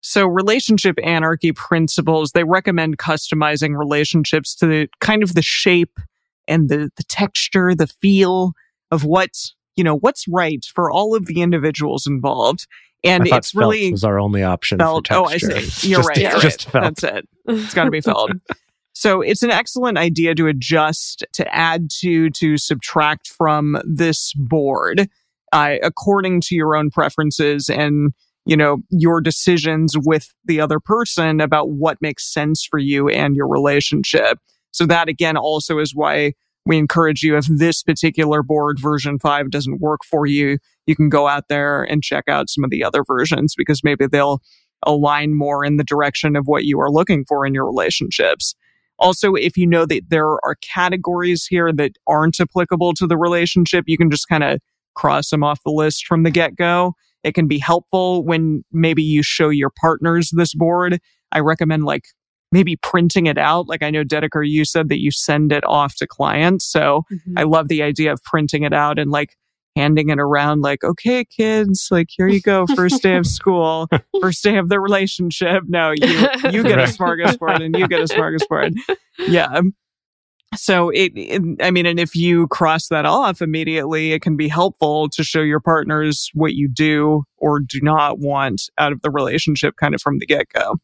So, 0.00 0.26
relationship 0.26 0.96
anarchy 1.00 1.52
principles, 1.52 2.32
they 2.32 2.42
recommend 2.42 2.98
customizing 2.98 3.78
relationships 3.78 4.56
to 4.56 4.66
the 4.66 4.88
kind 5.00 5.22
of 5.22 5.34
the 5.34 5.42
shape 5.42 6.00
and 6.48 6.68
the, 6.68 6.90
the 6.96 7.04
texture, 7.04 7.72
the 7.76 7.86
feel 7.86 8.54
of 8.90 9.04
what 9.04 9.30
you 9.78 9.84
know, 9.84 9.96
what's 9.96 10.26
right 10.28 10.64
for 10.74 10.90
all 10.90 11.14
of 11.14 11.26
the 11.26 11.40
individuals 11.40 12.06
involved. 12.06 12.66
And 13.04 13.28
it's 13.28 13.54
really 13.54 13.92
was 13.92 14.02
our 14.02 14.18
only 14.18 14.42
option. 14.42 14.78
Felt. 14.78 15.10
oh, 15.12 15.26
I 15.26 15.38
see. 15.38 15.50
You're 15.88 16.00
just, 16.00 16.08
right. 16.08 16.18
You're 16.18 16.40
just 16.40 16.66
right. 16.66 16.72
felt. 16.72 16.84
That's 17.00 17.04
it. 17.04 17.28
It's 17.46 17.74
got 17.74 17.84
to 17.84 17.92
be 17.92 18.00
felt. 18.00 18.32
so 18.92 19.20
it's 19.20 19.44
an 19.44 19.52
excellent 19.52 19.96
idea 19.96 20.34
to 20.34 20.48
adjust, 20.48 21.24
to 21.34 21.54
add 21.54 21.90
to, 22.00 22.28
to 22.30 22.58
subtract 22.58 23.28
from 23.28 23.78
this 23.84 24.32
board, 24.34 25.08
uh, 25.52 25.76
according 25.80 26.40
to 26.42 26.56
your 26.56 26.74
own 26.74 26.90
preferences 26.90 27.70
and 27.70 28.12
you 28.46 28.56
know 28.56 28.78
your 28.90 29.20
decisions 29.20 29.94
with 29.96 30.34
the 30.46 30.60
other 30.60 30.80
person 30.80 31.40
about 31.40 31.70
what 31.70 31.98
makes 32.00 32.32
sense 32.32 32.66
for 32.68 32.80
you 32.80 33.08
and 33.08 33.36
your 33.36 33.46
relationship. 33.46 34.38
So 34.72 34.86
that 34.86 35.08
again 35.08 35.36
also 35.36 35.78
is 35.78 35.94
why 35.94 36.32
we 36.68 36.78
encourage 36.78 37.22
you 37.22 37.36
if 37.36 37.46
this 37.46 37.82
particular 37.82 38.42
board 38.42 38.78
version 38.78 39.18
5 39.18 39.50
doesn't 39.50 39.80
work 39.80 40.00
for 40.04 40.26
you 40.26 40.58
you 40.86 40.94
can 40.94 41.08
go 41.08 41.26
out 41.26 41.48
there 41.48 41.82
and 41.84 42.02
check 42.02 42.24
out 42.28 42.48
some 42.48 42.64
of 42.64 42.70
the 42.70 42.84
other 42.84 43.02
versions 43.06 43.54
because 43.56 43.82
maybe 43.82 44.06
they'll 44.06 44.40
align 44.86 45.36
more 45.36 45.64
in 45.64 45.76
the 45.76 45.84
direction 45.84 46.36
of 46.36 46.44
what 46.46 46.64
you 46.64 46.78
are 46.78 46.90
looking 46.90 47.24
for 47.26 47.44
in 47.44 47.52
your 47.52 47.66
relationships. 47.66 48.54
Also 48.98 49.34
if 49.34 49.56
you 49.56 49.66
know 49.66 49.84
that 49.84 50.02
there 50.08 50.26
are 50.26 50.56
categories 50.62 51.46
here 51.46 51.72
that 51.72 51.92
aren't 52.06 52.40
applicable 52.40 52.94
to 52.94 53.06
the 53.06 53.16
relationship 53.16 53.84
you 53.86 53.98
can 53.98 54.10
just 54.10 54.28
kind 54.28 54.44
of 54.44 54.60
cross 54.94 55.30
them 55.30 55.44
off 55.44 55.60
the 55.64 55.70
list 55.70 56.06
from 56.06 56.22
the 56.22 56.30
get-go. 56.30 56.92
It 57.22 57.34
can 57.34 57.46
be 57.46 57.58
helpful 57.58 58.24
when 58.24 58.64
maybe 58.72 59.02
you 59.02 59.22
show 59.22 59.48
your 59.48 59.70
partners 59.70 60.30
this 60.32 60.54
board. 60.54 60.98
I 61.32 61.40
recommend 61.40 61.84
like 61.84 62.04
maybe 62.52 62.76
printing 62.76 63.26
it 63.26 63.38
out. 63.38 63.68
Like 63.68 63.82
I 63.82 63.90
know 63.90 64.04
Dedeker, 64.04 64.48
you 64.48 64.64
said 64.64 64.88
that 64.88 65.00
you 65.00 65.10
send 65.10 65.52
it 65.52 65.64
off 65.64 65.96
to 65.96 66.06
clients. 66.06 66.64
So 66.64 67.02
mm-hmm. 67.12 67.38
I 67.38 67.42
love 67.42 67.68
the 67.68 67.82
idea 67.82 68.12
of 68.12 68.22
printing 68.22 68.62
it 68.62 68.72
out 68.72 68.98
and 68.98 69.10
like 69.10 69.36
handing 69.76 70.08
it 70.08 70.18
around 70.18 70.62
like, 70.62 70.82
okay, 70.82 71.24
kids, 71.24 71.88
like 71.90 72.08
here 72.10 72.26
you 72.26 72.40
go. 72.40 72.66
First 72.66 73.02
day 73.02 73.16
of 73.16 73.26
school, 73.38 73.88
first 74.20 74.42
day 74.42 74.56
of 74.56 74.68
the 74.68 74.80
relationship. 74.80 75.62
No, 75.68 75.92
you, 75.92 76.08
you 76.50 76.62
get 76.62 76.78
a 76.78 76.84
smorgasbord 76.84 77.64
and 77.64 77.76
you 77.76 77.86
get 77.86 78.00
a 78.00 78.04
smorgasbord. 78.04 78.74
Yeah. 79.18 79.60
So 80.56 80.88
it, 80.90 81.12
it, 81.14 81.42
I 81.60 81.70
mean, 81.70 81.86
and 81.86 82.00
if 82.00 82.16
you 82.16 82.48
cross 82.48 82.88
that 82.88 83.04
off 83.04 83.42
immediately, 83.42 84.12
it 84.12 84.22
can 84.22 84.36
be 84.36 84.48
helpful 84.48 85.08
to 85.10 85.22
show 85.22 85.42
your 85.42 85.60
partners 85.60 86.30
what 86.32 86.54
you 86.54 86.68
do 86.68 87.24
or 87.36 87.60
do 87.60 87.80
not 87.82 88.18
want 88.18 88.62
out 88.78 88.92
of 88.92 89.02
the 89.02 89.10
relationship 89.10 89.76
kind 89.76 89.94
of 89.94 90.00
from 90.00 90.18
the 90.18 90.26
get 90.26 90.48
go. 90.48 90.76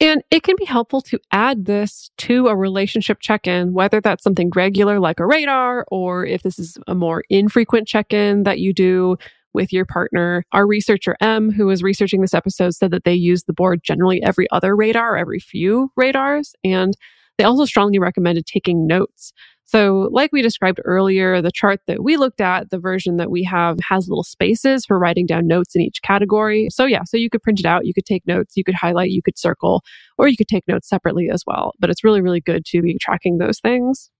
And 0.00 0.22
it 0.30 0.44
can 0.44 0.54
be 0.56 0.64
helpful 0.64 1.00
to 1.02 1.18
add 1.32 1.64
this 1.64 2.10
to 2.18 2.46
a 2.46 2.56
relationship 2.56 3.18
check 3.20 3.48
in, 3.48 3.72
whether 3.72 4.00
that's 4.00 4.22
something 4.22 4.50
regular 4.54 5.00
like 5.00 5.18
a 5.18 5.26
radar, 5.26 5.84
or 5.90 6.24
if 6.24 6.42
this 6.42 6.58
is 6.58 6.78
a 6.86 6.94
more 6.94 7.24
infrequent 7.28 7.88
check 7.88 8.12
in 8.12 8.44
that 8.44 8.60
you 8.60 8.72
do 8.72 9.16
with 9.54 9.72
your 9.72 9.84
partner. 9.84 10.44
Our 10.52 10.68
researcher, 10.68 11.16
M, 11.20 11.50
who 11.50 11.66
was 11.66 11.82
researching 11.82 12.20
this 12.20 12.34
episode, 12.34 12.74
said 12.74 12.92
that 12.92 13.02
they 13.04 13.14
use 13.14 13.44
the 13.44 13.52
board 13.52 13.80
generally 13.82 14.22
every 14.22 14.48
other 14.52 14.76
radar, 14.76 15.16
every 15.16 15.40
few 15.40 15.90
radars. 15.96 16.54
And 16.62 16.94
they 17.36 17.44
also 17.44 17.64
strongly 17.64 17.98
recommended 17.98 18.46
taking 18.46 18.86
notes. 18.86 19.32
So, 19.68 20.08
like 20.10 20.30
we 20.32 20.40
described 20.40 20.80
earlier, 20.86 21.42
the 21.42 21.52
chart 21.52 21.80
that 21.88 22.02
we 22.02 22.16
looked 22.16 22.40
at, 22.40 22.70
the 22.70 22.78
version 22.78 23.18
that 23.18 23.30
we 23.30 23.44
have 23.44 23.78
has 23.86 24.08
little 24.08 24.24
spaces 24.24 24.86
for 24.86 24.98
writing 24.98 25.26
down 25.26 25.46
notes 25.46 25.76
in 25.76 25.82
each 25.82 26.00
category. 26.00 26.68
So, 26.70 26.86
yeah, 26.86 27.02
so 27.04 27.18
you 27.18 27.28
could 27.28 27.42
print 27.42 27.60
it 27.60 27.66
out, 27.66 27.84
you 27.84 27.92
could 27.92 28.06
take 28.06 28.26
notes, 28.26 28.54
you 28.56 28.64
could 28.64 28.74
highlight, 28.74 29.10
you 29.10 29.20
could 29.22 29.38
circle, 29.38 29.82
or 30.16 30.26
you 30.26 30.38
could 30.38 30.48
take 30.48 30.66
notes 30.66 30.88
separately 30.88 31.28
as 31.30 31.42
well. 31.46 31.72
But 31.78 31.90
it's 31.90 32.02
really, 32.02 32.22
really 32.22 32.40
good 32.40 32.64
to 32.64 32.80
be 32.80 32.96
tracking 32.98 33.36
those 33.36 33.60
things. 33.60 34.10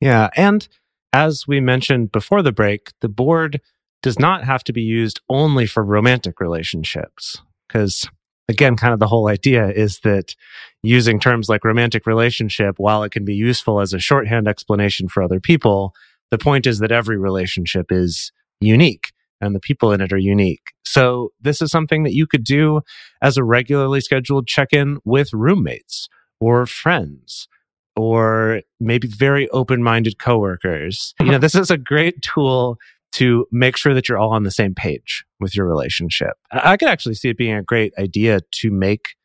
Yeah. 0.00 0.30
And 0.34 0.66
as 1.12 1.46
we 1.46 1.60
mentioned 1.60 2.10
before 2.10 2.40
the 2.40 2.50
break, 2.50 2.92
the 3.02 3.08
board 3.10 3.60
does 4.02 4.18
not 4.18 4.44
have 4.44 4.64
to 4.64 4.72
be 4.72 4.80
used 4.80 5.20
only 5.28 5.66
for 5.66 5.84
romantic 5.84 6.40
relationships 6.40 7.42
because 7.66 8.08
again, 8.48 8.76
kind 8.76 8.94
of 8.94 9.00
the 9.00 9.06
whole 9.06 9.28
idea 9.28 9.68
is 9.68 10.00
that 10.00 10.34
using 10.82 11.20
terms 11.20 11.48
like 11.48 11.64
romantic 11.64 12.06
relationship, 12.06 12.76
while 12.78 13.02
it 13.02 13.12
can 13.12 13.24
be 13.24 13.34
useful 13.34 13.80
as 13.80 13.92
a 13.92 13.98
shorthand 13.98 14.48
explanation 14.48 15.08
for 15.08 15.22
other 15.22 15.40
people, 15.40 15.92
the 16.30 16.38
point 16.38 16.66
is 16.66 16.78
that 16.78 16.92
every 16.92 17.18
relationship 17.18 17.86
is 17.90 18.32
unique 18.60 19.12
and 19.40 19.54
the 19.54 19.60
people 19.60 19.92
in 19.92 20.00
it 20.00 20.12
are 20.12 20.18
unique. 20.18 20.72
So 20.84 21.32
this 21.40 21.62
is 21.62 21.70
something 21.70 22.02
that 22.02 22.14
you 22.14 22.26
could 22.26 22.44
do 22.44 22.80
as 23.22 23.36
a 23.36 23.44
regularly 23.44 24.00
scheduled 24.00 24.46
check 24.46 24.72
in 24.72 24.98
with 25.04 25.32
roommates 25.32 26.08
or 26.40 26.66
friends 26.66 27.48
or 27.96 28.62
maybe 28.78 29.08
very 29.08 29.48
open 29.50 29.82
minded 29.82 30.18
coworkers. 30.18 31.14
You 31.20 31.32
know, 31.32 31.38
this 31.38 31.54
is 31.54 31.70
a 31.70 31.76
great 31.76 32.22
tool 32.22 32.78
to 33.12 33.46
make 33.50 33.76
sure 33.76 33.94
that 33.94 34.08
you're 34.08 34.18
all 34.18 34.32
on 34.32 34.42
the 34.42 34.50
same 34.50 34.74
page 34.74 35.24
with 35.40 35.56
your 35.56 35.66
relationship. 35.66 36.36
I 36.50 36.76
could 36.76 36.88
actually 36.88 37.14
see 37.14 37.30
it 37.30 37.38
being 37.38 37.54
a 37.54 37.62
great 37.62 37.92
idea 37.98 38.40
to 38.60 38.70
make 38.70 39.16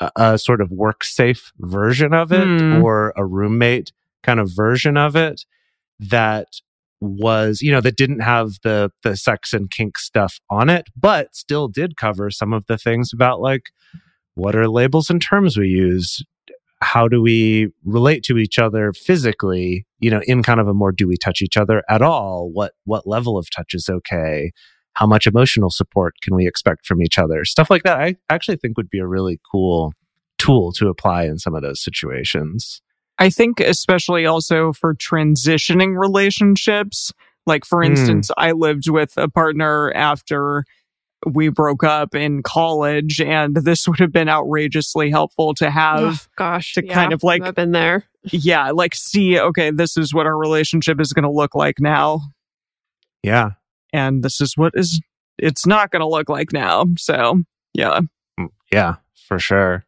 a, 0.00 0.10
a 0.16 0.38
sort 0.38 0.60
of 0.60 0.70
work 0.70 1.04
safe 1.04 1.52
version 1.58 2.12
of 2.12 2.32
it 2.32 2.46
mm. 2.46 2.82
or 2.82 3.12
a 3.16 3.24
roommate 3.24 3.92
kind 4.22 4.40
of 4.40 4.50
version 4.54 4.96
of 4.96 5.16
it 5.16 5.44
that 6.00 6.48
was, 7.00 7.62
you 7.62 7.70
know, 7.70 7.80
that 7.80 7.96
didn't 7.96 8.20
have 8.20 8.58
the 8.62 8.90
the 9.02 9.16
sex 9.16 9.52
and 9.52 9.70
kink 9.70 9.98
stuff 9.98 10.38
on 10.50 10.68
it, 10.68 10.88
but 10.96 11.34
still 11.34 11.68
did 11.68 11.96
cover 11.96 12.30
some 12.30 12.52
of 12.52 12.66
the 12.66 12.76
things 12.76 13.10
about 13.12 13.40
like 13.40 13.70
what 14.34 14.54
are 14.54 14.68
labels 14.68 15.10
and 15.10 15.20
terms 15.20 15.56
we 15.56 15.68
use? 15.68 16.22
How 16.82 17.06
do 17.08 17.20
we 17.20 17.68
relate 17.84 18.22
to 18.24 18.38
each 18.38 18.58
other 18.58 18.92
physically 18.92 19.86
you 19.98 20.10
know 20.10 20.20
in 20.26 20.42
kind 20.42 20.60
of 20.60 20.68
a 20.68 20.74
more 20.74 20.92
do 20.92 21.06
we 21.06 21.16
touch 21.16 21.42
each 21.42 21.56
other 21.56 21.82
at 21.88 22.02
all 22.02 22.50
what 22.52 22.72
what 22.84 23.06
level 23.06 23.36
of 23.36 23.48
touch 23.50 23.74
is 23.74 23.88
okay 23.88 24.50
how 24.94 25.06
much 25.06 25.26
emotional 25.26 25.70
support 25.70 26.14
can 26.22 26.34
we 26.34 26.46
expect 26.46 26.86
from 26.86 27.02
each 27.02 27.18
other 27.18 27.44
stuff 27.44 27.70
like 27.70 27.82
that 27.82 27.98
i 27.98 28.16
actually 28.28 28.56
think 28.56 28.76
would 28.76 28.90
be 28.90 28.98
a 28.98 29.06
really 29.06 29.38
cool 29.50 29.92
tool 30.38 30.72
to 30.72 30.88
apply 30.88 31.24
in 31.24 31.38
some 31.38 31.54
of 31.54 31.62
those 31.62 31.82
situations 31.82 32.80
i 33.18 33.28
think 33.28 33.60
especially 33.60 34.24
also 34.24 34.72
for 34.72 34.94
transitioning 34.94 35.98
relationships 35.98 37.12
like 37.46 37.64
for 37.64 37.82
hmm. 37.82 37.90
instance 37.90 38.28
mm. 38.28 38.34
i 38.38 38.52
lived 38.52 38.88
with 38.88 39.12
a 39.16 39.28
partner 39.28 39.92
after 39.94 40.64
we 41.26 41.48
broke 41.48 41.84
up 41.84 42.14
in 42.14 42.42
college 42.42 43.20
and 43.20 43.54
this 43.54 43.86
would 43.86 43.98
have 43.98 44.12
been 44.12 44.28
outrageously 44.28 45.10
helpful 45.10 45.54
to 45.54 45.70
have 45.70 46.00
oh, 46.00 46.16
gosh 46.36 46.74
to 46.74 46.84
yeah, 46.84 46.94
kind 46.94 47.12
of 47.12 47.22
like 47.22 47.42
I've 47.42 47.54
been 47.54 47.72
there 47.72 48.04
yeah 48.24 48.70
like 48.70 48.94
see 48.94 49.38
okay 49.38 49.70
this 49.70 49.96
is 49.96 50.14
what 50.14 50.26
our 50.26 50.36
relationship 50.36 51.00
is 51.00 51.12
going 51.12 51.24
to 51.24 51.30
look 51.30 51.54
like 51.54 51.76
now 51.78 52.20
yeah 53.22 53.50
and 53.92 54.22
this 54.22 54.40
is 54.40 54.56
what 54.56 54.72
is 54.74 55.00
it's 55.38 55.66
not 55.66 55.90
going 55.90 56.00
to 56.00 56.08
look 56.08 56.28
like 56.28 56.52
now 56.52 56.86
so 56.96 57.42
yeah 57.74 58.00
mm, 58.38 58.48
yeah 58.72 58.96
for 59.14 59.38
sure 59.38 59.84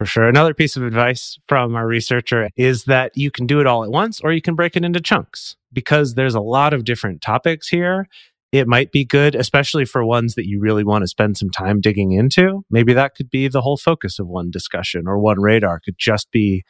For 0.00 0.06
sure. 0.06 0.24
Another 0.24 0.54
piece 0.54 0.78
of 0.78 0.82
advice 0.82 1.38
from 1.46 1.76
our 1.76 1.86
researcher 1.86 2.48
is 2.56 2.84
that 2.84 3.14
you 3.18 3.30
can 3.30 3.46
do 3.46 3.60
it 3.60 3.66
all 3.66 3.84
at 3.84 3.90
once 3.90 4.18
or 4.22 4.32
you 4.32 4.40
can 4.40 4.54
break 4.54 4.74
it 4.74 4.82
into 4.82 4.98
chunks 4.98 5.56
because 5.74 6.14
there's 6.14 6.34
a 6.34 6.40
lot 6.40 6.72
of 6.72 6.84
different 6.84 7.20
topics 7.20 7.68
here. 7.68 8.08
It 8.52 8.66
might 8.66 8.90
be 8.90 9.04
good, 9.04 9.34
especially 9.36 9.84
for 9.84 10.04
ones 10.04 10.34
that 10.34 10.46
you 10.46 10.60
really 10.60 10.82
want 10.82 11.02
to 11.02 11.08
spend 11.08 11.36
some 11.36 11.50
time 11.50 11.80
digging 11.80 12.12
into. 12.12 12.64
Maybe 12.70 12.92
that 12.94 13.14
could 13.14 13.30
be 13.30 13.46
the 13.46 13.60
whole 13.60 13.76
focus 13.76 14.18
of 14.18 14.26
one 14.26 14.50
discussion 14.50 15.04
or 15.06 15.18
one 15.18 15.40
radar 15.40 15.80
could 15.80 15.96
just 15.98 16.30
be 16.32 16.64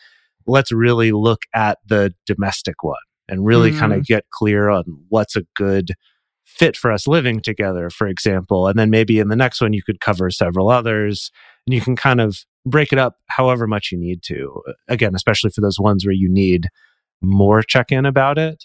let's 0.47 0.73
really 0.73 1.13
look 1.13 1.43
at 1.55 1.79
the 1.87 2.13
domestic 2.27 2.83
one 2.83 2.99
and 3.29 3.47
really 3.47 3.71
mm. 3.71 3.79
kind 3.79 3.93
of 3.93 4.05
get 4.05 4.25
clear 4.31 4.69
on 4.69 4.85
what's 5.09 5.37
a 5.37 5.43
good 5.55 5.93
fit 6.45 6.77
for 6.77 6.91
us 6.91 7.07
living 7.07 7.41
together, 7.41 7.89
for 7.89 8.09
example. 8.09 8.67
And 8.67 8.79
then 8.79 8.91
maybe 8.91 9.19
in 9.19 9.29
the 9.29 9.37
next 9.37 9.61
one, 9.61 9.73
you 9.73 9.83
could 9.83 10.01
cover 10.01 10.31
several 10.31 10.69
others 10.69 11.31
and 11.67 11.75
you 11.75 11.81
can 11.81 11.97
kind 11.97 12.21
of 12.21 12.45
break 12.67 12.93
it 12.93 12.99
up 12.99 13.17
however 13.29 13.67
much 13.67 13.91
you 13.93 13.99
need 13.99 14.23
to. 14.25 14.61
Again, 14.89 15.15
especially 15.15 15.51
for 15.51 15.61
those 15.61 15.79
ones 15.79 16.05
where 16.05 16.13
you 16.13 16.29
need 16.31 16.69
more 17.23 17.63
check 17.63 17.93
in 17.93 18.05
about 18.05 18.39
it. 18.39 18.65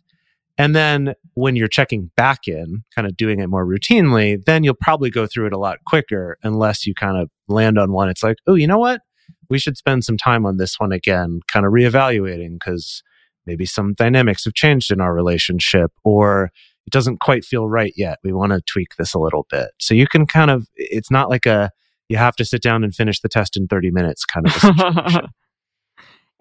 And 0.58 0.76
then 0.76 1.14
when 1.34 1.56
you're 1.56 1.68
checking 1.68 2.12
back 2.16 2.48
in, 2.48 2.84
kind 2.94 3.08
of 3.08 3.18
doing 3.18 3.40
it 3.40 3.48
more 3.48 3.66
routinely, 3.66 4.44
then 4.46 4.64
you'll 4.64 4.78
probably 4.80 5.10
go 5.10 5.28
through 5.28 5.48
it 5.48 5.54
a 5.54 5.60
lot 5.60 5.80
quicker 5.86 6.38
unless 6.44 6.88
you 6.88 6.94
kind 6.94 7.18
of 7.18 7.30
land 7.48 7.78
on 7.78 7.92
one. 7.92 8.10
It's 8.10 8.24
like, 8.24 8.38
oh, 8.48 8.56
you 8.56 8.68
know 8.68 8.80
what? 8.80 9.02
We 9.50 9.60
should 9.60 9.78
spend 9.78 10.06
some 10.06 10.18
time 10.18 10.46
on 10.46 10.58
this 10.58 10.80
one 10.80 10.92
again, 10.92 11.42
kind 11.48 11.66
of 11.66 11.74
reevaluating 11.74 12.58
because 12.60 13.04
maybe 13.46 13.66
some 13.66 13.94
dynamics 13.94 14.46
have 14.46 14.54
changed 14.54 14.92
in 14.92 15.02
our 15.02 15.14
relationship 15.14 15.92
or 16.04 16.52
it 16.88 16.92
doesn't 16.92 17.20
quite 17.20 17.44
feel 17.44 17.68
right 17.68 17.94
yet. 17.96 18.20
We 18.24 18.32
want 18.32 18.52
to 18.54 18.62
tweak 18.62 18.96
this 18.98 19.14
a 19.14 19.20
little 19.20 19.46
bit. 19.50 19.70
So 19.80 19.94
you 19.94 20.08
can 20.08 20.26
kind 20.26 20.52
of, 20.52 20.68
it's 20.76 21.12
not 21.12 21.30
like 21.30 21.46
a, 21.46 21.72
you 22.08 22.18
have 22.18 22.36
to 22.38 22.46
sit 22.46 22.62
down 22.62 22.84
and 22.84 22.96
finish 22.96 23.20
the 23.20 23.30
test 23.30 23.58
in 23.58 23.68
30 23.68 23.92
minutes 23.92 24.26
kind 24.26 24.48
of. 24.48 25.26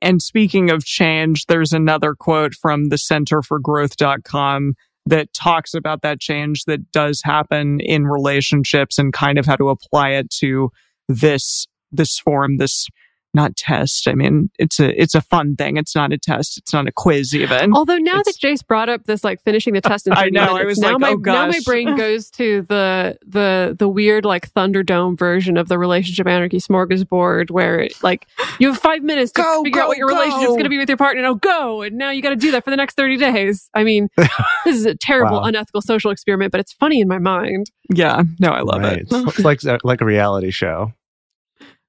and 0.02 0.20
speaking 0.20 0.70
of 0.70 0.84
change, 0.84 1.46
there's 1.46 1.72
another 1.72 2.14
quote 2.14 2.54
from 2.54 2.88
the 2.88 2.98
Center 2.98 3.42
for 3.42 3.58
Growth.com 3.58 4.74
that 5.06 5.32
talks 5.34 5.74
about 5.74 6.02
that 6.02 6.20
change 6.20 6.64
that 6.64 6.90
does 6.90 7.20
happen 7.24 7.80
in 7.80 8.06
relationships 8.06 8.98
and 8.98 9.12
kind 9.12 9.38
of 9.38 9.46
how 9.46 9.56
to 9.56 9.68
apply 9.68 10.10
it 10.10 10.30
to 10.30 10.70
this 11.08 11.66
this 11.92 12.18
form, 12.18 12.56
this 12.56 12.86
not 13.34 13.56
test. 13.56 14.08
I 14.08 14.14
mean, 14.14 14.50
it's 14.58 14.78
a 14.78 15.00
it's 15.00 15.14
a 15.14 15.20
fun 15.20 15.56
thing. 15.56 15.76
It's 15.76 15.94
not 15.94 16.12
a 16.12 16.18
test. 16.18 16.58
It's 16.58 16.72
not 16.72 16.86
a 16.86 16.92
quiz 16.92 17.34
even. 17.34 17.74
Although 17.74 17.98
now 17.98 18.20
it's, 18.20 18.32
that 18.32 18.38
Jase 18.38 18.62
brought 18.62 18.88
up 18.88 19.04
this 19.04 19.24
like 19.24 19.42
finishing 19.42 19.74
the 19.74 19.80
test 19.82 20.06
in 20.06 20.12
I 20.12 20.28
know, 20.28 20.54
minutes, 20.54 20.60
I 20.60 20.64
was 20.64 20.78
now 20.78 20.92
like, 20.92 21.00
my 21.00 21.10
oh 21.10 21.16
now 21.16 21.46
my 21.46 21.60
brain 21.64 21.96
goes 21.96 22.30
to 22.32 22.62
the 22.68 23.18
the 23.26 23.76
the 23.78 23.88
weird 23.88 24.24
like 24.24 24.52
Thunderdome 24.52 25.18
version 25.18 25.56
of 25.56 25.68
the 25.68 25.78
relationship 25.78 26.26
anarchy 26.26 26.58
smorgasbord 26.58 27.50
where 27.50 27.80
it, 27.80 28.02
like 28.02 28.26
you 28.58 28.68
have 28.68 28.78
five 28.78 29.02
minutes 29.02 29.32
to 29.32 29.42
go, 29.42 29.62
figure 29.64 29.80
go, 29.80 29.84
out 29.84 29.88
what 29.88 29.98
your 29.98 30.08
go. 30.08 30.16
relationship's 30.16 30.52
going 30.52 30.64
to 30.64 30.70
be 30.70 30.78
with 30.78 30.88
your 30.88 30.98
partner. 30.98 31.22
Now 31.22 31.34
go, 31.34 31.82
and 31.82 31.96
now 31.96 32.10
you 32.10 32.22
got 32.22 32.30
to 32.30 32.36
do 32.36 32.50
that 32.52 32.64
for 32.64 32.70
the 32.70 32.76
next 32.76 32.94
thirty 32.94 33.16
days. 33.16 33.68
I 33.74 33.84
mean, 33.84 34.08
this 34.16 34.76
is 34.76 34.86
a 34.86 34.94
terrible, 34.94 35.38
wow. 35.38 35.44
unethical 35.44 35.82
social 35.82 36.10
experiment, 36.10 36.52
but 36.52 36.60
it's 36.60 36.72
funny 36.72 37.00
in 37.00 37.08
my 37.08 37.18
mind. 37.18 37.70
Yeah, 37.92 38.22
no, 38.38 38.50
I 38.50 38.60
love 38.60 38.82
right. 38.82 38.98
it. 38.98 39.08
it's 39.10 39.40
like 39.40 39.60
like 39.84 40.00
a 40.00 40.04
reality 40.04 40.50
show. 40.50 40.92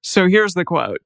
So 0.02 0.28
here's 0.28 0.54
the 0.54 0.64
quote. 0.64 1.02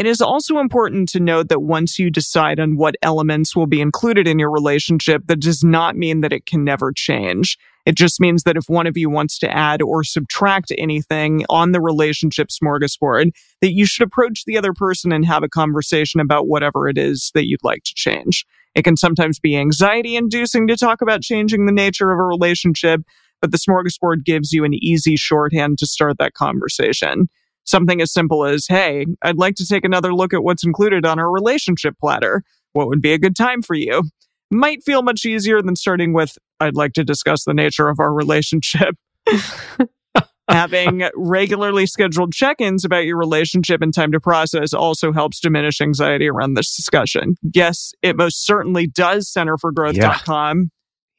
It 0.00 0.06
is 0.06 0.22
also 0.22 0.60
important 0.60 1.10
to 1.10 1.20
note 1.20 1.50
that 1.50 1.60
once 1.60 1.98
you 1.98 2.08
decide 2.08 2.58
on 2.58 2.78
what 2.78 2.94
elements 3.02 3.54
will 3.54 3.66
be 3.66 3.82
included 3.82 4.26
in 4.26 4.38
your 4.38 4.50
relationship, 4.50 5.26
that 5.26 5.40
does 5.40 5.62
not 5.62 5.94
mean 5.94 6.22
that 6.22 6.32
it 6.32 6.46
can 6.46 6.64
never 6.64 6.90
change. 6.90 7.58
It 7.84 7.96
just 7.96 8.18
means 8.18 8.44
that 8.44 8.56
if 8.56 8.64
one 8.66 8.86
of 8.86 8.96
you 8.96 9.10
wants 9.10 9.38
to 9.40 9.54
add 9.54 9.82
or 9.82 10.02
subtract 10.02 10.72
anything 10.78 11.44
on 11.50 11.72
the 11.72 11.82
relationship 11.82 12.48
smorgasbord, 12.48 13.32
that 13.60 13.74
you 13.74 13.84
should 13.84 14.06
approach 14.06 14.46
the 14.46 14.56
other 14.56 14.72
person 14.72 15.12
and 15.12 15.26
have 15.26 15.42
a 15.42 15.50
conversation 15.50 16.18
about 16.18 16.48
whatever 16.48 16.88
it 16.88 16.96
is 16.96 17.30
that 17.34 17.46
you'd 17.46 17.62
like 17.62 17.82
to 17.82 17.92
change. 17.94 18.46
It 18.74 18.84
can 18.84 18.96
sometimes 18.96 19.38
be 19.38 19.54
anxiety 19.54 20.16
inducing 20.16 20.66
to 20.68 20.78
talk 20.78 21.02
about 21.02 21.20
changing 21.20 21.66
the 21.66 21.72
nature 21.72 22.10
of 22.10 22.18
a 22.18 22.24
relationship, 22.24 23.02
but 23.42 23.52
the 23.52 23.58
smorgasbord 23.58 24.24
gives 24.24 24.50
you 24.50 24.64
an 24.64 24.72
easy 24.72 25.16
shorthand 25.16 25.76
to 25.76 25.86
start 25.86 26.16
that 26.20 26.32
conversation. 26.32 27.28
Something 27.64 28.00
as 28.00 28.12
simple 28.12 28.44
as, 28.44 28.66
hey, 28.68 29.06
I'd 29.22 29.38
like 29.38 29.54
to 29.56 29.66
take 29.66 29.84
another 29.84 30.14
look 30.14 30.32
at 30.34 30.42
what's 30.42 30.64
included 30.64 31.06
on 31.06 31.18
our 31.18 31.30
relationship 31.30 31.94
platter. 32.00 32.42
What 32.72 32.88
would 32.88 33.02
be 33.02 33.12
a 33.12 33.18
good 33.18 33.36
time 33.36 33.62
for 33.62 33.74
you? 33.74 34.04
Might 34.50 34.82
feel 34.82 35.02
much 35.02 35.24
easier 35.24 35.62
than 35.62 35.76
starting 35.76 36.12
with, 36.12 36.36
I'd 36.58 36.74
like 36.74 36.92
to 36.94 37.04
discuss 37.04 37.44
the 37.44 37.54
nature 37.54 37.88
of 37.88 38.00
our 38.00 38.12
relationship. 38.12 38.96
Having 40.48 41.08
regularly 41.14 41.86
scheduled 41.86 42.32
check 42.32 42.60
ins 42.60 42.84
about 42.84 43.04
your 43.04 43.16
relationship 43.16 43.82
and 43.82 43.94
time 43.94 44.10
to 44.10 44.18
process 44.18 44.72
also 44.74 45.12
helps 45.12 45.38
diminish 45.38 45.80
anxiety 45.80 46.26
around 46.26 46.54
this 46.54 46.74
discussion. 46.74 47.36
Yes, 47.54 47.92
it 48.02 48.16
most 48.16 48.44
certainly 48.44 48.88
does, 48.88 49.32
centerforgrowth.com. 49.32 50.70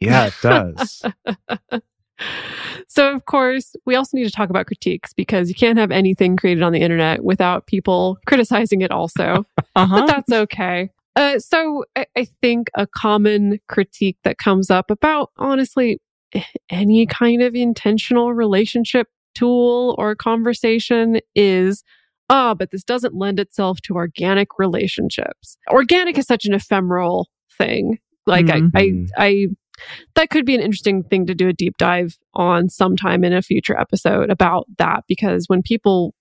Yeah, 0.01 0.09
yeah 0.09 0.25
it 0.27 0.33
does. 0.41 1.81
so, 2.87 3.13
of 3.13 3.25
course, 3.25 3.75
we 3.85 3.95
also 3.95 4.17
need 4.17 4.25
to 4.25 4.31
talk 4.31 4.49
about 4.49 4.67
critiques 4.67 5.13
because 5.13 5.49
you 5.49 5.55
can't 5.55 5.79
have 5.79 5.91
anything 5.91 6.37
created 6.37 6.63
on 6.63 6.73
the 6.73 6.81
internet 6.81 7.23
without 7.23 7.67
people 7.67 8.17
criticizing 8.27 8.81
it, 8.81 8.91
also. 8.91 9.45
uh-huh. 9.75 9.99
But 9.99 10.07
that's 10.07 10.31
okay. 10.31 10.89
Uh, 11.15 11.39
so, 11.39 11.85
I, 11.95 12.05
I 12.17 12.25
think 12.41 12.69
a 12.75 12.87
common 12.87 13.59
critique 13.67 14.17
that 14.23 14.37
comes 14.37 14.69
up 14.69 14.91
about, 14.91 15.31
honestly, 15.37 15.99
any 16.69 17.05
kind 17.05 17.41
of 17.41 17.55
intentional 17.55 18.33
relationship 18.33 19.07
tool 19.33 19.95
or 19.97 20.15
conversation 20.15 21.19
is 21.35 21.83
ah, 22.31 22.51
oh, 22.51 22.55
but 22.55 22.71
this 22.71 22.83
doesn't 22.83 23.13
lend 23.13 23.39
itself 23.39 23.81
to 23.81 23.95
organic 23.95 24.57
relationships. 24.57 25.57
Organic 25.69 26.17
is 26.17 26.25
such 26.25 26.45
an 26.45 26.53
ephemeral 26.53 27.27
thing. 27.57 27.99
Like 28.25 28.45
mm-hmm. 28.45 28.67
I, 28.75 29.07
I. 29.17 29.25
I 29.25 29.47
that 30.15 30.29
could 30.29 30.45
be 30.45 30.55
an 30.55 30.61
interesting 30.61 31.03
thing 31.03 31.25
to 31.25 31.35
do 31.35 31.47
a 31.47 31.53
deep 31.53 31.77
dive 31.77 32.17
on 32.33 32.69
sometime 32.69 33.23
in 33.23 33.33
a 33.33 33.41
future 33.41 33.77
episode 33.77 34.29
about 34.29 34.65
that 34.77 35.03
because 35.07 35.45
when 35.47 35.61
people 35.61 36.13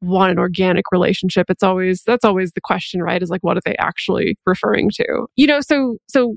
want 0.00 0.30
an 0.30 0.38
organic 0.38 0.84
relationship 0.92 1.50
it's 1.50 1.62
always 1.62 2.04
that's 2.04 2.24
always 2.24 2.52
the 2.52 2.60
question 2.60 3.02
right 3.02 3.22
is 3.22 3.30
like 3.30 3.42
what 3.42 3.56
are 3.56 3.62
they 3.64 3.76
actually 3.78 4.36
referring 4.46 4.90
to? 4.90 5.26
You 5.36 5.46
know 5.46 5.60
so 5.60 5.96
so 6.08 6.36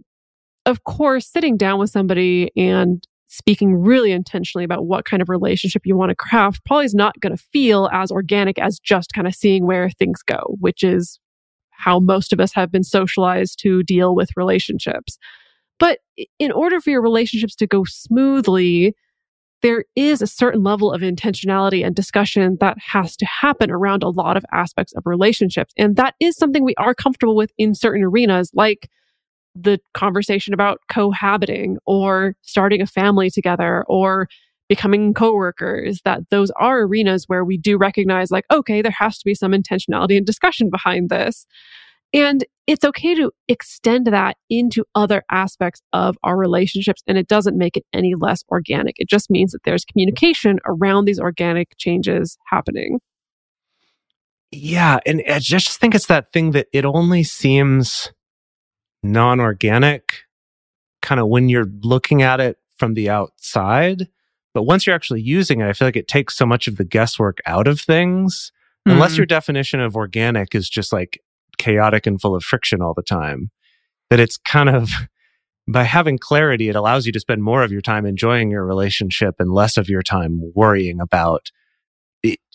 of 0.65 0.83
course 0.83 1.27
sitting 1.27 1.57
down 1.57 1.79
with 1.79 1.89
somebody 1.89 2.51
and 2.55 3.05
speaking 3.27 3.75
really 3.75 4.11
intentionally 4.11 4.65
about 4.65 4.85
what 4.85 5.05
kind 5.05 5.21
of 5.21 5.29
relationship 5.29 5.83
you 5.85 5.95
want 5.95 6.09
to 6.09 6.15
craft 6.15 6.65
probably 6.65 6.85
is 6.85 6.93
not 6.93 7.17
going 7.21 7.35
to 7.35 7.41
feel 7.53 7.89
as 7.93 8.11
organic 8.11 8.59
as 8.59 8.77
just 8.77 9.13
kind 9.13 9.25
of 9.25 9.33
seeing 9.33 9.65
where 9.65 9.89
things 9.89 10.21
go 10.23 10.55
which 10.59 10.83
is 10.83 11.19
how 11.69 11.99
most 11.99 12.33
of 12.33 12.39
us 12.39 12.53
have 12.53 12.71
been 12.71 12.83
socialized 12.83 13.59
to 13.59 13.83
deal 13.83 14.15
with 14.15 14.29
relationships 14.35 15.17
but 15.81 15.97
in 16.37 16.51
order 16.51 16.79
for 16.79 16.91
your 16.91 17.01
relationships 17.01 17.55
to 17.55 17.65
go 17.65 17.83
smoothly, 17.85 18.93
there 19.63 19.83
is 19.95 20.21
a 20.21 20.27
certain 20.27 20.61
level 20.61 20.93
of 20.93 21.01
intentionality 21.01 21.83
and 21.83 21.95
discussion 21.95 22.57
that 22.59 22.77
has 22.79 23.17
to 23.17 23.25
happen 23.25 23.71
around 23.71 24.03
a 24.03 24.09
lot 24.09 24.37
of 24.37 24.45
aspects 24.53 24.93
of 24.93 25.01
relationships. 25.07 25.73
And 25.77 25.95
that 25.95 26.13
is 26.19 26.37
something 26.37 26.63
we 26.63 26.75
are 26.75 26.93
comfortable 26.93 27.35
with 27.35 27.51
in 27.57 27.73
certain 27.73 28.03
arenas, 28.03 28.51
like 28.53 28.89
the 29.55 29.79
conversation 29.95 30.53
about 30.53 30.81
cohabiting 30.87 31.77
or 31.87 32.35
starting 32.43 32.83
a 32.83 32.87
family 32.87 33.31
together 33.31 33.83
or 33.87 34.27
becoming 34.69 35.15
coworkers 35.15 35.99
that 36.05 36.21
those 36.29 36.51
are 36.57 36.81
arenas 36.81 37.25
where 37.25 37.43
we 37.43 37.57
do 37.57 37.75
recognize 37.75 38.31
like 38.31 38.45
okay 38.49 38.81
there 38.81 38.93
has 38.97 39.17
to 39.17 39.25
be 39.25 39.35
some 39.35 39.51
intentionality 39.51 40.15
and 40.15 40.25
discussion 40.25 40.69
behind 40.69 41.09
this 41.09 41.45
and 42.13 42.43
it's 42.67 42.85
okay 42.85 43.15
to 43.15 43.31
extend 43.47 44.07
that 44.07 44.37
into 44.49 44.85
other 44.95 45.23
aspects 45.31 45.81
of 45.93 46.17
our 46.23 46.37
relationships. 46.37 47.01
And 47.07 47.17
it 47.17 47.27
doesn't 47.27 47.57
make 47.57 47.77
it 47.77 47.85
any 47.93 48.13
less 48.15 48.43
organic. 48.49 48.95
It 48.97 49.09
just 49.09 49.29
means 49.29 49.51
that 49.51 49.63
there's 49.63 49.85
communication 49.85 50.59
around 50.65 51.05
these 51.05 51.19
organic 51.19 51.77
changes 51.77 52.37
happening. 52.47 52.99
Yeah. 54.51 54.99
And 55.05 55.23
I 55.29 55.39
just 55.39 55.79
think 55.79 55.95
it's 55.95 56.07
that 56.07 56.33
thing 56.33 56.51
that 56.51 56.67
it 56.73 56.85
only 56.85 57.23
seems 57.23 58.11
non 59.01 59.39
organic 59.39 60.23
kind 61.01 61.19
of 61.19 61.27
when 61.27 61.49
you're 61.49 61.69
looking 61.81 62.21
at 62.21 62.39
it 62.39 62.57
from 62.77 62.93
the 62.93 63.09
outside. 63.09 64.07
But 64.53 64.63
once 64.63 64.85
you're 64.85 64.95
actually 64.95 65.21
using 65.21 65.61
it, 65.61 65.67
I 65.67 65.73
feel 65.73 65.87
like 65.87 65.95
it 65.95 66.09
takes 66.09 66.35
so 66.35 66.45
much 66.45 66.67
of 66.67 66.75
the 66.75 66.83
guesswork 66.83 67.39
out 67.45 67.67
of 67.67 67.79
things. 67.79 68.51
Mm-hmm. 68.85 68.95
Unless 68.95 69.17
your 69.17 69.25
definition 69.25 69.79
of 69.79 69.95
organic 69.95 70.53
is 70.53 70.69
just 70.69 70.91
like 70.91 71.21
chaotic 71.61 72.07
and 72.07 72.19
full 72.19 72.35
of 72.35 72.43
friction 72.43 72.81
all 72.81 72.93
the 72.93 73.03
time. 73.03 73.51
That 74.09 74.19
it's 74.19 74.37
kind 74.37 74.69
of 74.69 74.89
by 75.67 75.83
having 75.83 76.17
clarity, 76.17 76.69
it 76.69 76.75
allows 76.75 77.05
you 77.05 77.11
to 77.11 77.19
spend 77.19 77.43
more 77.43 77.63
of 77.63 77.71
your 77.71 77.81
time 77.81 78.05
enjoying 78.05 78.51
your 78.51 78.65
relationship 78.65 79.35
and 79.39 79.51
less 79.51 79.77
of 79.77 79.89
your 79.89 80.01
time 80.01 80.41
worrying 80.55 80.99
about 80.99 81.51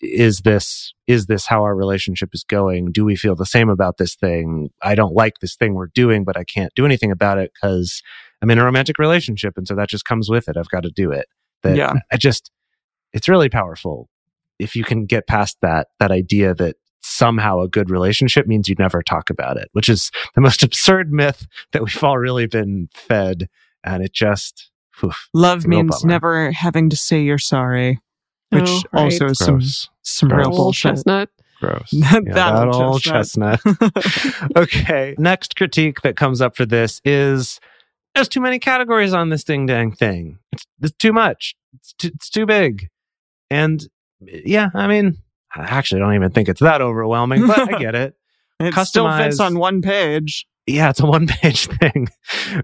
is 0.01 0.41
this 0.41 0.93
is 1.09 1.27
this 1.27 1.47
how 1.47 1.63
our 1.63 1.75
relationship 1.75 2.31
is 2.33 2.45
going? 2.45 2.93
Do 2.93 3.05
we 3.05 3.17
feel 3.17 3.35
the 3.35 3.47
same 3.47 3.69
about 3.69 3.97
this 3.97 4.15
thing? 4.15 4.71
I 4.83 4.95
don't 4.95 5.15
like 5.15 5.35
this 5.41 5.57
thing 5.57 5.75
we're 5.75 5.89
doing 5.89 6.25
but 6.25 6.37
i 6.37 6.45
can't 6.45 6.73
do 6.77 6.85
anything 6.85 7.11
about 7.11 7.39
it 7.39 7.51
because 7.55 8.03
i'm 8.43 8.51
in 8.51 8.59
a 8.59 8.65
romantic 8.65 8.99
relationship 8.99 9.55
and 9.57 9.67
so 9.67 9.75
that 9.75 9.89
just 9.89 10.05
comes 10.05 10.29
with 10.29 10.49
it. 10.49 10.57
I've 10.57 10.69
got 10.69 10.85
to 10.85 10.91
do 10.91 11.11
it. 11.11 11.27
That 11.63 11.77
yeah. 11.77 11.95
I 12.13 12.17
just 12.17 12.51
it's 13.13 13.29
really 13.29 13.49
powerful 13.49 14.09
if 14.59 14.77
you 14.77 14.85
can 14.85 15.07
get 15.07 15.27
past 15.27 15.57
that 15.63 15.89
that 15.99 16.11
idea 16.13 16.55
that 16.55 16.77
somehow 17.17 17.61
a 17.61 17.69
good 17.69 17.91
relationship 17.91 18.47
means 18.47 18.69
you 18.69 18.75
never 18.79 19.03
talk 19.03 19.31
about 19.31 19.57
it, 19.57 19.69
which 19.73 19.89
is 19.89 20.11
the 20.35 20.41
most 20.41 20.63
absurd 20.69 21.13
myth 21.13 21.47
that 21.73 21.83
we've 21.83 22.03
all 22.05 22.19
really 22.19 22.47
been 22.47 22.89
fed. 22.95 23.49
And 23.85 24.03
it 24.05 24.13
just, 24.13 24.71
oof, 25.05 25.29
Love 25.33 25.67
means 25.67 26.03
bummer. 26.03 26.09
never 26.13 26.51
having 26.53 26.91
to 26.91 26.97
say 26.97 27.23
you're 27.23 27.39
sorry, 27.39 28.01
which 28.51 28.69
Oh, 28.69 28.83
right. 28.93 29.05
also 29.05 29.27
is 29.27 29.39
some, 29.39 29.55
gross, 29.59 29.89
some 30.03 30.29
Gross. 30.29 30.39
real 30.39 30.49
Old 30.49 30.57
bullshit. 30.57 30.91
chestnut. 30.97 31.29
gross. 31.61 31.91
That 31.93 32.23
Yeah, 32.27 32.35
that 32.35 32.55
old 32.69 32.75
old 32.75 33.03
chestnut. 33.03 33.61
chestnut. 33.63 34.51
okay. 34.57 35.15
Next 35.19 35.57
critique 35.57 36.01
that 36.03 36.17
comes 36.17 36.41
up 36.41 36.57
for 36.57 36.67
this 36.67 37.01
is 37.05 37.61
there's 38.15 38.29
too 38.29 38.41
many 38.41 38.59
categories 38.59 39.13
on 39.13 39.29
this 39.29 39.45
ding 39.45 39.67
dang 39.67 39.93
thing. 39.93 40.39
It's, 40.53 40.67
it's 40.83 40.97
too 40.97 41.13
much. 41.13 41.55
It's 41.75 41.93
too, 41.95 42.11
it's 42.15 42.31
too 42.31 42.47
big. 42.47 42.89
And 43.51 43.87
yeah, 44.21 44.71
I 44.75 44.87
mean, 44.89 45.19
I 45.57 45.65
actually 45.65 46.01
don't 46.01 46.15
even 46.15 46.31
think 46.31 46.49
it's 46.49 46.61
that 46.61 46.81
overwhelming, 46.81 47.47
but 47.47 47.75
I 47.75 47.79
get 47.79 47.95
it. 47.95 48.15
It 48.59 48.73
still 48.87 49.15
fits 49.19 49.39
on 49.39 49.59
one 49.59 49.83
page. 49.83 50.47
Yeah, 50.67 50.89
it's 50.89 51.01
a 51.01 51.05
one 51.05 51.27
page 51.43 51.67
thing. 51.67 52.09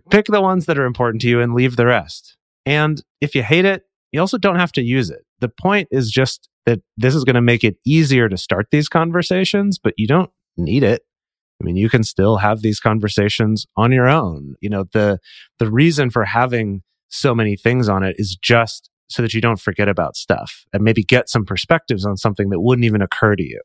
Pick 0.09 0.25
the 0.25 0.41
ones 0.41 0.65
that 0.65 0.79
are 0.79 0.87
important 0.87 1.21
to 1.21 1.29
you 1.29 1.43
and 1.43 1.55
leave 1.55 1.77
the 1.77 1.85
rest. 1.85 2.39
And 2.65 3.03
if 3.21 3.35
you 3.35 3.43
hate 3.43 3.67
it, 3.67 3.85
you 4.11 4.19
also 4.19 4.39
don't 4.39 4.57
have 4.57 4.73
to 4.73 4.83
use 4.83 5.11
it. 5.11 5.21
The 5.41 5.51
point 5.51 5.89
is 5.91 6.11
just 6.11 6.49
that 6.65 6.81
this 6.97 7.15
is 7.15 7.25
going 7.25 7.35
to 7.35 7.43
make 7.43 7.63
it 7.63 7.77
easier 7.85 8.31
to 8.31 8.39
start 8.39 8.69
these 8.71 8.89
conversations, 8.89 9.79
but 9.79 9.93
you 9.99 10.07
don't 10.07 10.31
need 10.57 10.83
it. 10.83 11.03
I 11.61 11.65
mean, 11.65 11.77
you 11.77 11.89
can 11.89 12.05
still 12.05 12.39
have 12.39 12.63
these 12.63 12.81
conversations 12.81 13.67
on 13.77 13.93
your 13.93 14.09
own. 14.09 14.55
You 14.61 14.71
know, 14.71 14.85
the 14.93 15.19
the 15.59 15.71
reason 15.71 16.11
for 16.11 16.25
having 16.25 16.83
so 17.09 17.35
many 17.35 17.57
things 17.57 17.89
on 17.89 18.03
it 18.03 18.17
is 18.19 18.37
just 18.41 18.91
so 19.13 19.23
that 19.23 19.35
you 19.35 19.41
don't 19.41 19.61
forget 19.61 19.89
about 19.89 20.17
stuff 20.17 20.65
and 20.73 20.83
maybe 20.83 21.03
get 21.03 21.29
some 21.29 21.45
perspectives 21.45 22.05
on 22.05 22.17
something 22.17 22.49
that 22.51 22.61
wouldn't 22.61 22.85
even 22.85 23.03
occur 23.03 23.37
to 23.37 23.45
you. 23.45 23.61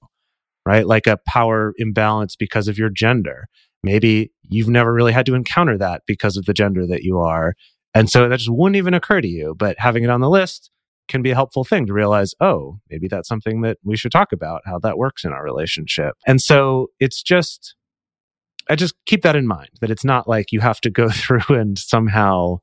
Right? 0.65 0.85
Like 0.85 1.07
a 1.07 1.17
power 1.25 1.73
imbalance 1.77 2.35
because 2.35 2.67
of 2.67 2.77
your 2.77 2.89
gender 2.89 3.47
maybe 3.83 4.31
you've 4.43 4.69
never 4.69 4.93
really 4.93 5.13
had 5.13 5.25
to 5.25 5.35
encounter 5.35 5.77
that 5.77 6.03
because 6.05 6.37
of 6.37 6.45
the 6.45 6.53
gender 6.53 6.85
that 6.87 7.03
you 7.03 7.19
are. 7.19 7.53
And 7.93 8.09
so 8.09 8.27
that 8.27 8.37
just 8.37 8.51
wouldn't 8.51 8.75
even 8.75 8.93
occur 8.93 9.21
to 9.21 9.27
you. 9.27 9.55
But 9.57 9.79
having 9.79 10.03
it 10.03 10.09
on 10.09 10.21
the 10.21 10.29
list 10.29 10.69
can 11.07 11.21
be 11.21 11.31
a 11.31 11.35
helpful 11.35 11.63
thing 11.63 11.85
to 11.85 11.93
realize, 11.93 12.33
oh, 12.41 12.79
maybe 12.89 13.07
that's 13.07 13.29
something 13.29 13.61
that 13.61 13.77
we 13.83 13.95
should 13.95 14.11
talk 14.11 14.31
about, 14.31 14.61
how 14.65 14.77
that 14.79 14.97
works 14.97 15.23
in 15.23 15.31
our 15.31 15.43
relationship. 15.43 16.15
And 16.25 16.41
so 16.41 16.87
it's 16.99 17.23
just, 17.23 17.75
I 18.69 18.75
just 18.75 18.93
keep 19.05 19.21
that 19.21 19.37
in 19.37 19.47
mind 19.47 19.69
that 19.79 19.89
it's 19.89 20.03
not 20.03 20.27
like 20.27 20.51
you 20.51 20.59
have 20.59 20.81
to 20.81 20.89
go 20.89 21.09
through 21.09 21.45
and 21.49 21.77
somehow 21.77 22.57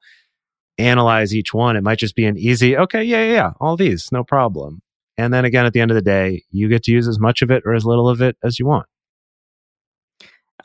analyze 0.79 1.35
each 1.35 1.55
one. 1.55 1.77
It 1.77 1.83
might 1.83 1.99
just 1.99 2.17
be 2.17 2.25
an 2.25 2.37
easy, 2.37 2.77
okay, 2.77 3.03
yeah, 3.03 3.25
yeah, 3.25 3.33
yeah, 3.33 3.51
all 3.61 3.77
these, 3.77 4.11
no 4.13 4.25
problem. 4.25 4.83
And 5.17 5.33
then 5.33 5.45
again, 5.45 5.67
at 5.67 5.73
the 5.73 5.81
end 5.81 5.91
of 5.91 5.95
the 5.95 6.03
day, 6.03 6.43
you 6.51 6.69
get 6.69 6.83
to 6.85 6.93
use 6.93 7.07
as 7.07 7.21
much 7.21 7.43
of 7.43 7.51
it 7.51 7.63
or 7.65 7.75
as 7.75 7.85
little 7.85 8.09
of 8.09 8.21
it 8.21 8.37
as 8.43 8.59
you 8.59 8.67
want. 8.67 8.87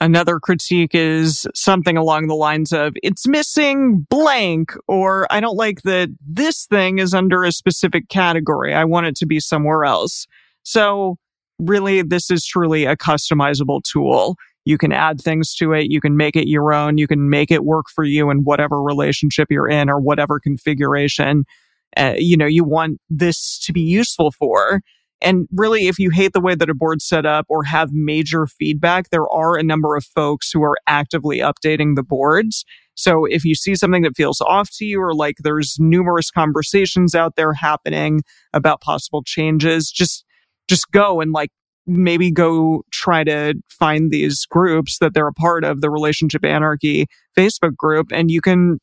Another 0.02 0.40
critique 0.40 0.96
is 0.96 1.46
something 1.54 1.98
along 1.98 2.28
the 2.28 2.36
lines 2.36 2.72
of, 2.72 2.94
it's 3.04 3.28
missing 3.28 4.08
blank, 4.10 4.72
or 4.88 5.28
I 5.30 5.42
don't 5.42 5.58
like 5.58 5.82
that 5.82 6.10
this 6.26 6.66
thing 6.66 7.00
is 7.00 7.14
under 7.14 7.44
a 7.44 7.52
specific 7.52 8.08
category. 8.08 8.74
I 8.74 8.86
want 8.86 9.08
it 9.08 9.16
to 9.18 9.26
be 9.26 9.42
somewhere 9.42 9.84
else. 9.84 10.26
So, 10.64 11.18
really, 11.60 12.02
this 12.02 12.32
is 12.32 12.46
truly 12.46 12.86
a 12.86 12.96
customizable 12.96 13.82
tool. 13.84 14.38
You 14.66 14.78
can 14.78 14.92
add 14.92 15.22
things 15.22 15.56
to 15.56 15.74
it. 15.74 15.90
You 15.90 16.02
can 16.02 16.18
make 16.18 16.36
it 16.36 16.48
your 16.48 16.74
own. 16.74 16.98
You 16.98 17.08
can 17.08 17.30
make 17.30 17.50
it 17.52 17.64
work 17.64 17.86
for 17.94 18.04
you 18.04 18.30
in 18.30 18.40
whatever 18.44 18.82
relationship 18.82 19.48
you're 19.50 19.70
in 19.70 19.90
or 19.90 20.00
whatever 20.00 20.40
configuration, 20.40 21.46
uh, 21.98 22.14
you 22.18 22.38
know, 22.38 22.46
you 22.46 22.64
want 22.64 23.00
this 23.10 23.60
to 23.66 23.74
be 23.74 23.82
useful 23.82 24.32
for. 24.32 24.82
And 25.22 25.48
really, 25.52 25.88
if 25.88 26.00
you 26.00 26.12
hate 26.12 26.32
the 26.34 26.40
way 26.40 26.56
that 26.56 26.70
a 26.70 26.74
board's 26.74 27.06
set 27.06 27.26
up 27.26 27.46
or 27.50 27.64
have 27.64 27.92
major 27.92 28.48
feedback, 28.48 29.10
there 29.10 29.28
are 29.30 29.58
a 29.58 29.64
number 29.64 29.96
of 29.96 30.06
folks 30.06 30.50
who 30.52 30.64
are 30.64 30.78
actively 30.88 31.40
updating 31.40 31.96
the 31.96 32.04
boards. 32.04 32.64
So 32.96 33.26
if 33.26 33.44
you 33.44 33.56
see 33.56 33.76
something 33.76 34.04
that 34.04 34.16
feels 34.16 34.40
off 34.42 34.70
to 34.78 34.86
you 34.86 35.02
or 35.02 35.14
like 35.14 35.36
there's 35.40 35.78
numerous 35.80 36.32
conversations 36.32 37.16
out 37.16 37.36
there 37.36 37.54
happening 37.54 38.22
about 38.54 38.82
possible 38.82 39.24
changes, 39.24 39.92
just, 39.92 40.24
just 40.70 40.90
go 40.92 41.20
and 41.20 41.32
like 41.32 41.50
maybe 41.88 42.32
go 42.32 42.84
try 42.92 43.24
to 43.24 43.56
find 43.70 44.12
these 44.12 44.46
groups 44.46 45.00
that 45.00 45.14
they're 45.14 45.28
a 45.28 45.34
part 45.34 45.64
of, 45.64 45.82
the 45.82 45.90
Relationship 45.90 46.46
Anarchy 46.46 47.08
Facebook 47.38 47.76
group, 47.76 48.12
and 48.12 48.30
you 48.30 48.42
can, 48.42 48.80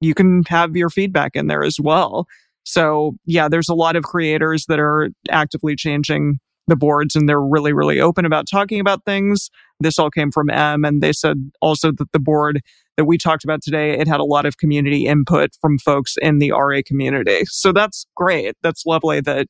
you 0.00 0.14
can 0.14 0.42
have 0.48 0.76
your 0.76 0.90
feedback 0.90 1.32
in 1.34 1.46
there 1.46 1.64
as 1.64 1.78
well. 1.80 2.26
So 2.64 3.16
yeah, 3.24 3.48
there's 3.48 3.68
a 3.68 3.74
lot 3.74 3.96
of 3.96 4.04
creators 4.04 4.66
that 4.66 4.78
are 4.78 5.08
actively 5.30 5.74
changing 5.76 6.38
the 6.66 6.76
boards 6.76 7.16
and 7.16 7.28
they're 7.28 7.40
really, 7.40 7.72
really 7.72 8.00
open 8.00 8.24
about 8.24 8.46
talking 8.48 8.80
about 8.80 9.04
things. 9.04 9.50
This 9.80 9.98
all 9.98 10.10
came 10.10 10.30
from 10.30 10.50
M 10.50 10.84
and 10.84 11.02
they 11.02 11.12
said 11.12 11.36
also 11.60 11.90
that 11.92 12.12
the 12.12 12.20
board 12.20 12.60
that 12.96 13.04
we 13.06 13.18
talked 13.18 13.44
about 13.44 13.62
today, 13.62 13.98
it 13.98 14.06
had 14.06 14.20
a 14.20 14.24
lot 14.24 14.46
of 14.46 14.58
community 14.58 15.06
input 15.06 15.50
from 15.60 15.78
folks 15.78 16.16
in 16.20 16.38
the 16.38 16.52
RA 16.52 16.80
community. 16.86 17.44
So 17.46 17.72
that's 17.72 18.06
great. 18.14 18.56
That's 18.62 18.86
lovely 18.86 19.20
that 19.22 19.48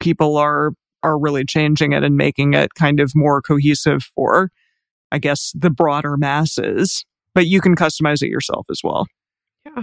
people 0.00 0.36
are, 0.36 0.72
are 1.02 1.18
really 1.18 1.44
changing 1.44 1.92
it 1.92 2.02
and 2.02 2.16
making 2.16 2.54
it 2.54 2.74
kind 2.74 3.00
of 3.00 3.12
more 3.14 3.40
cohesive 3.40 4.02
for, 4.14 4.50
I 5.12 5.18
guess, 5.18 5.52
the 5.54 5.70
broader 5.70 6.16
masses. 6.16 7.04
But 7.34 7.46
you 7.46 7.60
can 7.60 7.76
customize 7.76 8.22
it 8.22 8.28
yourself 8.28 8.66
as 8.70 8.80
well. 8.82 9.06
Yeah. 9.64 9.82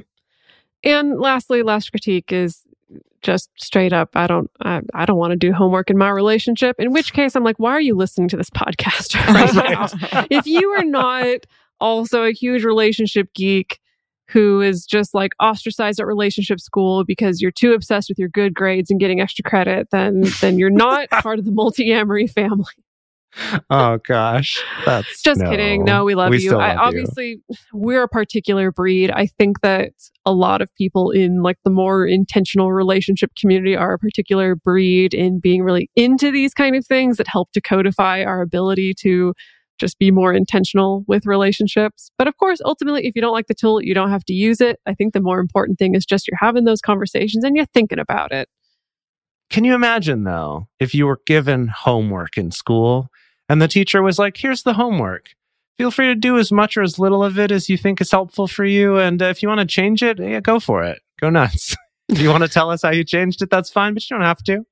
And 0.83 1.19
lastly, 1.19 1.63
last 1.63 1.91
critique 1.91 2.31
is 2.31 2.61
just 3.21 3.49
straight 3.57 3.91
up 3.91 4.09
I 4.13 4.27
don't 4.27 4.51
I, 4.61 4.81
I 4.93 5.05
don't 5.05 5.17
want 5.17 5.31
to 5.31 5.35
do 5.35 5.51
homework 5.51 5.89
in 5.89 5.97
my 5.97 6.09
relationship. 6.09 6.75
In 6.79 6.91
which 6.93 7.11
case 7.11 7.35
I'm 7.35 7.43
like, 7.43 7.57
why 7.57 7.71
are 7.71 7.81
you 7.81 7.95
listening 7.95 8.27
to 8.29 8.37
this 8.37 8.51
podcast 8.51 9.15
right 9.33 9.53
now? 10.11 10.25
if 10.29 10.45
you 10.45 10.69
are 10.71 10.85
not 10.85 11.47
also 11.79 12.23
a 12.23 12.31
huge 12.31 12.63
relationship 12.63 13.33
geek 13.33 13.79
who 14.27 14.61
is 14.61 14.85
just 14.85 15.13
like 15.13 15.31
ostracized 15.39 15.99
at 15.99 16.05
relationship 16.05 16.59
school 16.59 17.03
because 17.05 17.41
you're 17.41 17.51
too 17.51 17.73
obsessed 17.73 18.09
with 18.09 18.17
your 18.17 18.29
good 18.29 18.53
grades 18.53 18.89
and 18.89 18.99
getting 18.99 19.21
extra 19.21 19.43
credit, 19.43 19.87
then 19.91 20.23
then 20.41 20.57
you're 20.57 20.69
not 20.69 21.09
part 21.09 21.39
of 21.39 21.45
the 21.45 21.51
Multiamory 21.51 22.29
family. 22.29 22.65
Oh 23.69 23.99
gosh, 24.07 24.63
that's 24.85 25.21
Just 25.21 25.41
kidding. 25.41 25.83
No, 25.83 26.05
we 26.05 26.15
love 26.15 26.33
you. 26.33 26.39
still 26.39 26.59
I, 26.59 26.69
love 26.69 26.75
you. 26.75 26.81
obviously, 26.81 27.41
we're 27.73 28.03
a 28.03 28.07
particular 28.07 28.71
breed. 28.71 29.11
I 29.11 29.27
think 29.27 29.59
that 29.61 29.91
a 30.25 30.31
lot 30.31 30.61
of 30.61 30.73
people 30.75 31.11
in 31.11 31.41
like 31.41 31.57
the 31.65 31.69
more 31.69 32.05
intentional 32.05 32.71
relationship 32.71 33.31
community 33.39 33.75
are 33.75 33.93
a 33.93 33.99
particular 33.99 34.55
breed 34.55 35.13
in 35.13 35.39
being 35.39 35.63
really 35.63 35.89
into 35.95 36.31
these 36.31 36.53
kind 36.53 36.77
of 36.77 36.85
things 36.85 37.17
that 37.17 37.27
help 37.27 37.51
to 37.51 37.61
codify 37.61 38.23
our 38.23 38.41
ability 38.41 38.93
to 39.01 39.33
just 39.79 39.99
be 39.99 40.11
more 40.11 40.33
intentional 40.33 41.03
with 41.07 41.25
relationships. 41.25 42.11
But 42.17 42.27
of 42.27 42.37
course, 42.37 42.59
ultimately, 42.63 43.05
if 43.05 43.15
you 43.15 43.21
don't 43.21 43.33
like 43.33 43.47
the 43.47 43.53
tool, 43.53 43.81
you 43.81 43.93
don't 43.93 44.09
have 44.09 44.25
to 44.25 44.33
use 44.33 44.61
it. 44.61 44.79
I 44.85 44.93
think 44.93 45.13
the 45.13 45.21
more 45.21 45.39
important 45.39 45.79
thing 45.79 45.95
is 45.95 46.05
just 46.05 46.27
you're 46.27 46.37
having 46.39 46.65
those 46.65 46.81
conversations 46.81 47.43
and 47.43 47.55
you're 47.55 47.65
thinking 47.65 47.99
about 47.99 48.31
it. 48.31 48.49
Can 49.49 49.63
you 49.63 49.75
imagine 49.75 50.23
though, 50.23 50.67
if 50.79 50.95
you 50.95 51.05
were 51.05 51.21
given 51.25 51.67
homework 51.67 52.37
in 52.37 52.51
school 52.51 53.09
and 53.47 53.61
the 53.61 53.67
teacher 53.67 54.01
was 54.01 54.17
like, 54.17 54.37
here's 54.37 54.63
the 54.63 54.73
homework. 54.73 55.29
Feel 55.77 55.91
free 55.91 56.07
to 56.07 56.15
do 56.15 56.37
as 56.37 56.51
much 56.51 56.77
or 56.77 56.81
as 56.81 56.97
little 56.97 57.23
of 57.23 57.37
it 57.37 57.51
as 57.51 57.69
you 57.69 57.77
think 57.77 57.99
is 57.99 58.11
helpful 58.11 58.47
for 58.47 58.63
you. 58.65 58.97
And 58.97 59.21
uh, 59.21 59.25
if 59.25 59.43
you 59.43 59.49
want 59.49 59.59
to 59.59 59.67
change 59.67 60.01
it, 60.01 60.19
yeah, 60.19 60.39
go 60.39 60.59
for 60.59 60.83
it. 60.83 61.01
Go 61.19 61.29
nuts. 61.29 61.75
if 62.09 62.19
you 62.19 62.29
want 62.29 62.43
to 62.43 62.49
tell 62.49 62.71
us 62.71 62.81
how 62.81 62.91
you 62.91 63.03
changed 63.03 63.41
it, 63.41 63.49
that's 63.49 63.69
fine, 63.69 63.93
but 63.93 64.09
you 64.09 64.15
don't 64.15 64.25
have 64.25 64.43
to. 64.43 64.65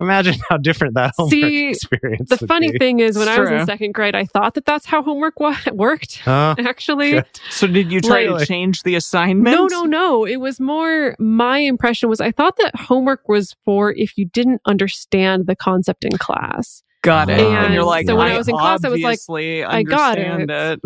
Imagine 0.00 0.34
how 0.48 0.56
different 0.56 0.94
that 0.94 1.14
homework 1.16 1.30
See, 1.32 1.68
experience 1.68 2.28
The 2.30 2.36
would 2.40 2.48
funny 2.48 2.72
be. 2.72 2.78
thing 2.78 3.00
is, 3.00 3.16
when 3.18 3.28
It's 3.28 3.36
I 3.36 3.40
was 3.40 3.50
in 3.50 3.66
second 3.66 3.92
grade, 3.92 4.14
I 4.14 4.24
thought 4.24 4.54
that 4.54 4.64
that's 4.64 4.86
how 4.86 5.02
homework 5.02 5.38
wa- 5.40 5.56
worked. 5.72 6.22
Oh, 6.26 6.54
Actually, 6.58 7.12
good. 7.12 7.26
So 7.50 7.66
did 7.66 7.90
you 7.92 8.00
try 8.00 8.26
Like- 8.26 8.40
to 8.40 8.46
change 8.46 8.82
the 8.82 8.94
assignment? 8.94 9.54
No, 9.54 9.66
no, 9.66 9.84
no. 9.84 10.24
It 10.24 10.36
was 10.36 10.60
more 10.60 11.14
my 11.18 11.58
impression 11.58 12.08
was 12.08 12.20
I 12.20 12.30
thought 12.32 12.56
that 12.58 12.74
homework 12.76 13.28
was 13.28 13.54
for 13.64 13.92
if 13.94 14.16
you 14.16 14.26
didn't 14.26 14.60
understand 14.66 15.46
the 15.46 15.56
concept 15.56 16.04
in 16.04 16.16
class. 16.18 16.82
Got 17.02 17.30
it. 17.30 17.38
And 17.38 17.56
And, 17.66 17.74
you're 17.74 17.84
like, 17.84 18.06
so 18.06 18.16
when 18.16 18.26
I 18.26 18.34
I 18.34 18.38
was 18.38 18.48
in 18.48 18.56
class, 18.56 18.84
I 18.84 18.88
was 18.88 19.00
like, 19.02 19.20
I 19.30 19.84
got 19.84 20.18
understand 20.18 20.80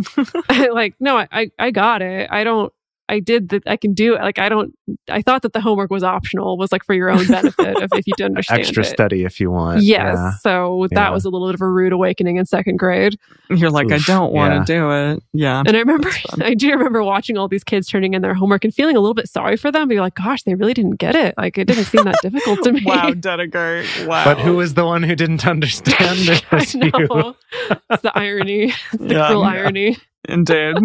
it. 0.49 0.73
like, 0.73 0.95
no, 1.01 1.17
I, 1.17 1.29
I, 1.33 1.51
I 1.59 1.71
got 1.71 2.03
it. 2.03 2.29
I 2.31 2.45
don't, 2.45 2.71
I 3.09 3.19
did 3.21 3.51
that. 3.51 3.63
I 3.67 3.77
can 3.77 3.93
do 3.95 4.15
it. 4.15 4.21
Like, 4.23 4.39
I 4.39 4.49
don't, 4.49 4.73
I 5.11 5.21
thought 5.23 5.43
that 5.43 5.53
the 5.53 5.61
homework 5.61 5.91
was 5.91 6.03
optional, 6.03 6.57
was 6.57 6.73
like 6.73 6.85
for 6.85 6.95
your 6.95 7.11
own 7.11 7.27
benefit 7.27 7.83
of 7.83 7.91
if 7.93 8.07
you 8.07 8.15
didn't 8.17 8.33
understand 8.37 8.61
Extra 8.61 8.85
it. 8.85 8.87
study 8.87 9.25
if 9.25 9.39
you 9.41 9.51
want. 9.51 9.83
Yes. 9.83 10.15
Yeah. 10.17 10.31
So 10.39 10.87
that 10.93 10.97
Yeah. 11.09 11.11
was 11.11 11.25
a 11.25 11.29
little 11.29 11.49
bit 11.49 11.55
of 11.55 11.61
a 11.61 11.69
rude 11.69 11.93
awakening 11.93 12.37
in 12.37 12.47
second 12.47 12.79
grade. 12.79 13.19
You're 13.51 13.71
like, 13.71 13.91
I 13.93 13.99
don't 13.99 14.33
want 14.33 14.53
to 14.67 14.73
yeah. 14.73 14.79
do 14.79 14.91
it. 14.91 15.23
Yeah. 15.35 15.63
And 15.67 15.77
I 15.77 15.81
remember, 15.81 16.11
I 16.41 16.55
do 16.55 16.71
remember 16.71 17.03
watching 17.03 17.37
all 17.37 17.49
these 17.49 17.65
kids 17.65 17.87
turning 17.89 18.15
in 18.15 18.23
their 18.23 18.35
homework 18.35 18.65
and 18.65 18.73
feeling 18.75 18.97
a 18.97 19.01
little 19.01 19.15
bit 19.15 19.29
sorry 19.29 19.57
for 19.57 19.71
them. 19.71 19.89
But 19.89 19.95
you're 19.95 20.03
like, 20.03 20.15
gosh, 20.15 20.45
they 20.45 20.55
really 20.55 20.73
didn't 20.75 20.97
get 20.97 21.15
it. 21.15 21.35
Like, 21.37 21.59
it 21.59 21.67
didn't 21.67 21.85
seem 21.85 22.05
that 22.05 22.17
difficult 22.23 22.63
to 22.65 22.73
me. 22.73 22.83
wow, 22.85 23.11
Dedeker. 23.11 24.07
Wow. 24.07 24.25
But 24.25 24.39
who 24.41 24.57
was 24.57 24.75
the 24.75 24.85
one 24.87 25.03
who 25.03 25.15
didn't 25.17 25.47
understand 25.47 26.21
it? 26.29 26.45
I 26.53 26.57
was 26.57 26.75
you. 26.75 26.91
know. 26.91 27.37
it's 27.91 28.03
the 28.03 28.17
irony. 28.17 28.73
It's 28.93 29.03
the 29.03 29.15
Yeah. 29.15 29.27
cruel 29.29 29.43
Yeah. 29.43 29.49
irony. 29.51 29.97
Indeed. 30.29 30.77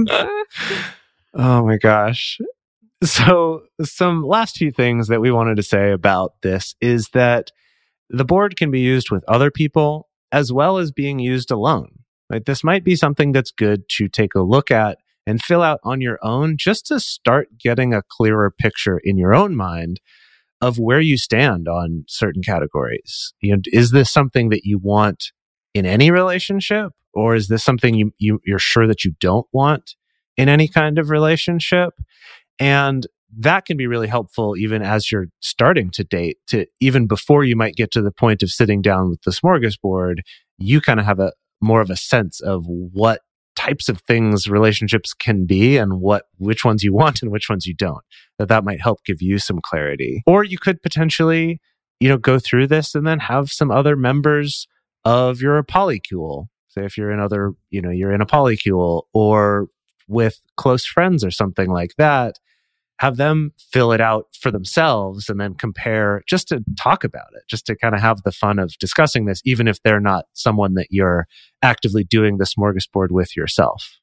Oh 1.38 1.65
my 1.65 1.77
gosh. 1.77 2.39
So, 3.03 3.61
some 3.83 4.23
last 4.23 4.57
few 4.57 4.71
things 4.71 5.07
that 5.07 5.21
we 5.21 5.31
wanted 5.31 5.57
to 5.57 5.63
say 5.63 5.91
about 5.91 6.41
this 6.41 6.75
is 6.81 7.09
that 7.13 7.51
the 8.09 8.25
board 8.25 8.57
can 8.57 8.71
be 8.71 8.79
used 8.79 9.11
with 9.11 9.23
other 9.27 9.51
people 9.51 10.09
as 10.31 10.51
well 10.51 10.79
as 10.79 10.91
being 10.91 11.19
used 11.19 11.51
alone. 11.51 11.89
Right? 12.31 12.45
This 12.45 12.63
might 12.63 12.83
be 12.83 12.95
something 12.95 13.33
that's 13.33 13.51
good 13.51 13.89
to 13.97 14.09
take 14.09 14.35
a 14.35 14.41
look 14.41 14.71
at 14.71 14.97
and 15.27 15.41
fill 15.43 15.61
out 15.61 15.79
on 15.83 16.01
your 16.01 16.19
own 16.23 16.57
just 16.57 16.88
to 16.88 16.99
start 16.99 17.49
getting 17.59 17.93
a 17.93 18.03
clearer 18.09 18.51
picture 18.51 18.99
in 19.03 19.17
your 19.17 19.35
own 19.35 19.55
mind 19.55 20.01
of 20.61 20.79
where 20.79 21.01
you 21.01 21.17
stand 21.17 21.67
on 21.67 22.05
certain 22.07 22.41
categories. 22.41 23.33
You 23.41 23.57
know, 23.57 23.61
is 23.67 23.91
this 23.91 24.11
something 24.11 24.49
that 24.49 24.65
you 24.65 24.79
want 24.79 25.31
in 25.75 25.85
any 25.85 26.09
relationship 26.11 26.93
or 27.13 27.35
is 27.35 27.47
this 27.47 27.63
something 27.63 27.93
you, 27.93 28.11
you 28.17 28.39
you're 28.45 28.59
sure 28.59 28.88
that 28.88 29.05
you 29.05 29.13
don't 29.19 29.47
want 29.53 29.95
in 30.38 30.49
any 30.49 30.67
kind 30.67 30.99
of 30.99 31.09
relationship? 31.09 31.93
And 32.59 33.05
that 33.38 33.65
can 33.65 33.77
be 33.77 33.88
really 33.88 34.07
helpful 34.07 34.55
even 34.57 34.81
as 34.81 35.11
you're 35.11 35.27
starting 35.41 35.89
to 35.91 36.03
date 36.03 36.38
to 36.47 36.65
even 36.79 37.07
before 37.07 37.43
you 37.43 37.55
might 37.55 37.75
get 37.75 37.91
to 37.91 38.01
the 38.01 38.11
point 38.11 38.41
of 38.41 38.49
sitting 38.49 38.81
down 38.81 39.09
with 39.09 39.21
the 39.23 39.31
smorgasbord, 39.31 40.19
you 40.57 40.79
kind 40.79 40.99
of 40.99 41.05
have 41.05 41.19
a 41.19 41.33
more 41.61 41.81
of 41.81 41.89
a 41.89 41.97
sense 41.97 42.39
of 42.39 42.65
what 42.67 43.21
types 43.55 43.89
of 43.89 43.99
things 44.01 44.47
relationships 44.47 45.13
can 45.13 45.45
be 45.47 45.77
and 45.77 45.99
what 45.99 46.25
which 46.38 46.63
ones 46.63 46.83
you 46.83 46.93
want 46.93 47.23
and 47.23 47.31
which 47.31 47.49
ones 47.49 47.65
you 47.65 47.73
don't 47.73 48.03
that 48.38 48.47
that 48.47 48.63
might 48.63 48.79
help 48.79 49.03
give 49.03 49.19
you 49.19 49.39
some 49.39 49.59
clarity 49.63 50.21
or 50.27 50.43
you 50.43 50.59
could 50.59 50.79
potentially 50.83 51.59
you 51.99 52.07
know 52.07 52.19
go 52.19 52.38
through 52.38 52.67
this 52.67 52.93
and 52.93 53.07
then 53.07 53.17
have 53.17 53.51
some 53.51 53.71
other 53.71 53.95
members 53.95 54.67
of 55.05 55.41
your 55.41 55.61
polycule 55.63 56.45
say 56.67 56.85
if 56.85 56.97
you're 56.97 57.09
in 57.09 57.19
other 57.19 57.53
you 57.71 57.81
know 57.81 57.89
you're 57.89 58.13
in 58.13 58.21
a 58.21 58.27
polycule 58.27 59.03
or 59.11 59.67
with 60.07 60.41
close 60.55 60.85
friends 60.85 61.23
or 61.23 61.31
something 61.31 61.69
like 61.69 61.95
that 61.97 62.39
have 62.99 63.17
them 63.17 63.53
fill 63.57 63.91
it 63.91 64.01
out 64.01 64.27
for 64.39 64.51
themselves 64.51 65.29
and 65.29 65.39
then 65.39 65.53
compare 65.53 66.23
just 66.27 66.47
to 66.47 66.63
talk 66.79 67.03
about 67.03 67.27
it, 67.35 67.43
just 67.47 67.65
to 67.67 67.75
kind 67.75 67.93
of 67.93 68.01
have 68.01 68.23
the 68.23 68.31
fun 68.31 68.57
of 68.57 68.75
discussing 68.79 69.25
this, 69.25 69.41
even 69.45 69.67
if 69.67 69.81
they're 69.83 69.99
not 69.99 70.25
someone 70.33 70.73
that 70.73 70.87
you're 70.89 71.27
actively 71.61 72.03
doing 72.03 72.37
the 72.37 72.45
smorgasbord 72.45 73.11
with 73.11 73.35
yourself. 73.37 73.99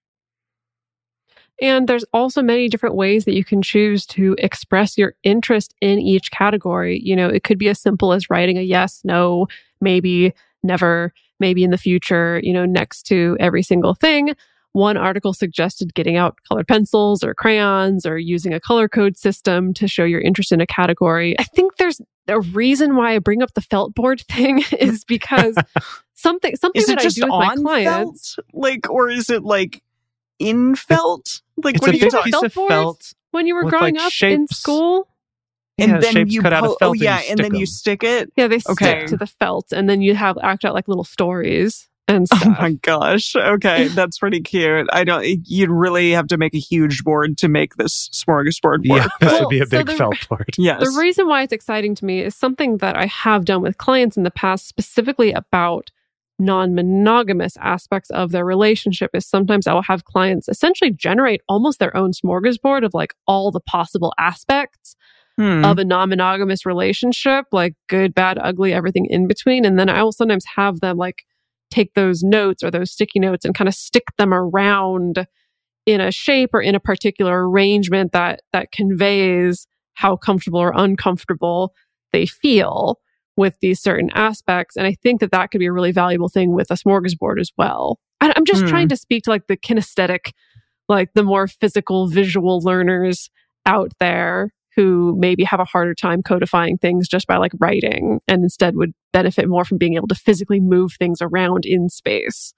And 1.61 1.89
there's 1.89 2.05
also 2.13 2.43
many 2.43 2.69
different 2.69 2.97
ways 2.97 3.25
that 3.25 3.35
you 3.35 3.45
can 3.45 3.63
choose 3.63 4.07
to 4.07 4.35
express 4.39 4.99
your 4.99 5.15
interest 5.23 5.75
in 5.81 6.01
each 6.01 6.31
category. 6.31 7.01
You 7.03 7.15
know, 7.15 7.29
it 7.29 7.45
could 7.45 7.59
be 7.59 7.69
as 7.69 7.81
simple 7.81 8.13
as 8.13 8.29
writing 8.29 8.59
a 8.59 8.63
yes, 8.63 9.01
no, 9.05 9.47
maybe, 9.81 10.33
never, 10.63 11.13
maybe 11.39 11.63
in 11.63 11.71
the 11.71 11.79
future, 11.79 12.41
you 12.43 12.53
know, 12.53 12.65
next 12.65 13.05
to 13.05 13.37
every 13.39 13.63
single 13.63 13.95
thing. 13.95 14.35
One 14.75 14.97
article 14.97 15.33
suggested 15.33 15.95
getting 15.95 16.17
out 16.17 16.37
colored 16.49 16.67
pencils 16.69 17.23
or 17.23 17.33
crayons 17.33 18.05
or 18.05 18.19
using 18.19 18.53
a 18.53 18.59
color 18.61 18.89
code 18.89 19.17
system 19.17 19.73
to 19.75 19.87
show 19.89 20.03
your 20.05 20.21
interest 20.21 20.51
in 20.53 20.61
a 20.61 20.67
category. 20.67 21.35
I 21.39 21.45
think 21.45 21.77
there's 21.77 22.01
a 22.27 22.41
reason 22.41 22.97
why 22.97 23.15
I 23.15 23.21
bring 23.21 23.41
up 23.41 23.55
the 23.55 23.61
felt 23.61 23.95
board 23.95 24.21
thing 24.29 24.65
is 24.79 25.05
because 25.05 25.57
something 26.15 26.57
something 26.57 26.81
Is 26.81 26.87
that 26.89 26.95
it 26.95 26.99
I 26.99 27.03
just 27.05 27.17
do 27.17 27.23
with 27.23 27.31
my 27.31 27.47
on 27.53 27.63
clients 27.63 28.35
felt? 28.35 28.47
Like, 28.53 28.91
or 28.91 29.09
is 29.09 29.31
it 29.31 29.45
like 29.45 29.81
in 30.41 30.75
felt? 30.75 31.41
Like, 31.63 31.77
It's 31.77 31.83
what 31.83 31.91
a 31.91 31.93
are 31.93 31.95
you 31.95 32.01
big 32.01 32.11
talking? 32.11 32.33
piece 32.33 32.43
of 32.43 32.53
Felt 32.53 32.69
felt. 32.69 33.15
when 33.31 33.47
you 33.47 33.55
were 33.55 33.71
growing 33.71 33.95
like, 33.95 34.07
up 34.07 34.13
in 34.23 34.49
school. 34.49 35.09
And 35.79 35.91
Yeah, 35.93 35.99
then 36.01 36.27
you 36.29 36.43
cut 36.43 36.53
out 36.53 36.65
of 36.65 36.71
po- 36.71 36.77
felt 36.81 36.91
oh 36.91 36.93
and 36.95 37.01
yeah, 37.01 37.21
you 37.21 37.27
and 37.31 37.39
stick 37.39 37.51
then 37.53 37.61
you 37.61 37.67
stick 37.67 38.03
it. 38.03 38.33
Yeah, 38.37 38.49
they 38.49 38.59
stick 38.59 39.07
to 39.07 39.17
the 39.17 39.27
felt, 39.27 39.73
and 39.73 39.89
then 39.89 40.03
you 40.03 40.17
have 40.17 40.37
act 40.43 40.65
out 40.65 40.75
like 40.75 40.89
little 40.89 41.05
stories 41.05 41.89
and 42.09 42.27
Oh 42.33 42.57
my 42.61 42.73
gosh. 42.83 43.35
Okay, 43.35 43.89
that's 43.95 44.19
pretty 44.19 44.41
cute. 44.41 44.87
I 44.93 45.05
don't. 45.05 45.25
You'd 45.47 45.71
really 45.71 46.11
have 46.13 46.27
to 46.29 46.37
make 46.37 46.55
a 46.55 46.59
huge 46.59 47.03
board 47.05 47.39
to 47.39 47.49
make 47.49 47.77
this 47.77 48.09
smorgasbord 48.13 48.89
work. 48.89 49.03
Yeah, 49.03 49.09
this 49.21 49.33
Well, 49.33 49.41
would 49.43 49.49
be 49.51 49.61
a 49.61 49.67
so 49.67 49.79
big 49.79 49.87
the- 49.87 49.95
felt 49.97 50.29
board. 50.29 50.51
Yes. 50.59 50.81
The 50.81 50.99
reason 51.01 51.27
why 51.29 51.43
it's 51.43 51.53
exciting 51.53 51.95
to 51.97 52.05
me 52.05 52.21
is 52.21 52.35
something 52.35 52.79
that 52.79 52.97
I 52.97 53.07
have 53.07 53.45
done 53.45 53.63
with 53.63 53.79
clients 53.79 54.17
in 54.17 54.23
the 54.23 54.31
past, 54.31 54.67
specifically 54.69 55.33
about 55.33 55.91
non 56.39 56.75
monogamous 56.75 57.57
aspects 57.61 58.11
of 58.11 58.33
their 58.33 58.45
relationship. 58.45 59.11
Is 59.15 59.27
sometimes 59.27 59.67
I 59.67 59.73
will 59.73 59.83
have 59.83 60.05
clients 60.05 60.49
essentially 60.49 60.91
generate 60.91 61.41
almost 61.49 61.79
their 61.79 61.97
own 61.97 62.13
smorgasbord 62.13 62.85
of 62.85 62.93
like 62.93 63.15
all 63.27 63.51
the 63.51 63.61
possible 63.61 64.13
aspects 64.19 64.97
Hmm. 65.37 65.65
of 65.65 65.79
a 65.81 65.85
non 65.85 66.11
monogamous 66.11 66.65
relationship, 66.65 67.47
like 67.51 67.75
good, 67.89 68.15
bad, 68.15 68.39
ugly, 68.41 68.73
everything 68.73 69.07
in 69.11 69.27
between. 69.27 69.65
And 69.65 69.77
then 69.77 69.89
I 69.89 70.01
will 70.05 70.13
sometimes 70.13 70.45
have 70.55 70.79
them 70.79 70.97
like 70.97 71.25
take 71.71 71.95
those 71.95 72.23
notes 72.23 72.63
or 72.63 72.71
those 72.71 72.91
sticky 72.93 73.19
notes 73.21 73.45
and 73.45 73.55
kind 73.55 73.69
of 73.69 73.75
stick 73.75 74.05
them 74.19 74.33
around 74.33 75.27
in 75.87 76.01
a 76.01 76.11
shape 76.11 76.51
or 76.53 76.63
in 76.63 76.75
a 76.75 76.81
particular 76.81 77.49
arrangement 77.49 78.13
that 78.13 78.41
that 78.53 78.73
conveys 78.73 79.67
how 79.95 80.17
comfortable 80.17 80.59
or 80.61 80.73
uncomfortable 80.75 81.73
they 82.13 82.27
feel 82.27 82.99
with 83.37 83.57
these 83.61 83.81
certain 83.83 84.11
aspects. 84.15 84.77
And 84.77 84.87
i 84.87 84.95
think 85.03 85.21
that 85.21 85.31
that 85.33 85.51
could 85.51 85.59
be 85.59 85.67
a 85.67 85.73
really 85.73 85.93
valuable 85.93 86.29
thing 86.29 86.55
with 86.55 86.71
a 86.71 86.75
smorgasbord 86.75 87.41
as 87.41 87.51
well. 87.59 87.99
I, 88.21 88.33
i'm 88.37 88.45
just 88.45 88.63
Hmm. 88.63 88.69
trying 88.69 88.89
to 88.89 88.97
speak 88.97 89.25
to 89.25 89.31
like 89.31 89.47
the 89.49 89.57
kinesthetic 89.57 90.33
like 90.89 91.13
the 91.15 91.23
more 91.23 91.47
physical 91.49 92.09
visual 92.09 92.61
learners 92.61 93.31
out 93.67 93.93
there 93.99 94.51
who 94.77 95.15
maybe 95.19 95.45
have 95.45 95.61
a 95.61 95.65
harder 95.65 95.95
time 95.95 96.23
codifying 96.23 96.77
things 96.79 97.09
just 97.09 97.27
by 97.27 97.37
like 97.37 97.53
writing 97.61 98.21
and 98.29 98.43
instead 98.43 98.77
would 98.77 98.93
benefit 99.13 99.49
more 99.49 99.65
from 99.65 99.79
being 99.79 99.95
able 99.95 100.09
to 100.09 100.15
physically 100.15 100.61
move 100.61 100.93
things 100.99 101.19
around 101.23 101.65
in 101.67 101.89
space 101.89 102.53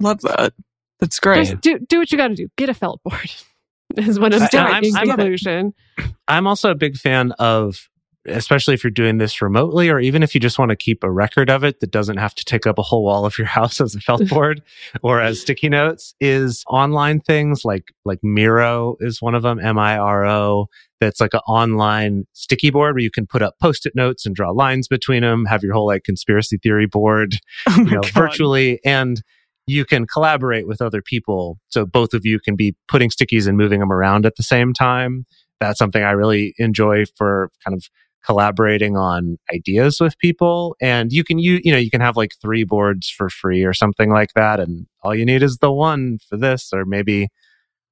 Love 0.00 0.20
that. 0.22 0.52
That's 1.00 1.18
great. 1.20 1.46
just 1.48 1.60
do 1.60 1.78
do 1.88 1.98
what 2.00 2.10
you 2.10 2.18
got 2.18 2.28
to 2.28 2.34
do. 2.34 2.48
Get 2.56 2.68
a 2.68 2.74
felt 2.74 3.00
board. 3.04 3.30
is 3.96 4.18
what 4.18 4.34
I'm 4.34 4.42
I- 4.42 4.48
saying 4.48 4.66
I'm- 4.66 4.82
in 4.84 4.96
I'm. 5.48 5.74
I'm 6.26 6.46
also 6.46 6.70
a 6.70 6.74
big 6.74 6.96
fan 6.96 7.32
of, 7.38 7.88
especially 8.26 8.74
if 8.74 8.82
you're 8.82 8.90
doing 8.90 9.18
this 9.18 9.40
remotely, 9.42 9.88
or 9.90 10.00
even 10.00 10.22
if 10.22 10.34
you 10.34 10.40
just 10.40 10.58
want 10.58 10.70
to 10.70 10.76
keep 10.76 11.04
a 11.04 11.10
record 11.10 11.50
of 11.50 11.62
it 11.62 11.78
that 11.80 11.90
doesn't 11.90 12.16
have 12.16 12.34
to 12.36 12.44
take 12.44 12.66
up 12.66 12.78
a 12.78 12.82
whole 12.82 13.04
wall 13.04 13.24
of 13.26 13.36
your 13.38 13.46
house 13.58 13.80
as 13.80 13.94
a 13.94 14.00
felt 14.00 14.26
board 14.28 14.62
or 15.02 15.20
as 15.20 15.40
sticky 15.40 15.68
notes, 15.68 16.14
is 16.20 16.64
online 16.68 17.20
things 17.20 17.64
like 17.64 17.84
like 18.04 18.18
Miro 18.24 18.96
is 19.00 19.22
one 19.22 19.34
of 19.36 19.42
them, 19.42 19.60
M 19.60 19.78
I 19.78 19.96
R 19.98 20.26
O. 20.26 20.66
That's 21.04 21.20
like 21.20 21.34
an 21.34 21.40
online 21.46 22.24
sticky 22.32 22.70
board 22.70 22.94
where 22.94 23.02
you 23.02 23.10
can 23.10 23.26
put 23.26 23.42
up 23.42 23.54
post-it 23.60 23.94
notes 23.94 24.24
and 24.26 24.34
draw 24.34 24.50
lines 24.50 24.88
between 24.88 25.22
them, 25.22 25.44
have 25.44 25.62
your 25.62 25.74
whole 25.74 25.86
like 25.86 26.04
conspiracy 26.04 26.58
theory 26.62 26.86
board 26.86 27.36
Oh 27.68 27.76
you 27.78 27.84
know, 27.84 28.00
God. 28.00 28.12
virtually 28.12 28.80
and 28.84 29.22
you 29.66 29.84
can 29.84 30.06
collaborate 30.06 30.66
with 30.66 30.82
other 30.82 31.00
people. 31.02 31.58
So 31.68 31.86
both 31.86 32.12
of 32.12 32.24
you 32.24 32.38
can 32.38 32.56
be 32.56 32.74
putting 32.88 33.10
stickies 33.10 33.46
and 33.46 33.56
moving 33.56 33.80
them 33.80 33.92
around 33.92 34.26
at 34.26 34.36
the 34.36 34.42
same 34.42 34.72
time. 34.74 35.24
That's 35.60 35.78
something 35.78 36.02
I 36.02 36.10
really 36.10 36.54
enjoy 36.58 37.04
for 37.16 37.50
kind 37.64 37.74
of 37.74 37.88
collaborating 38.24 38.96
on 38.96 39.38
ideas 39.54 39.98
with 40.00 40.18
people. 40.18 40.76
And 40.80 41.12
you 41.12 41.24
can, 41.24 41.38
you, 41.38 41.60
you 41.62 41.72
know, 41.72 41.78
you 41.78 41.90
can 41.90 42.00
have 42.00 42.16
like 42.16 42.32
three 42.40 42.64
boards 42.64 43.08
for 43.08 43.28
free 43.28 43.64
or 43.64 43.72
something 43.72 44.10
like 44.10 44.32
that. 44.34 44.60
And 44.60 44.86
all 45.02 45.14
you 45.14 45.24
need 45.26 45.42
is 45.42 45.58
the 45.58 45.72
one 45.72 46.18
for 46.28 46.36
this, 46.36 46.70
or 46.72 46.84
maybe, 46.84 47.28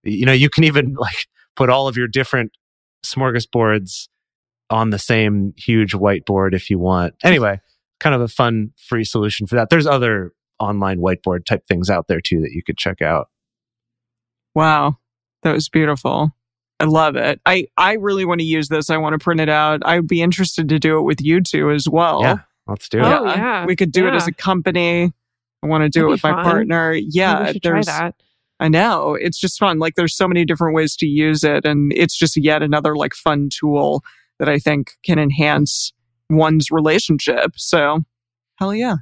you 0.03 0.27
know, 0.27 0.33
you 0.33 0.49
can 0.49 0.65
even 0.65 0.95
like 0.95 1.27
put 1.55 1.71
all 1.71 1.87
of 1.87 1.97
your 1.97 2.09
different 2.09 2.53
smorgasbords 3.05 4.09
on 4.71 4.91
the 4.91 4.99
same 4.99 5.53
huge 5.57 5.93
whiteboard 5.93 6.55
if 6.55 6.71
you 6.71 6.79
want. 6.79 7.15
Anyway, 7.23 7.61
kind 8.01 8.15
of 8.15 8.21
a 8.21 8.29
fun 8.29 8.71
free 8.77 9.05
solution 9.05 9.47
for 9.47 9.55
that. 9.57 9.71
There's 9.71 9.87
other 9.87 10.33
online 10.59 10.99
whiteboard 10.99 11.45
type 11.45 11.67
things 11.69 11.91
out 11.91 12.07
there 12.09 12.21
too 12.21 12.41
that 12.41 12.53
you 12.53 12.63
could 12.63 12.79
check 12.79 13.03
out. 13.03 13.29
Wow. 14.55 14.99
That 15.43 15.53
was 15.53 15.69
beautiful. 15.69 16.31
I 16.81 16.85
love 16.85 17.17
it. 17.17 17.41
I, 17.47 17.67
I 17.77 17.95
really 17.95 18.25
want 18.25 18.41
to 18.41 18.47
use 18.47 18.69
this. 18.69 18.91
I 18.91 18.97
want 18.97 19.13
to 19.15 19.19
print 19.19 19.41
it 19.41 19.49
out. 19.49 19.83
I 19.85 19.99
would 20.01 20.09
be 20.09 20.23
interested 20.23 20.69
to 20.69 20.79
do 20.79 20.99
it 20.99 21.03
with 21.03 21.21
you 21.21 21.41
two 21.41 21.71
as 21.71 21.89
well. 21.89 22.23
yeah, 22.23 22.39
let's 22.67 22.89
do 22.89 22.99
it. 22.99 23.05
Oh, 23.05 23.25
yeah. 23.27 23.67
We 23.67 23.77
could 23.77 23.93
do 23.93 24.07
it 24.09 24.15
as 24.15 24.27
a 24.27 24.33
company. 24.33 25.13
I 25.63 25.67
want 25.67 25.83
to 25.83 25.89
do 25.89 26.01
That'd 26.01 26.05
it 26.05 26.09
be 26.09 26.13
with 26.13 26.23
my 26.25 26.43
fun. 26.43 26.45
partner. 26.45 26.93
Yeah. 26.93 27.47
we 27.47 27.53
should 27.53 27.63
try 27.63 27.73
There's, 27.73 27.87
that. 27.87 28.15
I 28.63 28.69
know. 28.69 29.15
It's 29.15 29.41
just 29.41 29.59
fun. 29.59 29.81
Like 29.81 29.97
there's 29.97 30.17
so 30.17 30.29
many 30.29 30.45
different 30.45 30.77
ways 30.77 30.95
to 30.99 31.07
use 31.07 31.43
it. 31.43 31.65
And 31.65 31.93
it's 31.97 32.17
just 32.17 32.37
yet 32.37 32.63
another 32.63 32.95
like 32.95 33.13
fun 33.13 33.49
tool 33.53 34.05
that 34.39 34.49
I 34.49 34.61
think 34.61 34.93
can 35.05 35.19
enhance 35.19 35.93
one's 36.31 36.71
relationship. 36.71 37.55
So 37.57 38.05
hell 38.57 38.73
yeah. 38.73 38.99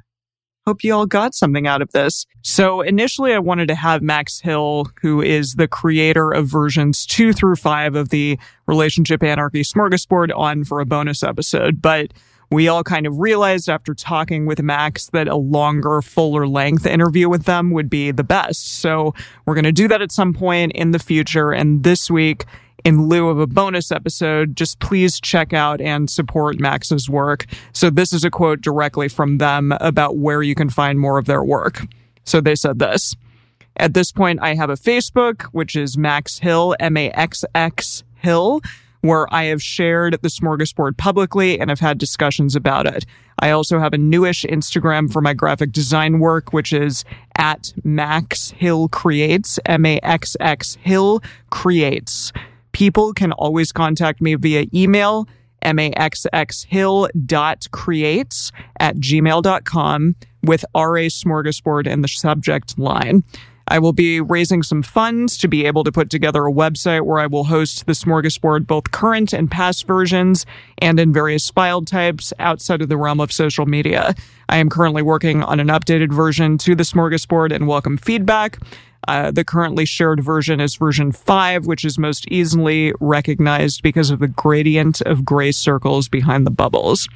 Hope 0.65 0.83
you 0.83 0.95
all 0.95 1.05
got 1.05 1.35
something 1.35 1.67
out 1.67 1.83
of 1.83 1.91
this. 1.91 2.25
So 2.41 2.81
initially 2.81 3.35
I 3.35 3.39
wanted 3.39 3.67
to 3.67 3.75
have 3.75 4.01
Max 4.01 4.39
Hill, 4.39 4.87
who 4.99 5.21
is 5.21 5.53
the 5.53 5.67
creator 5.67 6.31
of 6.31 6.47
versions 6.47 7.05
two 7.05 7.31
through 7.31 7.55
five 7.55 7.95
of 7.95 8.09
the 8.09 8.39
Relationship 8.65 9.21
Anarchy 9.21 9.61
Smorgasbord 9.61 10.35
on 10.35 10.63
for 10.63 10.79
a 10.79 10.87
bonus 10.87 11.21
episode. 11.21 11.83
But 11.83 12.13
we 12.51 12.67
all 12.67 12.83
kind 12.83 13.07
of 13.07 13.17
realized 13.19 13.69
after 13.69 13.93
talking 13.93 14.45
with 14.45 14.61
Max 14.61 15.07
that 15.11 15.27
a 15.27 15.37
longer, 15.37 16.01
fuller 16.01 16.47
length 16.47 16.85
interview 16.85 17.29
with 17.29 17.45
them 17.45 17.71
would 17.71 17.89
be 17.89 18.11
the 18.11 18.25
best. 18.25 18.67
So 18.79 19.15
we're 19.45 19.55
going 19.55 19.63
to 19.63 19.71
do 19.71 19.87
that 19.87 20.01
at 20.01 20.11
some 20.11 20.33
point 20.33 20.73
in 20.73 20.91
the 20.91 20.99
future. 20.99 21.51
And 21.51 21.83
this 21.83 22.11
week, 22.11 22.45
in 22.83 23.07
lieu 23.07 23.29
of 23.29 23.39
a 23.39 23.47
bonus 23.47 23.91
episode, 23.91 24.55
just 24.57 24.79
please 24.79 25.21
check 25.21 25.53
out 25.53 25.79
and 25.79 26.09
support 26.09 26.59
Max's 26.59 27.09
work. 27.09 27.45
So 27.73 27.89
this 27.89 28.11
is 28.11 28.25
a 28.25 28.31
quote 28.31 28.59
directly 28.61 29.07
from 29.07 29.37
them 29.37 29.71
about 29.79 30.17
where 30.17 30.43
you 30.43 30.55
can 30.55 30.69
find 30.69 30.99
more 30.99 31.17
of 31.17 31.25
their 31.25 31.43
work. 31.43 31.85
So 32.25 32.41
they 32.41 32.55
said 32.55 32.79
this. 32.79 33.15
At 33.77 33.93
this 33.93 34.11
point, 34.11 34.39
I 34.41 34.55
have 34.55 34.69
a 34.69 34.75
Facebook, 34.75 35.43
which 35.53 35.75
is 35.75 35.97
Max 35.97 36.39
Hill, 36.39 36.75
M 36.79 36.97
A 36.97 37.09
X 37.11 37.45
X 37.55 38.03
Hill, 38.15 38.61
where 39.01 39.31
I 39.33 39.45
have 39.45 39.61
shared 39.61 40.19
the 40.21 40.29
smorgasbord 40.29 40.97
publicly 40.97 41.59
and 41.59 41.69
have 41.69 41.79
had 41.79 41.97
discussions 41.97 42.55
about 42.55 42.85
it. 42.85 43.05
I 43.39 43.51
also 43.51 43.79
have 43.79 43.93
a 43.93 43.97
newish 43.97 44.43
Instagram 44.43 45.11
for 45.11 45.21
my 45.21 45.33
graphic 45.33 45.71
design 45.71 46.19
work, 46.19 46.53
which 46.53 46.73
is 46.73 47.03
at 47.37 47.73
Max 47.83 48.51
Hill 48.51 48.87
Creates, 48.89 49.57
M 49.65 49.85
A 49.85 49.99
X 50.03 50.37
X 50.39 50.77
Hill 50.81 51.23
Creates. 51.49 52.31
People 52.71 53.13
can 53.13 53.31
always 53.33 53.71
contact 53.71 54.21
me 54.21 54.35
via 54.35 54.65
email, 54.73 55.27
maxxhill.creates 55.63 58.51
at 58.79 58.95
gmail.com 58.97 60.15
with 60.43 60.65
RA 60.75 61.07
Smorgasbord 61.07 61.87
in 61.87 62.01
the 62.01 62.07
subject 62.07 62.79
line. 62.79 63.23
I 63.71 63.79
will 63.79 63.93
be 63.93 64.19
raising 64.19 64.63
some 64.63 64.83
funds 64.83 65.37
to 65.37 65.47
be 65.47 65.65
able 65.65 65.85
to 65.85 65.93
put 65.93 66.09
together 66.09 66.45
a 66.45 66.51
website 66.51 67.05
where 67.05 67.19
I 67.19 67.27
will 67.27 67.45
host 67.45 67.85
the 67.85 67.93
smorgasbord, 67.93 68.67
both 68.67 68.91
current 68.91 69.31
and 69.31 69.49
past 69.49 69.87
versions, 69.87 70.45
and 70.79 70.99
in 70.99 71.13
various 71.13 71.49
file 71.49 71.81
types 71.81 72.33
outside 72.37 72.81
of 72.81 72.89
the 72.89 72.97
realm 72.97 73.21
of 73.21 73.31
social 73.31 73.65
media. 73.65 74.13
I 74.49 74.57
am 74.57 74.69
currently 74.69 75.01
working 75.01 75.41
on 75.41 75.61
an 75.61 75.69
updated 75.69 76.11
version 76.11 76.57
to 76.57 76.75
the 76.75 76.83
smorgasbord 76.83 77.55
and 77.55 77.65
welcome 77.65 77.95
feedback. 77.95 78.57
Uh, 79.07 79.31
the 79.31 79.45
currently 79.45 79.85
shared 79.85 80.21
version 80.21 80.59
is 80.59 80.75
version 80.75 81.13
5, 81.13 81.65
which 81.65 81.85
is 81.85 81.97
most 81.97 82.27
easily 82.27 82.91
recognized 82.99 83.83
because 83.83 84.11
of 84.11 84.19
the 84.19 84.27
gradient 84.27 84.99
of 85.03 85.23
gray 85.23 85.53
circles 85.53 86.09
behind 86.09 86.45
the 86.45 86.51
bubbles. 86.51 87.07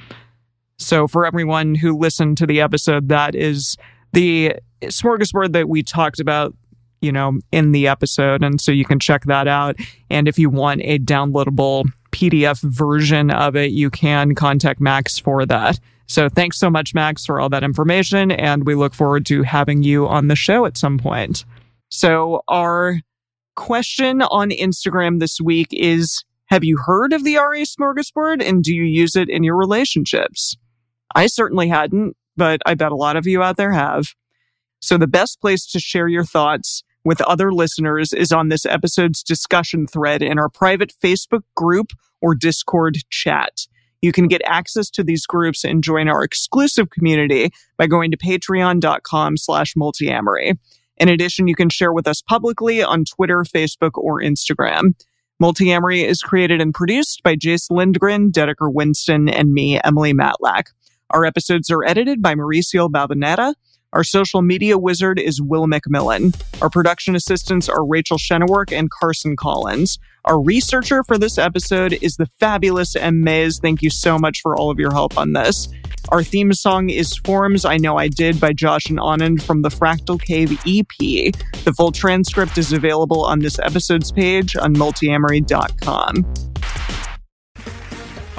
So, 0.78 1.06
for 1.06 1.26
everyone 1.26 1.76
who 1.76 1.98
listened 1.98 2.38
to 2.38 2.46
the 2.46 2.62
episode, 2.62 3.10
that 3.10 3.36
is 3.36 3.78
the 4.16 4.56
smorgasbord 4.82 5.52
that 5.52 5.70
we 5.70 5.84
talked 5.84 6.20
about, 6.20 6.56
you 7.02 7.12
know, 7.12 7.40
in 7.52 7.74
the 7.74 7.88
episode. 7.88 8.44
And 8.44 8.60
so 8.60 8.72
you 8.72 8.86
can 8.86 8.98
check 8.98 9.26
that 9.26 9.48
out. 9.48 9.76
And 10.10 10.28
if 10.28 10.40
you 10.40 10.50
want 10.50 10.82
a 10.84 10.98
downloadable 11.00 11.86
PDF 12.12 12.62
version 12.62 13.30
of 13.30 13.56
it, 13.56 13.72
you 13.72 13.90
can 13.90 14.34
contact 14.34 14.80
Max 14.80 15.20
for 15.20 15.46
that. 15.46 15.80
So 16.08 16.30
thanks 16.30 16.58
so 16.58 16.70
much, 16.70 16.94
Max, 16.94 17.26
for 17.26 17.40
all 17.40 17.50
that 17.50 17.64
information. 17.64 18.32
And 18.32 18.66
we 18.66 18.74
look 18.76 18.94
forward 18.94 19.26
to 19.28 19.44
having 19.44 19.84
you 19.84 20.08
on 20.08 20.30
the 20.30 20.36
show 20.36 20.66
at 20.66 20.78
some 20.78 20.98
point. 20.98 21.44
So 21.90 22.42
our 22.48 23.00
question 23.56 24.22
on 24.22 24.50
Instagram 24.52 25.20
this 25.20 25.42
week 25.42 25.68
is, 25.72 26.24
have 26.46 26.64
you 26.64 26.78
heard 26.78 27.12
of 27.12 27.24
the 27.24 27.36
RA 27.36 27.64
smorgasbord 27.64 28.42
and 28.48 28.64
do 28.64 28.74
you 28.74 28.84
use 28.84 29.16
it 29.16 29.30
in 29.30 29.44
your 29.44 29.58
relationships? 29.58 30.56
I 31.16 31.28
certainly 31.28 31.68
hadn't 31.68 32.16
but 32.38 32.62
I 32.66 32.74
bet 32.74 32.92
a 32.92 32.96
lot 32.96 33.16
of 33.16 33.28
you 33.28 33.44
out 33.44 33.58
there 33.58 33.72
have. 33.72 34.08
So 34.80 34.98
the 34.98 35.08
best 35.08 35.42
place 35.42 35.66
to 35.68 35.80
share 35.80 36.08
your 36.08 36.26
thoughts 36.26 36.84
with 37.04 37.22
other 37.22 37.54
listeners 37.54 38.14
is 38.14 38.32
on 38.32 38.50
this 38.50 38.66
episode's 38.66 39.24
discussion 39.24 39.88
thread 39.88 40.22
in 40.22 40.40
our 40.40 40.50
private 40.50 40.94
Facebook 41.04 41.44
group 41.56 41.92
or 42.22 42.36
Discord 42.36 42.98
chat. 43.10 43.68
You 44.02 44.12
can 44.12 44.28
get 44.28 44.42
access 44.46 44.90
to 44.92 45.04
these 45.04 45.26
groups 45.26 45.64
and 45.64 45.84
join 45.84 46.08
our 46.08 46.24
exclusive 46.24 46.90
community 46.90 47.50
by 47.78 47.88
going 47.88 48.12
to 48.12 48.18
patreon.com 48.18 49.38
slash 49.38 49.74
multiamory. 49.76 50.58
In 50.98 51.10
addition, 51.10 51.48
you 51.48 51.56
can 51.56 51.70
share 51.70 51.94
with 51.94 52.08
us 52.08 52.22
publicly 52.22 52.84
on 52.84 53.06
Twitter, 53.06 53.44
Facebook, 53.44 53.92
or 53.96 54.22
Instagram. 54.22 54.94
Multiamory 55.42 56.06
is 56.06 56.22
created 56.22 56.62
and 56.62 56.74
produced 56.74 57.22
by 57.24 57.36
Jase 57.36 57.70
Lindgren, 57.70 58.32
Dedeker 58.32 58.74
Winston, 58.74 59.28
and 59.28 59.54
me, 59.54 59.80
Emily 59.84 60.14
Matlack. 60.14 60.68
Our 61.12 61.24
episodes 61.26 61.70
are 61.70 61.84
edited 61.86 62.22
by 62.22 62.34
Mauricio 62.34 62.90
Balvanera. 62.90 63.54
Our 63.94 64.04
social 64.04 64.42
media 64.42 64.78
wizard 64.78 65.20
is 65.20 65.42
Will 65.42 65.68
McMillan. 65.68 66.36
Our 66.62 66.70
production 66.70 67.16
assistants 67.16 67.70
are 67.70 67.86
Rachel 67.86 68.18
Shennework 68.18 68.78
and 68.78 68.90
Carson 68.90 69.36
Collins. 69.38 70.00
Our 70.26 70.42
researcher 70.42 71.04
for 71.04 71.18
this 71.18 71.38
episode 71.38 71.94
is 72.02 72.18
the 72.18 72.26
fabulous 72.40 72.96
M. 72.96 73.22
Mays. 73.24 73.60
Thank 73.60 73.82
you 73.84 73.90
so 73.90 74.18
much 74.18 74.42
for 74.42 74.58
all 74.58 74.72
of 74.72 74.80
your 74.80 74.92
help 74.92 75.18
on 75.18 75.34
this. 75.34 75.70
Our 76.10 76.24
theme 76.24 76.52
song 76.54 76.90
is 76.90 77.16
Forms 77.18 77.66
I 77.66 77.78
Know 77.78 77.98
I 77.98 78.10
Did 78.10 78.40
by 78.40 78.52
Josh 78.52 78.90
and 78.90 79.00
Anand 79.00 79.42
from 79.44 79.62
the 79.62 79.70
Fractal 79.70 80.22
Cave 80.22 80.52
EP. 80.68 81.34
The 81.64 81.74
full 81.78 81.92
transcript 81.92 82.58
is 82.58 82.74
available 82.74 83.24
on 83.24 83.40
this 83.40 83.60
episode's 83.60 84.12
page 84.12 84.56
on 84.56 84.76
multiamory.com. 84.76 86.26